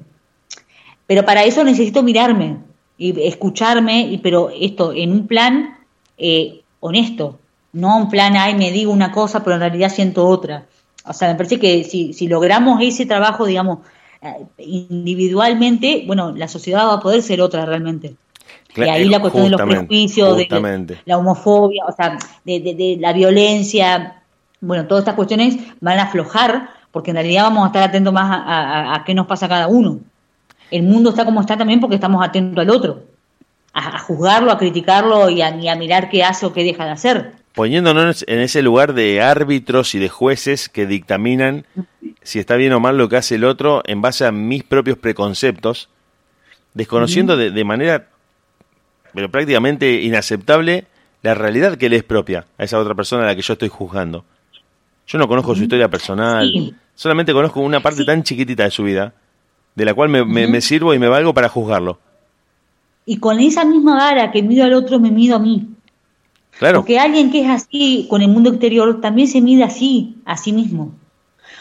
[1.06, 2.60] Pero para eso necesito mirarme,
[2.98, 5.78] y escucharme, y, pero esto en un plan
[6.18, 7.40] eh, honesto,
[7.74, 10.66] no un plan, ay, me digo una cosa, pero en realidad siento otra.
[11.06, 13.80] O sea, me parece que si, si logramos ese trabajo, digamos,
[14.22, 18.16] eh, individualmente, bueno, la sociedad va a poder ser otra realmente.
[18.76, 23.12] y ahí la cuestión de los prejuicios, de, la homofobia, o sea, de, de, la
[23.12, 24.24] violencia,
[24.62, 28.42] bueno, todas estas cuestiones van a aflojar, porque en realidad vamos a estar atentos más
[28.46, 30.00] a, a qué nos pasa a cada uno
[30.72, 33.04] el mundo está como está también porque estamos atentos al otro,
[33.74, 37.34] a, juzgarlo, a criticarlo y a, mirar qué hace o qué deja de hacer.
[37.54, 41.66] poniéndonos en ese lugar de árbitros y de jueces que dictaminan
[42.26, 44.98] si está bien o mal lo que hace el otro en base a mis propios
[44.98, 45.90] preconceptos,
[46.74, 48.08] desconociendo de, manera,
[49.14, 50.86] pero prácticamente inaceptable,
[51.22, 53.70] la realidad que le es propia a esa otra persona a la que yo estoy
[53.70, 54.26] juzgando.
[55.08, 59.14] Yo no conozco su historia personal, solamente conozco una parte tan chiquitita de su vida,
[59.76, 62.00] de la cual me, me sirvo y me valgo para juzgarlo.
[63.06, 65.68] Y con esa misma vara que mido al otro, me mido a mí.
[66.60, 70.54] Porque alguien que es así con el mundo exterior también se mide así, a sí
[70.54, 70.94] mismo.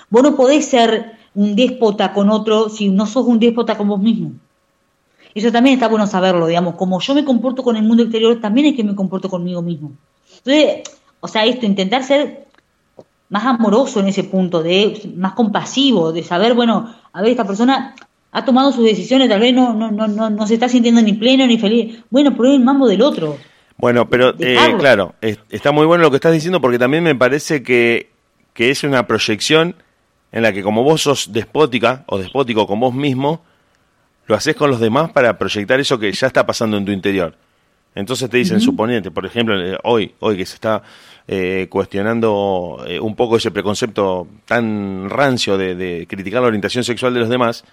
[0.08, 4.00] Vos no podés ser un déspota con otro si no sos un déspota con vos
[4.00, 4.32] mismo.
[5.34, 6.76] Eso también está bueno saberlo, digamos.
[6.76, 9.90] Como yo me comporto con el mundo exterior, también es que me comporto conmigo mismo.
[10.38, 10.82] Entonces,
[11.18, 12.43] o sea, esto, intentar ser
[13.28, 17.94] más amoroso en ese punto, de más compasivo, de saber, bueno, a ver, esta persona
[18.32, 21.12] ha tomado sus decisiones, tal vez no, no, no, no, no se está sintiendo ni
[21.12, 22.02] pleno ni feliz.
[22.10, 23.36] Bueno, pero es el mambo del otro.
[23.76, 27.62] Bueno, pero eh, claro, está muy bueno lo que estás diciendo porque también me parece
[27.62, 28.10] que,
[28.52, 29.76] que es una proyección
[30.32, 33.42] en la que como vos sos despótica o despótico con vos mismo,
[34.26, 37.36] lo haces con los demás para proyectar eso que ya está pasando en tu interior.
[37.94, 40.82] Entonces te dicen, suponete, por ejemplo, eh, hoy, hoy que se está
[41.26, 47.28] eh, cuestionando un poco ese preconcepto tan rancio de, criticar la orientación sexual de los
[47.28, 47.64] demás,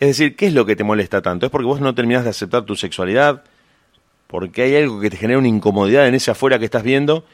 [0.00, 1.46] es decir, ¿qué es lo que te molesta tanto?
[1.46, 3.42] ¿Es porque vos no terminás de aceptar tu sexualidad?
[4.28, 7.24] porque hay algo que te genera una incomodidad en ese afuera que estás viendo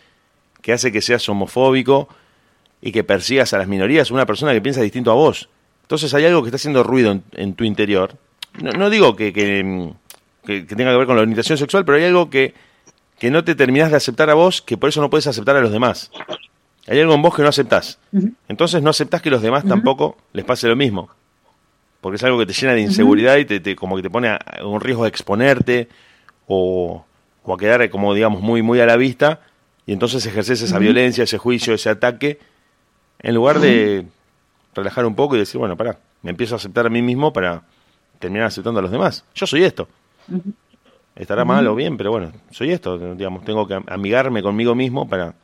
[0.63, 2.09] que hace que seas homofóbico
[2.81, 5.51] y que persigas a las minorías, una persona que piensa distinto a vos.
[5.83, 8.17] Entonces hay algo que está haciendo ruido en, tu interior.
[8.63, 9.93] No, digo que, que,
[10.45, 12.55] tenga que ver con la orientación sexual, pero hay algo que,
[13.25, 15.63] que no te terminás de aceptar a vos, que por eso no puedes aceptar a
[15.63, 16.11] los demás.
[16.87, 17.99] Hay algo en vos que no aceptás.
[18.49, 21.09] Entonces no aceptás que los demás tampoco les pase lo mismo.
[22.03, 24.39] Porque es algo que te llena de inseguridad y te, como que te pone a
[24.63, 25.89] un riesgo de exponerte
[26.49, 27.07] o,
[27.47, 29.41] a quedar como digamos muy muy a la vista
[29.87, 32.41] y entonces ejerces esa violencia, ese juicio, ese ataque,
[33.21, 34.05] en lugar de
[34.75, 37.63] relajar un poco y decir, bueno, pará, me empiezo a aceptar a mí mismo para
[38.19, 39.25] terminar aceptando a los demás.
[39.35, 39.89] Yo soy esto.
[41.17, 45.35] Estará mal o bien, pero bueno, soy esto, digamos, tengo que amigarme conmigo mismo para,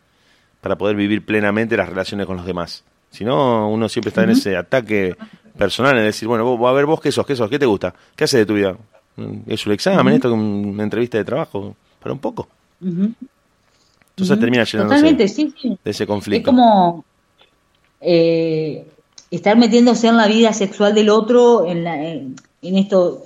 [0.60, 2.84] para poder vivir plenamente las relaciones con los demás.
[3.10, 5.16] Si no, uno siempre está en ese ataque
[5.56, 7.94] personal, en decir, bueno, vos, a ver vos qué sos, qué sos, qué te gusta,
[8.16, 8.76] qué haces de tu vida,
[9.46, 12.48] es un examen, esto con una entrevista de trabajo, para un poco.
[12.80, 16.50] Entonces termina llenándose de ese conflicto.
[16.50, 17.04] Es como
[18.00, 18.86] eh,
[19.30, 23.22] estar metiéndose en la vida sexual del otro, en, en, esto,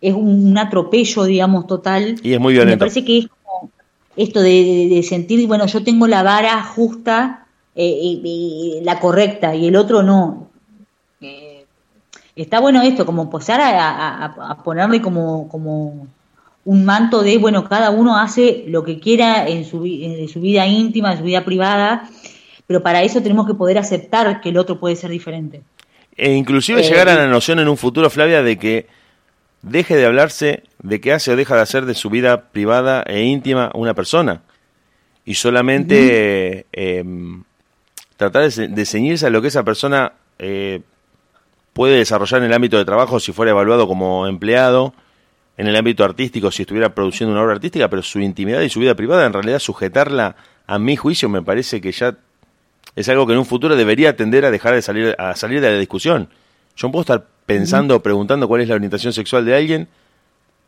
[0.00, 2.16] es un, atropello, digamos, total.
[2.22, 2.76] Y es muy violento.
[2.76, 3.70] Me parece que es como
[4.16, 10.02] esto de, sentir, bueno, yo tengo la vara justa, eh, la correcta, y el otro
[10.02, 10.50] no
[12.42, 16.06] está bueno esto, como empezar a, ponerle como, como
[16.64, 20.66] un manto de, bueno, cada uno hace lo que quiera en su, en su vida
[20.66, 22.08] íntima, en su vida privada,
[22.66, 25.62] pero para eso tenemos que poder aceptar que el otro puede ser diferente.
[26.16, 28.86] E inclusive llegar a la eh, noción en un futuro, Flavia, de que
[29.62, 33.22] deje de hablarse de qué hace o deja de hacer de su vida privada e
[33.22, 34.42] íntima una persona
[35.24, 37.44] y solamente em,
[38.16, 40.80] tratar de, ceñirse a lo que esa persona eh,
[41.72, 44.94] puede desarrollar en el ámbito de trabajo si fuera evaluado como empleado,
[45.56, 48.80] en el ámbito artístico si estuviera produciendo una obra artística, pero su intimidad y su
[48.80, 52.16] vida privada, en realidad sujetarla a mi juicio me parece que ya
[52.96, 55.70] es algo que en un futuro debería tender a dejar de salir a salir de
[55.70, 56.30] la discusión.
[56.76, 59.88] Yo puedo estar pensando o preguntando cuál es la orientación sexual de alguien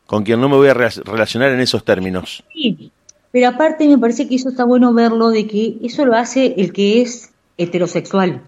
[0.06, 2.42] con quien no me voy a relacionar en esos términos.
[2.52, 2.90] Sí,
[3.30, 6.72] pero aparte me parece que eso está bueno verlo de que eso lo hace el
[6.72, 8.42] que es heterosexual.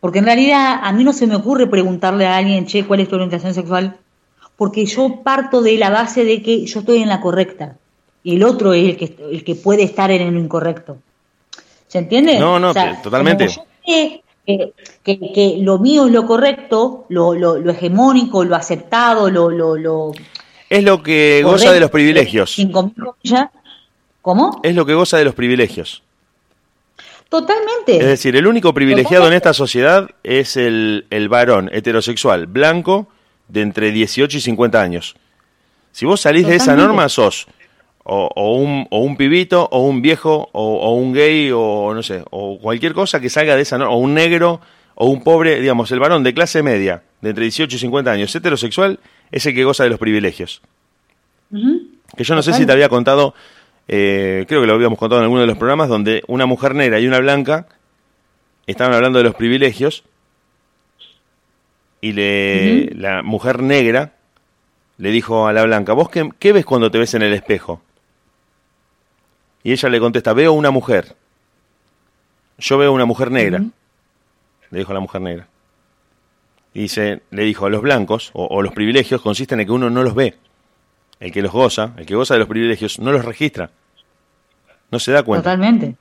[0.00, 3.08] Porque en realidad a mí no se me ocurre preguntarle a alguien, che, ¿cuál es
[3.08, 3.96] tu orientación sexual?
[4.56, 7.76] Porque yo parto de la base de que yo estoy en la correcta
[8.24, 10.98] y el otro es el que, el que puede estar en lo incorrecto.
[11.86, 12.38] ¿Se entiende?
[12.38, 13.48] No, no, totalmente.
[14.44, 19.50] Que, lo mío es lo correcto, lo, lo, hegemónico, lo aceptado, lo...
[19.50, 20.12] lo,
[20.68, 22.56] es lo que goza de los privilegios.
[24.22, 24.60] ¿Cómo?
[24.62, 26.02] Es lo que goza de los privilegios.
[27.28, 27.96] Totalmente.
[27.96, 33.08] Es decir, el único privilegiado en esta sociedad es el, varón heterosexual, blanco,
[33.48, 35.16] de entre 18 y 50 años.
[35.92, 37.46] Si vos salís de esa norma, sos
[38.04, 42.58] o, un, o un pibito, o un viejo, o, un gay, o no sé, o
[42.58, 44.60] cualquier cosa que salga de esa norma, o un negro,
[44.94, 48.34] o un pobre, digamos, el varón de clase media, de entre 18 y 50 años,
[48.34, 48.98] heterosexual,
[49.30, 50.62] es el que goza de los privilegios.
[51.50, 53.34] Que yo no sé si te había contado
[53.88, 57.00] eh, creo que lo habíamos contado en alguno de los programas, donde una mujer negra
[57.00, 57.66] y una blanca
[58.66, 60.04] estaban hablando de los privilegios
[62.00, 64.14] y le, la mujer negra
[64.98, 67.82] le dijo a la blanca, ¿vos qué, ves cuando te ves en el espejo?
[69.64, 71.14] Y ella le contesta, veo una mujer.
[72.58, 73.62] Yo veo una mujer negra.
[74.70, 75.48] Le dijo la mujer negra.
[76.74, 80.14] Y dice, le dijo, los blancos o, los privilegios consisten en que uno no los
[80.14, 80.36] ve.
[81.20, 83.70] El que los goza, el que goza de los privilegios, no los registra.
[84.90, 85.50] No se da cuenta.
[85.50, 85.96] Totalmente.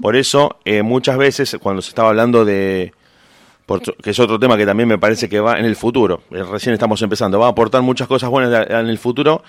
[0.00, 2.92] Por eso, eh, muchas veces, cuando se estaba hablando de,
[4.02, 6.72] que es otro tema que también me parece que va en el futuro, eh, recién
[6.72, 9.42] estamos empezando, va a aportar muchas cosas buenas en el futuro,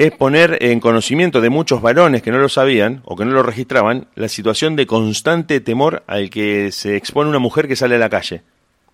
[0.00, 3.42] es poner en conocimiento de muchos varones que no lo sabían o que no lo
[3.42, 7.98] registraban la situación de constante temor al que se expone una mujer que sale a
[7.98, 8.40] la calle.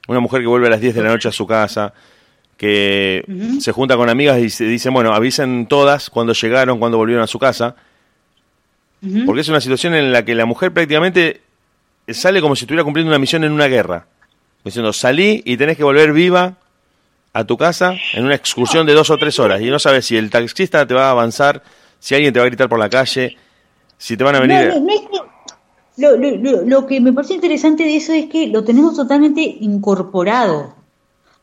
[0.09, 1.95] Una mujer que vuelve a las 10 de la noche a su casa,
[2.57, 3.25] que
[3.61, 7.29] se junta con amigas y se dicen, bueno, avisen todas cuando llegaron, cuando volvieron a
[7.29, 7.77] su casa.
[9.25, 11.41] Porque es una situación en la que la mujer prácticamente
[12.09, 14.07] sale como si estuviera cumpliendo una misión en una guerra.
[14.65, 16.57] Diciendo, salí y tenés que volver viva
[17.37, 20.17] a tu casa en una excursión de dos o tres horas y no sabes si
[20.17, 21.63] el taxista te va a avanzar,
[21.99, 23.37] si alguien te va a gritar por la calle,
[23.99, 24.73] si te van a venir...
[25.99, 30.75] lo, lo, lo, que me parece interesante de eso es que lo tenemos totalmente incorporado.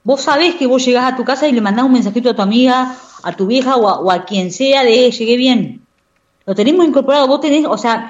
[0.04, 2.42] Vos sabés que vos llegás a tu casa y le mandás un mensajito a tu
[2.42, 5.86] amiga, a tu vieja o a, quien sea de llegué bien.
[6.48, 8.08] Lo tenemos incorporado, vos tenés, o sea,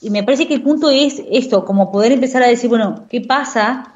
[0.00, 3.20] y me parece que el punto es esto, como poder empezar a decir, bueno, ¿qué
[3.20, 3.94] pasa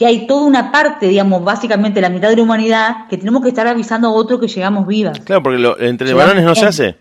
[0.00, 3.50] que hay toda una parte, digamos, básicamente la mitad de la humanidad, que tenemos que
[3.50, 5.20] estar avisando a otro que llegamos vivas.
[5.20, 6.96] Claro, porque lo, entre varones no se hace.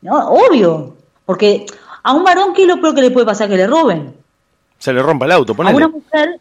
[0.00, 0.96] No, obvio.
[1.26, 1.66] Porque
[2.02, 3.50] a un varón, ¿qué es lo peor que le puede pasar?
[3.50, 4.14] Que le roben.
[4.78, 5.74] Se le rompa el auto, ponele.
[5.74, 6.40] A una mujer,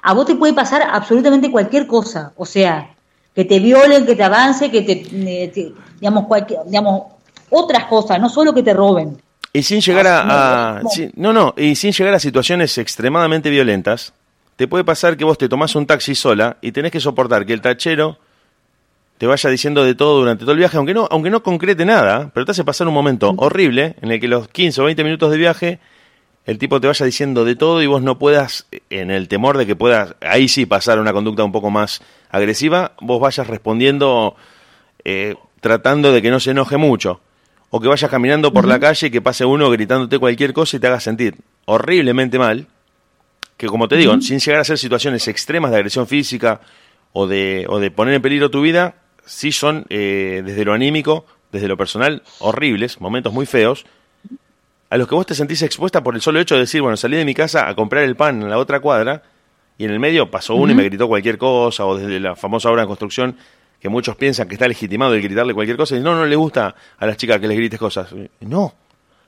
[0.00, 2.32] a vos te puede pasar absolutamente cualquier cosa.
[2.38, 2.94] O sea,
[3.34, 7.02] que te violen, que te avance, que te, eh, digamos, cualquier, digamos,
[7.50, 9.20] otras cosas, no solo que te roben.
[9.52, 10.80] Y sin llegar a,
[11.16, 14.14] no, no, y sin llegar a situaciones extremadamente violentas,
[14.58, 17.52] te puede pasar que vos te tomás un taxi sola y tenés que soportar que
[17.52, 18.18] el tachero
[19.16, 22.32] te vaya diciendo de todo durante todo el viaje, aunque no, aunque no concrete nada,
[22.34, 25.30] pero te hace pasar un momento horrible en el que los 15 o 20 minutos
[25.30, 25.78] de viaje
[26.44, 29.64] el tipo te vaya diciendo de todo y vos no puedas, en el temor de
[29.64, 34.34] que puedas, ahí sí pasar una conducta un poco más agresiva, vos vayas respondiendo
[35.04, 37.20] eh, tratando de que no se enoje mucho.
[37.70, 40.80] O que vayas caminando por la calle y que pase uno gritándote cualquier cosa y
[40.80, 41.36] te haga sentir
[41.66, 42.66] horriblemente mal
[43.58, 46.60] que como te digo, sin llegar a ser situaciones extremas de agresión física
[47.12, 48.94] o de, o de poner en peligro tu vida,
[49.26, 53.84] sí son, eh, desde lo anímico, desde lo personal, horribles, momentos muy feos,
[54.90, 57.16] a los que vos te sentís expuesta por el solo hecho de decir, bueno, salí
[57.16, 59.24] de mi casa a comprar el pan en la otra cuadra
[59.76, 62.70] y en el medio pasó uno y me gritó cualquier cosa, o desde la famosa
[62.70, 63.36] obra de construcción,
[63.80, 66.74] que muchos piensan que está legitimado el gritarle cualquier cosa, y no, no le gusta
[66.96, 68.08] a las chicas que les grites cosas.
[68.40, 68.74] No.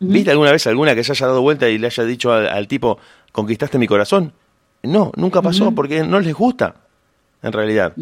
[0.02, 2.98] ¿Viste alguna vez alguna que se haya dado vuelta y le haya dicho al tipo,
[3.32, 4.32] conquistaste mi corazón.
[4.82, 6.76] No, nunca pasó porque no les gusta,
[7.42, 7.92] en realidad.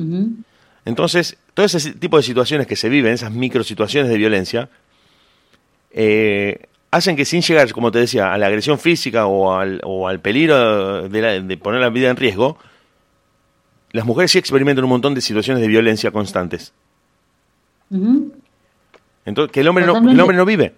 [0.85, 4.69] Entonces, todo ese tipo de situaciones que se viven, esas micro situaciones de violencia,
[5.91, 10.09] eh, hacen que sin llegar, como te decía, a la agresión física o al, o
[10.09, 12.59] al peligro de, poner la vida en riesgo,
[13.93, 16.73] las mujeres sí experimentan un montón de situaciones de violencia constantes.
[19.25, 20.75] Entonces, que el hombre, no, el hombre no vive.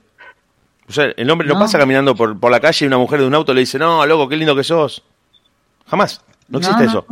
[0.91, 3.27] O sea, el hombre no, pasa caminando por, por, la calle y una mujer de
[3.29, 5.05] un auto le dice, no, loco, qué lindo que sos.
[5.87, 6.21] Jamás.
[6.49, 7.07] No existe eso.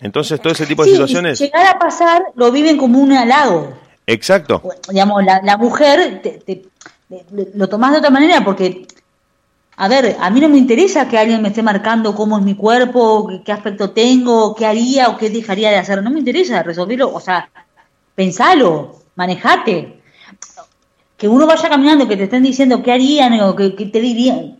[0.00, 1.38] Entonces, todo ese tipo de situaciones.
[1.38, 3.72] llegar a pasar, lo viven como un halago.
[4.06, 4.62] Exacto.
[4.90, 6.20] digamos, la, mujer
[7.54, 8.86] lo tomás de otra manera porque,
[9.76, 12.54] a ver, a mí no me interesa que alguien me esté marcando cómo es mi
[12.54, 16.02] cuerpo, qué aspecto tengo, qué haría o qué dejaría de hacer.
[16.02, 17.14] No me interesa resolverlo.
[17.14, 17.48] O sea,
[18.14, 19.97] pensalo, manejate
[21.18, 24.58] que uno vaya caminando, que te estén diciendo qué harían o qué, te dirían.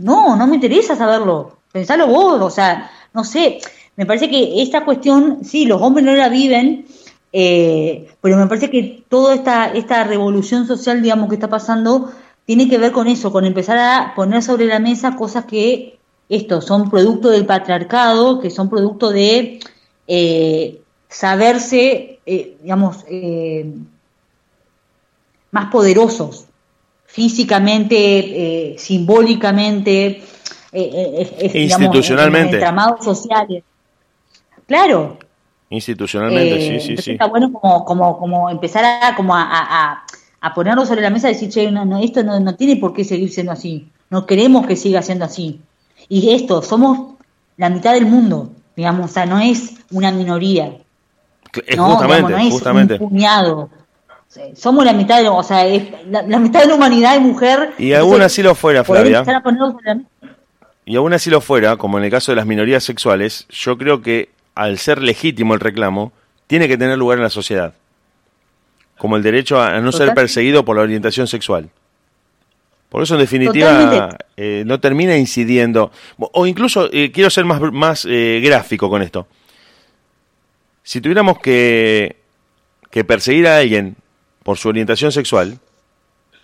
[0.00, 1.58] No, no me interesa saberlo.
[1.70, 3.58] Pensalo vos, o sea, no sé.
[3.94, 6.86] Me parece que esta cuestión, sí, los hombres no la viven,
[7.32, 12.10] eh, pero me parece que toda esta, esta revolución social, digamos, que está pasando,
[12.46, 15.98] tiene que ver con eso, con empezar a poner sobre la mesa cosas que,
[16.30, 19.60] esto, son producto del patriarcado, que son producto de
[20.08, 23.04] eh, saberse, eh, digamos,
[25.50, 26.46] más poderosos,
[27.06, 30.22] físicamente, eh, simbólicamente,
[30.72, 32.56] eh, eh, institucionalmente.
[32.56, 33.64] Digamos, sociales.
[34.66, 35.18] Claro.
[35.70, 37.10] Institucionalmente, sí, sí, sí.
[37.12, 40.04] Está bueno como, como, como empezar a, como a,
[40.40, 43.04] a, ponerlo sobre la mesa y decir, che, no, esto no, no tiene por qué
[43.04, 43.88] seguir siendo así.
[44.10, 45.60] No queremos que siga siendo así.
[46.08, 47.14] Y esto, somos
[47.56, 50.76] la mitad del mundo, digamos, o sea, no es una minoría.
[51.76, 52.94] justamente, no es justamente.
[52.94, 53.70] un puñado
[54.54, 55.64] somos la mitad de, o sea,
[56.08, 57.72] la, mitad de la humanidad es mujer.
[57.78, 59.24] Y aún así lo fuera, Flavia.
[60.84, 64.02] Y aún así lo fuera, como en el caso de las minorías sexuales, yo creo
[64.02, 66.12] que al ser legítimo el reclamo,
[66.46, 67.74] tiene que tener lugar en la sociedad.
[68.98, 71.68] como el derecho a no ser perseguido por la orientación sexual.
[72.88, 75.92] Por eso, en definitiva, eh, no termina incidiendo.
[76.16, 79.26] O incluso, eh, quiero ser más, más eh, gráfico con esto.
[80.82, 82.16] Si tuviéramos que,
[82.90, 83.96] que, perseguir a alguien
[84.46, 85.58] por su orientación sexual,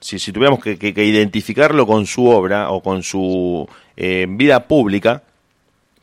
[0.00, 5.22] si, si tuviéramos que, que, identificarlo con su obra o con su vida pública,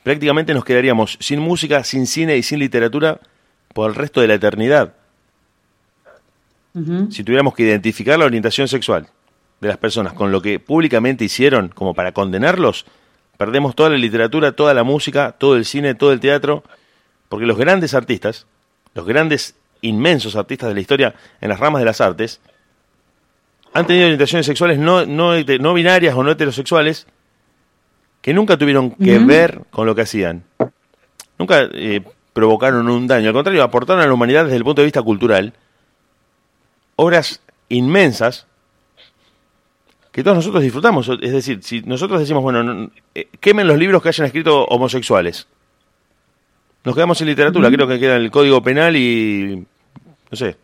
[0.01, 3.19] prácticamente nos quedaríamos sin música, sin cine y sin literatura
[3.73, 4.93] por el resto de la eternidad.
[7.09, 9.09] Si tuviéramos que identificar la orientación sexual
[9.59, 12.85] de las personas con lo que públicamente hicieron como para condenarlos,
[13.35, 16.63] perdemos toda la literatura, toda la música, todo el cine, todo el teatro,
[17.27, 18.47] porque los grandes artistas,
[18.93, 22.41] los grandes, inmensos artistas de la historia en las ramas de las artes,
[23.73, 27.07] han tenido orientaciones sexuales no, no, no binarias o no heterosexuales
[28.21, 30.43] que nunca tuvieron que ver con lo que hacían.
[31.37, 32.01] Nunca eh,
[32.33, 35.53] provocaron un daño, al contrario, aportaron a la humanidad desde el punto de vista cultural
[36.95, 38.45] obras inmensas
[40.11, 41.09] que todos nosotros disfrutamos.
[41.21, 45.47] Es decir, si nosotros decimos, bueno, eh, quemen los libros que hayan escrito homosexuales,
[46.83, 49.65] nos quedamos sin literatura, creo que queda el Código Penal y
[50.31, 50.55] no sé.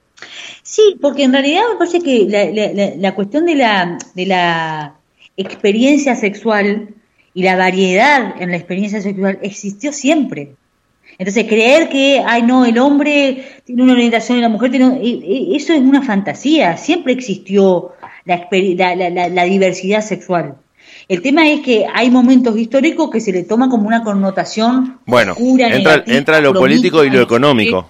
[0.63, 4.95] Sí, porque en realidad me parece que la, la, cuestión de la, de la
[5.37, 6.89] experiencia sexual
[7.33, 10.55] y la variedad en la experiencia sexual existió siempre.
[11.17, 14.97] Entonces, creer que, ay, no, el hombre tiene una orientación y la mujer tiene.
[15.01, 16.77] E, e, eso es una fantasía.
[16.77, 17.93] Siempre existió
[18.25, 18.47] la,
[19.29, 20.55] la, diversidad sexual.
[21.07, 24.99] El tema es que hay momentos históricos que se le toma como una connotación.
[25.05, 27.87] Bueno, entra, entra lo político y lo económico.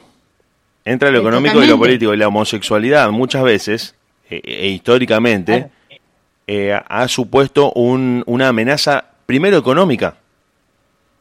[0.83, 2.13] Entra lo económico y lo político.
[2.13, 3.95] Y la homosexualidad muchas veces,
[4.29, 5.69] e, e históricamente,
[6.45, 10.17] eh, ha supuesto un, una amenaza, primero económica,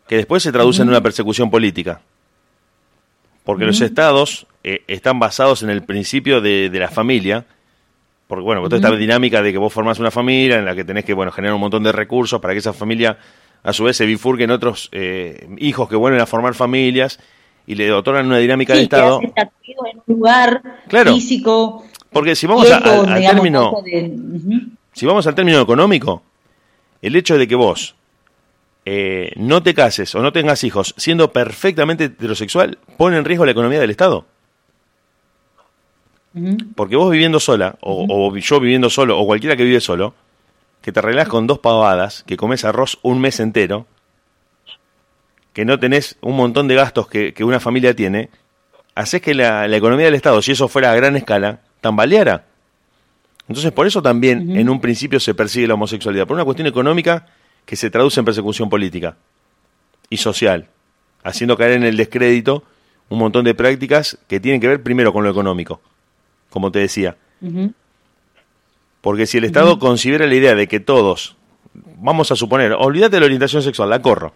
[0.08, 2.00] que después se traduce en una persecución política.
[3.44, 7.44] Porque los estados eh, están basados en el principio de, de la familia
[8.26, 11.04] porque bueno, toda esta dinámica de que vos formás una familia en la que tenés
[11.04, 13.18] que bueno generar un montón de recursos para que esa familia
[13.62, 17.18] a su vez se bifurque en otros eh, hijos que vuelven a formar familias
[17.66, 19.20] y le otorgan una dinámica de Estado.
[19.22, 19.32] en
[20.06, 21.84] un lugar físico.
[22.12, 23.72] Porque si vamos al término,
[24.92, 26.22] si vamos al término económico,
[27.02, 27.96] el hecho de que vos
[28.84, 33.52] eh, no te cases o no tengas hijos siendo perfectamente heterosexual pone en riesgo la
[33.52, 34.26] economía del Estado.
[36.74, 40.14] Porque vos viviendo sola, o, yo viviendo solo, o cualquiera que vive solo,
[40.82, 43.86] que te arreglás con dos pavadas, que comes arroz un mes entero,
[45.52, 48.30] que no tenés un montón de gastos que, una familia tiene,
[48.96, 52.46] haces que la, economía del Estado, si eso fuera a gran escala, tambaleara.
[53.46, 57.26] Entonces, por eso también en un principio se persigue la homosexualidad, por una cuestión económica
[57.64, 59.16] que se traduce en persecución política
[60.10, 60.66] y social,
[61.22, 62.64] haciendo caer en el descrédito
[63.08, 65.80] un montón de prácticas que tienen que ver primero con lo económico
[66.54, 67.16] como te decía.
[69.00, 71.36] Porque si el Estado considera la idea de que todos,
[71.98, 74.34] vamos a suponer, olvídate de la orientación sexual, la corro.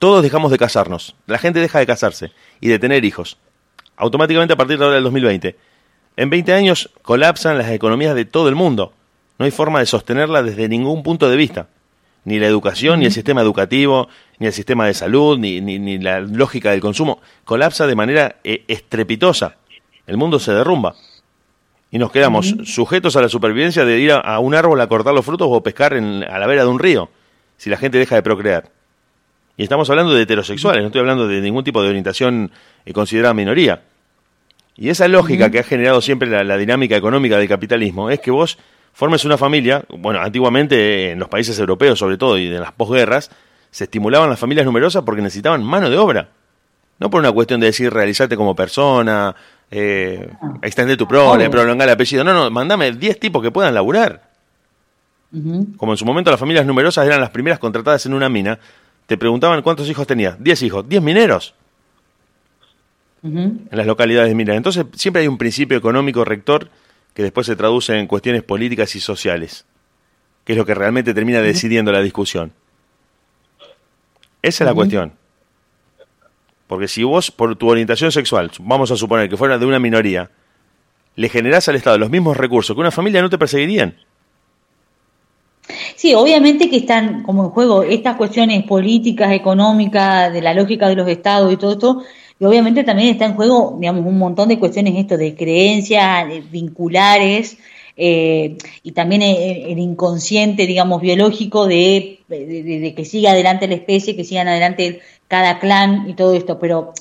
[0.00, 3.38] Todos dejamos de casarnos, la gente deja de casarse y de tener hijos.
[3.96, 5.56] Automáticamente a partir de ahora del 2020.
[6.16, 8.92] En 20 años colapsan las economías de todo el mundo.
[9.38, 11.68] No hay forma de sostenerla desde ningún punto de vista.
[12.24, 14.08] Ni la educación, ni el sistema educativo,
[14.40, 17.20] ni el sistema de salud, ni, ni, la lógica del consumo.
[17.44, 19.58] Colapsa de manera eh, estrepitosa
[20.06, 20.94] el mundo se derrumba.
[21.90, 25.24] Y nos quedamos sujetos a la supervivencia de ir a, un árbol a cortar los
[25.24, 27.08] frutos o pescar en, a la vera de un río,
[27.56, 28.70] si la gente deja de procrear.
[29.56, 32.50] Y estamos hablando de heterosexuales, no estoy hablando de ningún tipo de orientación
[32.84, 33.82] eh, considerada minoría.
[34.76, 38.58] Y esa lógica que ha generado siempre la, dinámica económica del capitalismo es que vos
[38.92, 43.30] formes una familia, bueno, antiguamente en los países europeos sobre todo y en las posguerras,
[43.70, 46.28] se estimulaban las familias numerosas porque necesitaban mano de obra.
[46.98, 49.34] No por una cuestión de decir realizarte como persona,
[49.70, 50.30] eh,
[50.62, 52.24] extender tu prole, prolongar el apellido.
[52.24, 54.30] No, no, mandame 10 tipos que puedan laburar.
[55.76, 58.58] Como en su momento las familias numerosas eran las primeras contratadas en una mina,
[59.06, 60.42] te preguntaban cuántos hijos tenías.
[60.42, 61.54] 10 hijos, 10 mineros.
[63.22, 64.56] En las localidades mineras.
[64.56, 66.70] Entonces siempre hay un principio económico rector
[67.12, 69.64] que después se traduce en cuestiones políticas y sociales,
[70.44, 72.52] que es lo que realmente termina decidiendo la discusión.
[74.42, 75.12] Esa es la cuestión.
[76.66, 80.30] Porque si vos, por tu orientación sexual, vamos a suponer que fuera de una minoría,
[81.14, 83.96] le generás al Estado los mismos recursos que una familia, no te perseguirían.
[85.96, 90.96] Sí, obviamente que están como en juego estas cuestiones políticas, económicas, de la lógica de
[90.96, 92.02] los estados y todo esto,
[92.38, 97.56] y obviamente también está en juego, digamos, un montón de cuestiones esto de creencias vinculares
[97.96, 104.24] eh, y también el, inconsciente, digamos, biológico de, de, que siga adelante la especie, que
[104.24, 106.92] sigan adelante cada clan y todo esto, pero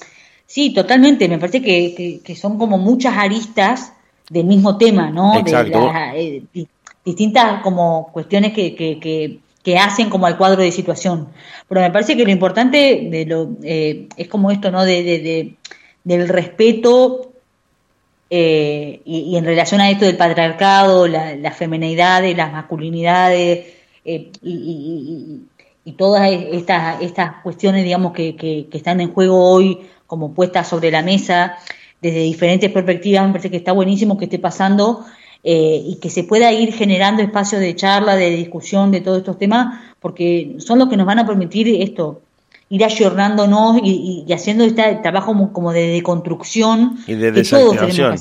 [0.45, 3.93] sí, totalmente, me parece que, son como muchas aristas
[4.29, 5.37] del mismo tema, ¿no?
[5.37, 5.91] Exacto.
[6.13, 6.65] De eh,
[7.03, 11.29] distintas como cuestiones que, que, que, hacen como al cuadro de situación.
[11.67, 14.83] Pero me parece que lo importante de lo, eh, es como esto, ¿no?
[14.83, 15.55] De, de,
[16.03, 17.31] del respeto
[18.29, 23.67] eh, y, en relación a esto del patriarcado, la, las feminidades, las masculinidades
[24.03, 25.41] y, y,
[25.85, 30.67] y, todas estas, estas cuestiones, digamos, que, que, que están en juego hoy como puestas
[30.67, 31.57] sobre la mesa
[32.01, 35.05] desde diferentes perspectivas, me parece que está buenísimo que esté pasando
[35.43, 39.37] eh, y que se pueda ir generando espacios de charla, de discusión de todos estos
[39.37, 42.21] temas, porque son los que nos van a permitir esto,
[42.69, 48.15] ir ayornándonos y, y, haciendo este trabajo como de deconstrucción y de desactivación.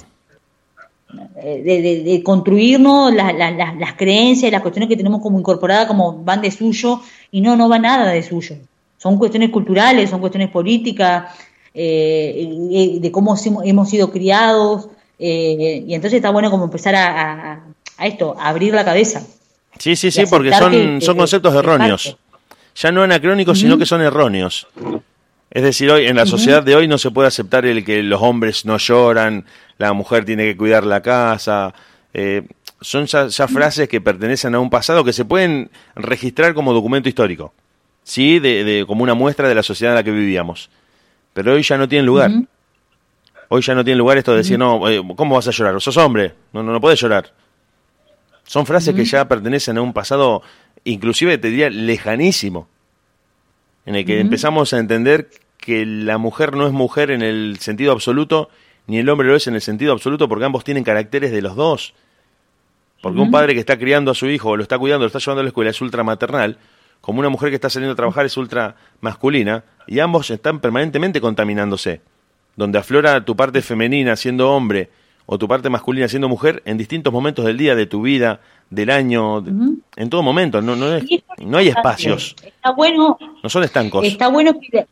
[1.36, 6.24] Eh, de, de, de, construirnos las las creencias, las cuestiones que tenemos como incorporadas como
[6.24, 7.01] van de suyo
[7.35, 8.55] y no, no va nada de suyo.
[8.97, 11.35] Son cuestiones culturales, son cuestiones políticas,
[11.74, 13.35] eh, de cómo
[13.65, 14.89] hemos sido criados,
[15.19, 17.65] eh, y entonces está bueno como empezar a,
[18.05, 19.27] esto, a abrir la cabeza.
[19.81, 22.16] Sí, sí, sí, porque son, son conceptos erróneos.
[22.77, 24.69] Ya no anacrónicos, sino que son erróneos.
[25.51, 28.23] Es decir, hoy en la sociedad de hoy no se puede aceptar el que los
[28.23, 29.44] hombres no lloran,
[29.78, 31.74] la mujer tiene que cuidar la casa.
[32.12, 32.47] Eh,
[32.85, 37.52] son ya, frases que pertenecen a un pasado que se pueden registrar como documento histórico,
[38.02, 40.70] sí, de, como una muestra de la sociedad en la que vivíamos
[41.35, 42.31] pero hoy ya no tiene lugar.
[43.48, 45.78] Hoy ya no tiene lugar esto de decir, no, eh, ¿cómo vas a llorar?
[45.81, 47.35] sos hombre, no, no, no puedes llorar.
[48.44, 50.43] Son frases que ya pertenecen a un pasado,
[50.85, 52.69] inclusive te diría, lejanísimo,
[53.85, 55.28] en el que empezamos a entender
[55.59, 58.48] que la mujer no es mujer en el sentido absoluto,
[58.86, 61.56] ni el hombre lo es en el sentido absoluto, porque ambos tienen caracteres de los
[61.56, 61.94] dos.
[63.03, 65.19] Porque un padre que está criando a su hijo, o lo está cuidando, lo está
[65.19, 66.59] llevando a la escuela, es ultramaternal,
[67.01, 71.21] como una mujer que está saliendo a trabajar es ultra masculina, y ambos están permanentemente
[71.21, 72.01] contaminándose.
[72.57, 74.89] Donde aflora tu parte femenina siendo hombre
[75.27, 78.41] o tu parte masculina siendo mujer en distintos momentos del día, de tu vida,
[78.71, 79.45] del año,
[79.97, 80.62] en todo momento.
[80.62, 80.87] No, no,
[81.43, 82.37] no hay espacios.
[82.43, 83.19] Está bueno.
[83.43, 84.05] No son estancos.
[84.05, 84.87] Está bueno que,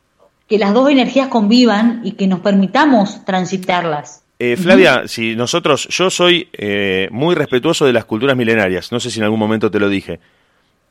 [0.47, 4.22] que las dos energías convivan y que nos permitamos transitarlas.
[4.45, 9.09] Eh, Flavia, si nosotros, yo soy eh, muy respetuoso de las culturas milenarias, no sé
[9.09, 10.19] si en algún momento te lo dije,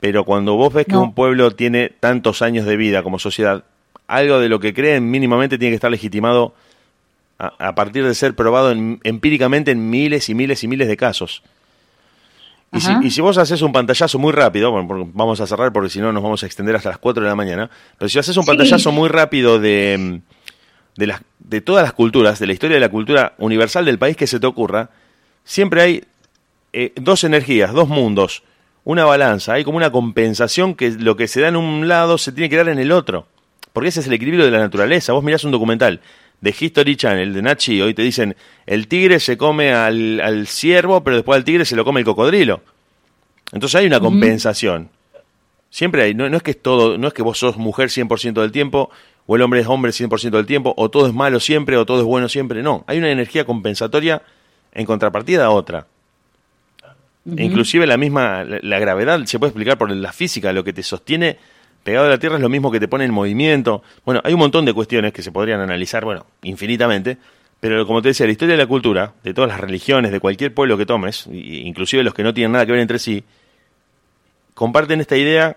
[0.00, 3.64] pero cuando vos ves que un pueblo tiene tantos años de vida como sociedad,
[4.06, 6.54] algo de lo que creen mínimamente tiene que estar legitimado
[7.36, 11.42] a, partir de ser probado empíricamente en miles y miles y miles de casos.
[13.02, 16.10] Y si, vos haces un pantallazo muy rápido, bueno, vamos a cerrar porque si no
[16.10, 17.68] nos vamos a extender hasta las 4 de la mañana,
[17.98, 20.22] pero si haces un pantallazo muy rápido de,
[20.96, 24.16] de, las, de todas las culturas, de la historia de la cultura universal del país
[24.16, 24.90] que se te ocurra,
[25.44, 26.04] siempre hay
[26.72, 28.42] eh, dos energías, dos mundos
[28.84, 32.32] una balanza, hay como una compensación que lo que se da en un lado se
[32.32, 33.26] tiene que dar en el otro.
[33.72, 35.12] Porque ese es el equilibrio de la naturaleza.
[35.12, 36.00] Vos mirás un documental
[36.40, 38.36] de History Channel, de Nachi, hoy te dicen,
[38.66, 42.06] el tigre se come al, al ciervo, pero después al tigre se lo come el
[42.06, 42.60] cocodrilo.
[43.52, 44.90] Entonces hay una compensación.
[45.70, 48.40] Siempre hay, no, no, es que es todo, no es que vos sos mujer 100%
[48.40, 48.90] del tiempo,
[49.26, 52.00] o el hombre es hombre 100% del tiempo, o todo es malo siempre, o todo
[52.00, 52.62] es bueno siempre.
[52.62, 54.22] No, hay una energía compensatoria
[54.72, 55.86] en contrapartida a otra.
[57.24, 61.38] Inclusive la misma, la, gravedad se puede explicar por la física, lo que te sostiene
[61.84, 63.82] pegado a la Tierra es lo mismo que te pone en movimiento.
[64.04, 67.18] Bueno, hay un montón de cuestiones que se podrían analizar, bueno, infinitamente,
[67.60, 70.52] pero como te decía, la historia de la cultura, de todas las religiones, de cualquier
[70.52, 73.22] pueblo que tomes, inclusive los que no tienen nada que ver entre sí,
[74.54, 75.56] comparten esta idea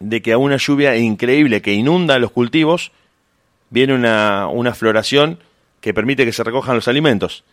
[0.00, 2.90] de que a una lluvia increíble que inunda los cultivos,
[3.70, 5.38] viene una, una floración
[5.80, 7.44] que permite que se recojan los alimentos.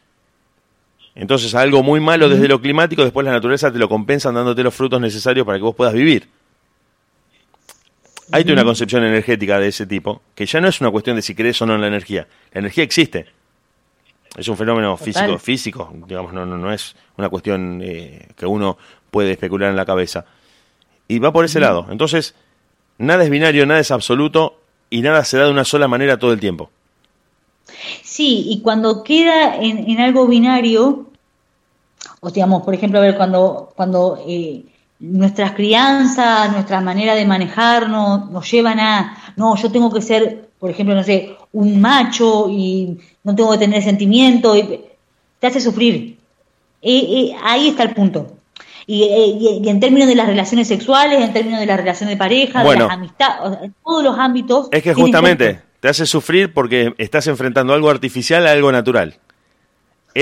[1.14, 4.74] Entonces, algo muy malo desde lo climático, después la naturaleza te lo compensa dándote los
[4.74, 6.30] frutos necesarios para que vos puedas vivir.
[8.32, 11.34] Hay una concepción energética de ese tipo, que ya no es una cuestión de si
[11.34, 12.28] crees o no en la energía.
[12.52, 13.26] La energía existe.
[14.36, 18.78] Es un fenómeno físico, físico, digamos, no, no, no es una cuestión eh, que uno
[19.10, 20.26] puede especular en la cabeza.
[21.08, 21.88] Y va por ese lado.
[21.90, 22.36] Entonces,
[22.98, 24.60] nada es binario, nada es absoluto
[24.90, 26.70] y nada se da de una sola manera todo el tiempo.
[28.04, 31.08] Sí, y cuando queda en, en algo binario,
[32.20, 34.64] o digamos, por ejemplo, a ver, cuando, cuando eh,
[35.00, 40.70] nuestras crianzas, nuestra manera de manejarnos nos llevan a, no, yo tengo que ser, por
[40.70, 44.82] ejemplo, no sé, un macho y no tengo que tener sentimiento, y,
[45.40, 46.18] te hace sufrir.
[46.82, 48.37] Eh, eh, ahí está el punto.
[48.90, 52.64] Y, y, en términos de las relaciones sexuales, en términos de la relación de pareja,
[52.64, 54.70] de las amistades, en todos los ámbitos.
[54.72, 59.20] Es que justamente te hace sufrir porque estás enfrentando algo artificial a algo natural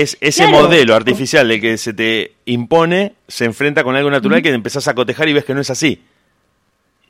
[0.02, 4.50] es ese modelo artificial de que se te impone, se enfrenta con algo natural que
[4.50, 6.02] empezás a cotejar y ves que no es así.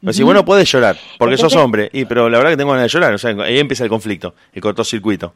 [0.07, 2.85] O si bueno, puedes llorar, porque sos hombre, y pero la verdad que tengo ganas
[2.85, 5.35] de llorar, o sea, ahí empieza el conflicto, el cortocircuito.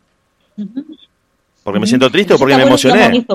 [1.65, 3.27] Porque me siento triste o porque me emocioné.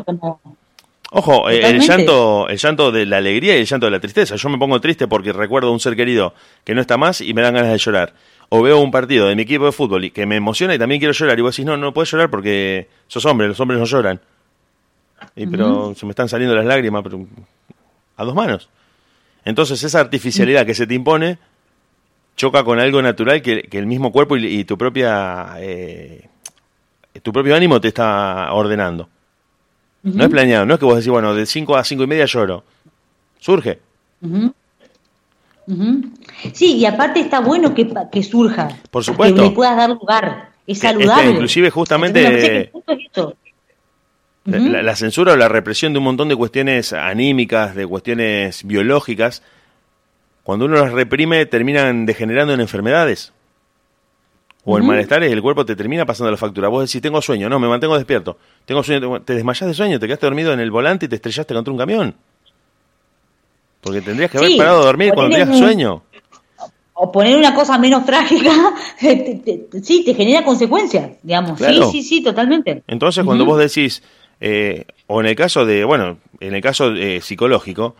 [1.17, 4.35] Ojo, eh, el llanto, el llanto de la alegría y el llanto de la tristeza.
[4.35, 6.33] Yo me pongo triste porque recuerdo a un ser querido
[6.65, 8.13] que no está más y me dan ganas de llorar.
[8.49, 10.99] O veo un partido de mi equipo de fútbol y que me emociona y también
[10.99, 11.39] quiero llorar.
[11.39, 14.19] Y vos decís, no, no puedes llorar porque sos hombre, los hombres no lloran.
[15.37, 17.25] Y, pero se me están saliendo las lágrimas pero,
[18.17, 18.67] a dos manos.
[19.45, 21.37] Entonces esa artificialidad que se te impone
[22.35, 26.27] choca con algo natural que, el mismo cuerpo y, tu propia eh,
[27.23, 29.07] tu propio ánimo te está ordenando.
[30.06, 32.26] No es planeado, no es que vos decís, bueno, de 5 a 5 y media
[32.26, 32.64] lloro.
[33.40, 33.80] Surge.
[36.53, 38.69] Sí, y aparte está bueno que, que surja.
[38.91, 39.41] Por supuesto.
[39.41, 40.49] Que le puedas dar lugar.
[40.68, 41.32] Es este, saludable.
[41.32, 42.72] inclusive justamente...
[44.45, 49.41] la, censura o la represión de un montón de cuestiones anímicas, de cuestiones biológicas,
[50.44, 53.34] cuando uno las reprime terminan degenerando en enfermedades.
[54.67, 56.67] O el malestar es el cuerpo te termina pasando la factura.
[56.69, 58.37] Vos decís, tengo sueño, no, me mantengo despierto.
[58.65, 61.53] Tengo sueño, te desmayás de sueño, te quedaste dormido en el volante y te estrellaste
[61.53, 62.15] contra un camión.
[63.81, 66.01] Porque tendrías que haber parado a dormir cuando tenías sueño.
[66.93, 68.73] O poner una cosa menos trágica,
[69.83, 71.59] sí, te genera consecuencias, digamos.
[71.59, 72.81] Sí, sí, sí, totalmente.
[72.87, 74.01] Entonces, cuando vos decís,
[74.41, 77.95] eh, o en el caso de, bueno, en el caso eh, psicológico,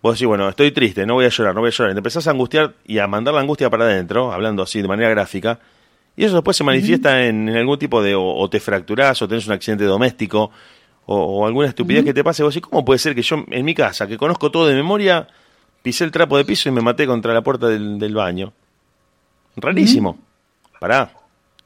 [0.00, 1.90] vos decís, bueno, estoy triste, no voy a llorar, no voy a llorar.
[1.90, 4.86] Y te empezás a angustiar y a mandar la angustia para adentro, hablando así de
[4.86, 5.58] manera gráfica,
[6.16, 9.52] y eso después se manifiesta en, algún tipo de, o, te fracturás, o tenés un
[9.52, 10.50] accidente doméstico,
[11.06, 12.42] o, alguna estupidez que te pase.
[12.42, 15.26] Vos decís, ¿cómo puede ser que yo en mi casa, que conozco todo de memoria,
[15.82, 18.52] pisé el trapo de piso y me maté contra la puerta del, baño?
[19.56, 20.18] Rarísimo.
[20.80, 21.10] Pará.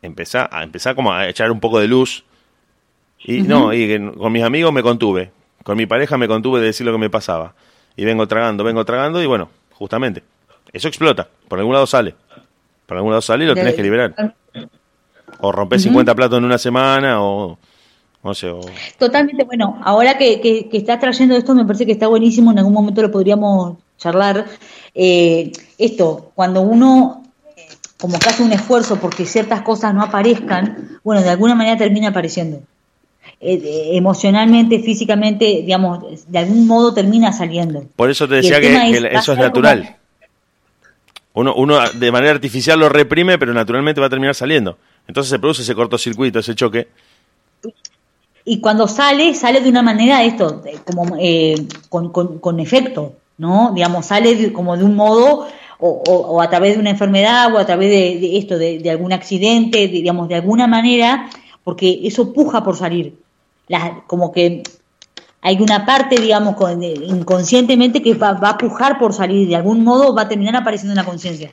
[0.00, 2.24] Empezá, a, empezar como a echar un poco de luz.
[3.18, 5.32] Y no, y con mis amigos me contuve.
[5.62, 7.54] Con mi pareja me contuve de decir lo que me pasaba.
[7.96, 10.22] Y vengo tragando, vengo tragando, y bueno, justamente.
[10.72, 11.28] Eso explota.
[11.48, 12.14] Por algún lado sale.
[12.89, 14.15] Por algún lado sale y lo tenés que liberar.
[15.40, 17.59] O rompes 50 platos en una semana o...
[18.24, 18.51] No sé,
[18.98, 22.73] Totalmente, bueno, ahora que, que, estás trayendo esto me parece que está buenísimo, en algún
[22.73, 24.47] momento lo podríamos charlar.
[24.94, 27.23] Eh, esto, cuando uno
[28.01, 32.09] como que hace un esfuerzo porque ciertas cosas no aparezcan, bueno, de alguna manera termina
[32.09, 32.62] apareciendo.
[33.40, 37.85] Eh, emocionalmente, físicamente, digamos, de algún modo termina saliendo.
[37.94, 39.97] Por eso te decía que, eso es natural.
[41.34, 44.78] Uno, uno de manera artificial lo reprime, pero naturalmente va a terminar saliendo.
[45.06, 46.88] Entonces se produce ese cortocircuito, ese choque.
[48.44, 51.55] Y cuando sale, sale de una manera esto, como eh,
[51.90, 53.72] con, con, efecto, ¿no?
[53.74, 55.46] Digamos, sale como de un modo,
[55.78, 60.28] o, a través de una enfermedad, o a través de, esto, de, algún accidente, digamos,
[60.28, 61.28] de alguna manera,
[61.62, 63.18] porque eso puja por salir.
[64.06, 64.62] como que
[65.40, 70.23] hay una parte, digamos, inconscientemente que va, a pujar por salir, de algún modo va
[70.23, 71.52] a terminar apareciendo en la conciencia.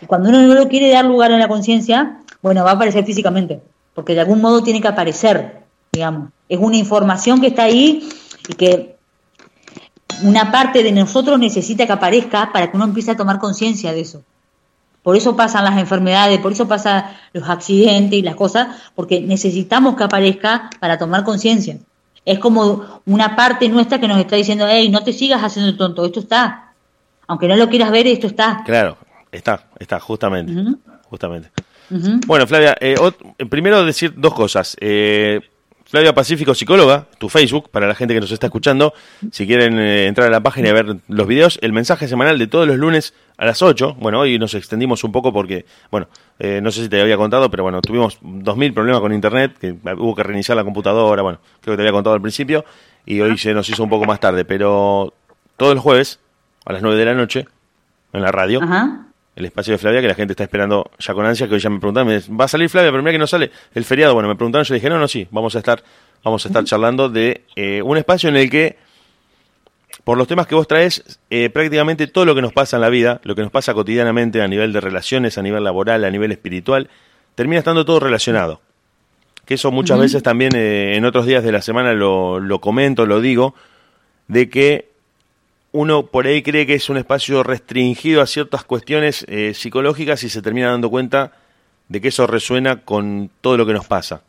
[0.00, 3.04] Y cuando uno no lo quiere dar lugar a la conciencia, bueno, va a aparecer
[3.04, 3.62] físicamente,
[3.94, 6.30] porque de algún modo tiene que aparecer, digamos.
[6.48, 8.06] Es una información que está ahí
[8.48, 8.96] y que
[10.22, 14.00] una parte de nosotros necesita que aparezca para que uno empiece a tomar conciencia de
[14.00, 14.22] eso.
[15.02, 19.96] Por eso pasan las enfermedades, por eso pasan los accidentes y las cosas, porque necesitamos
[19.96, 21.78] que aparezca para tomar conciencia.
[22.24, 25.76] Es como una parte nuestra que nos está diciendo, hey, no te sigas haciendo el
[25.76, 26.72] tonto, esto está.
[27.26, 28.62] Aunque no lo quieras ver, esto está.
[28.64, 28.96] Claro,
[29.30, 30.76] está, está, justamente.
[31.04, 31.50] Justamente.
[32.26, 32.96] Bueno, Flavia, eh,
[33.48, 34.76] primero decir dos cosas.
[34.80, 35.40] Eh,
[35.94, 38.94] Flavia Pacífico, psicóloga, tu Facebook, para la gente que nos está escuchando,
[39.30, 42.48] si quieren eh, entrar a la página y ver los videos, el mensaje semanal de
[42.48, 43.98] todos los lunes a las 8.
[44.00, 46.08] Bueno, hoy nos extendimos un poco porque, bueno,
[46.40, 49.76] eh, no sé si te había contado, pero bueno, tuvimos 2.000 problemas con internet, que
[49.96, 52.64] hubo que reiniciar la computadora, bueno, creo que te había contado al principio,
[53.06, 55.14] y hoy se nos hizo un poco más tarde, pero
[55.56, 56.18] todos los jueves,
[56.64, 57.46] a las 9 de la noche,
[58.12, 58.60] en la radio,
[59.36, 61.70] el espacio de Flavia, que la gente está esperando ya con ansia, que hoy ya
[61.70, 62.08] me preguntaron,
[62.38, 62.90] ¿va a salir Flavia?
[62.90, 64.14] Pero mira que no sale el feriado.
[64.14, 65.82] Bueno, me preguntaron, yo dije, no, no, sí, vamos a estar,
[66.22, 68.76] vamos a estar charlando de eh, un espacio en el que,
[70.04, 72.90] por los temas que vos traes, eh, prácticamente todo lo que nos pasa en la
[72.90, 76.30] vida, lo que nos pasa cotidianamente a nivel de relaciones, a nivel laboral, a nivel
[76.30, 76.88] espiritual,
[77.34, 78.60] termina estando todo relacionado.
[79.46, 83.04] Que eso muchas veces también eh, en otros días de la semana lo, lo comento,
[83.04, 83.54] lo digo,
[84.28, 84.93] de que
[85.74, 90.28] uno por ahí cree que es un espacio restringido a ciertas cuestiones eh, psicológicas y
[90.28, 91.32] se termina dando cuenta
[91.88, 94.22] de que eso resuena con todo lo que nos pasa.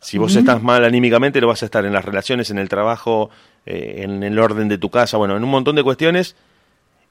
[0.00, 3.28] Si vos estás mal anímicamente, lo vas a estar en las relaciones, en el trabajo,
[3.66, 6.36] eh, en el orden de tu casa, bueno, en un montón de cuestiones.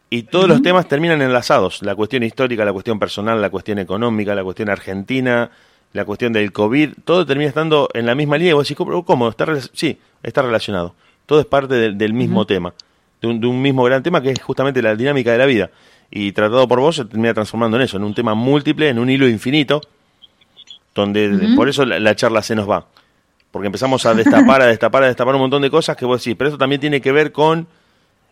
[0.09, 1.83] Y todos los temas terminan enlazados.
[1.83, 5.51] La cuestión histórica, la cuestión personal, la cuestión económica, la cuestión argentina,
[5.93, 8.51] la cuestión del COVID, todo termina estando en la misma línea.
[8.51, 9.29] Y vos decís, ¿cómo?
[9.29, 10.95] ¿Está sí, está relacionado.
[11.27, 12.73] Todo es parte del mismo tema
[13.21, 15.71] de un, mismo gran tema que es justamente la dinámica de la vida.
[16.11, 19.09] Y tratado por vos se termina transformando en eso, en un tema múltiple, en un
[19.09, 19.81] hilo infinito,
[20.93, 22.85] donde por eso la, charla se nos va.
[23.51, 26.35] porque empezamos a destapar, a destapar, a destapar un montón de cosas que vos decís,
[26.37, 27.67] pero eso también tiene que ver con,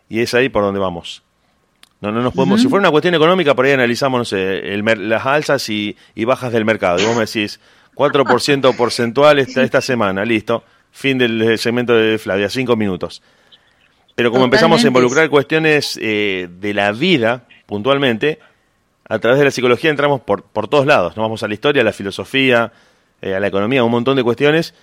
[0.08, 1.22] y es ahí por donde vamos.
[2.00, 4.84] No, no nos podemos, si fuera una cuestión económica, por ahí analizamos, no sé, el,
[5.08, 7.00] las alzas y, bajas del mercado.
[7.00, 7.60] Y vos me decís,
[7.94, 10.64] 4% porcentual esta, esta semana, listo.
[10.90, 13.22] Fin del segmento de Flavia, cinco minutos.
[14.14, 18.38] Pero como empezamos a involucrar cuestiones eh, de la vida, puntualmente,
[19.08, 21.16] a través de la psicología entramos por, por todos lados.
[21.16, 22.72] Nos vamos a la historia, a la filosofía,
[23.20, 24.74] eh, a la economía, un montón de cuestiones,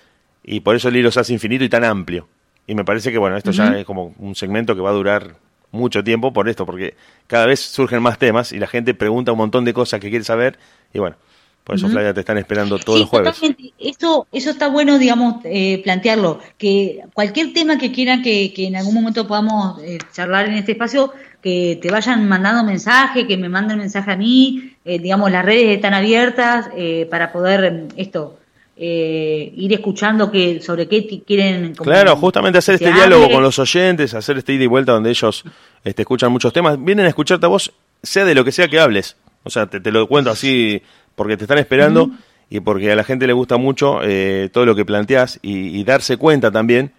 [0.44, 2.28] y por eso el hilo se hace infinito y tan amplio.
[2.66, 5.36] Y me parece que, bueno, esto ya es como un segmento que va a durar
[5.70, 6.94] mucho tiempo por esto, porque
[7.26, 10.24] cada vez surgen más temas y la gente pregunta un montón de cosas que quiere
[10.24, 10.58] saber,
[10.92, 11.16] y bueno,
[11.64, 13.40] por eso, Flavia, te están esperando todos los jueves.
[13.78, 16.40] Eso, eso está bueno, digamos, eh, plantearlo.
[16.58, 21.12] Que cualquier tema que quieran que, en algún momento podamos eh, charlar en este espacio,
[21.40, 24.74] que te vayan mandando mensaje, que me manden mensaje a mí.
[24.84, 26.68] Eh, digamos, las redes están abiertas
[27.08, 28.38] para poder esto
[28.76, 31.74] ir escuchando que sobre qué quieren.
[31.76, 35.44] Claro, justamente hacer este diálogo con los oyentes, hacer este ida y vuelta donde ellos
[35.84, 36.82] este, escuchan muchos temas.
[36.82, 37.72] Vienen a escucharte a vos,
[38.02, 39.16] sea de lo que sea que hables.
[39.44, 40.82] O sea, te, te lo cuento así
[41.14, 42.10] porque te están esperando
[42.50, 46.16] y porque a la gente le gusta mucho eh, todo lo que planteas y, darse
[46.16, 46.92] cuenta también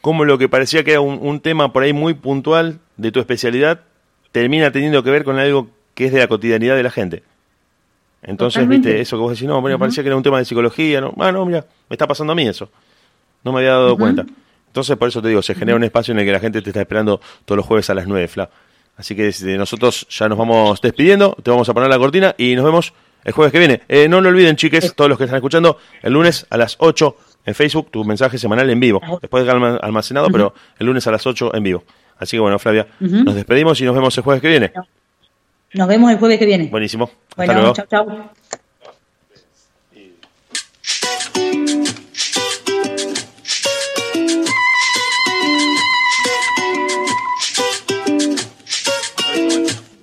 [0.00, 3.80] cómo lo que parecía que era un, tema por ahí muy puntual de tu especialidad
[4.32, 7.22] termina teniendo que ver con algo que es de la cotidianidad de la gente.
[8.22, 11.00] Entonces, viste, eso que vos decís, no, bueno, parecía que era un tema de psicología,
[11.00, 12.70] no, ah, no, mira, me está pasando a mí eso.
[13.44, 14.24] No me había dado cuenta.
[14.66, 16.70] Entonces, por eso te digo, se genera un espacio en el que la gente te
[16.70, 18.48] está esperando todos los jueves a las 9, Fla.
[18.96, 22.64] Así que nosotros ya nos vamos despidiendo, te vamos a poner la cortina y nos
[22.64, 22.94] vemos
[23.24, 23.82] el jueves que viene.
[23.88, 27.16] Eh, no lo olviden, chiques, todos los que están escuchando, el lunes a las 8
[27.46, 29.00] en Facebook, tu mensaje semanal en vivo.
[29.20, 31.84] Después de almacenado, pero el lunes a las 8 en vivo.
[32.18, 34.72] Así que bueno, Flavia, nos despedimos y nos vemos el jueves que viene.
[35.72, 36.68] Nos vemos el jueves que viene.
[36.68, 37.10] Buenísimo.
[37.36, 38.30] Hasta bueno, chao, chao.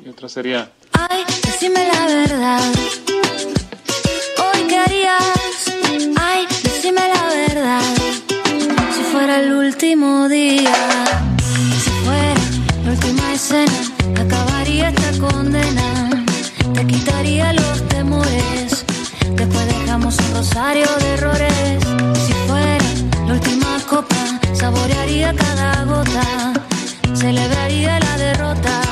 [0.03, 0.69] Y otra sería...
[1.09, 2.91] Ay, decime la verdad.
[9.39, 10.73] el último día.
[11.83, 12.33] Si fuera
[12.83, 13.71] la última escena,
[14.19, 16.09] acabaría esta condena.
[16.73, 18.85] Te quitaría los temores.
[19.35, 21.83] Después dejamos un rosario de errores.
[22.25, 22.77] Si fuera
[23.25, 26.53] la última copa, saborearía cada gota.
[27.13, 28.90] Celebraría la derrota.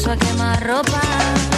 [0.00, 1.49] Beso a quemar ropa.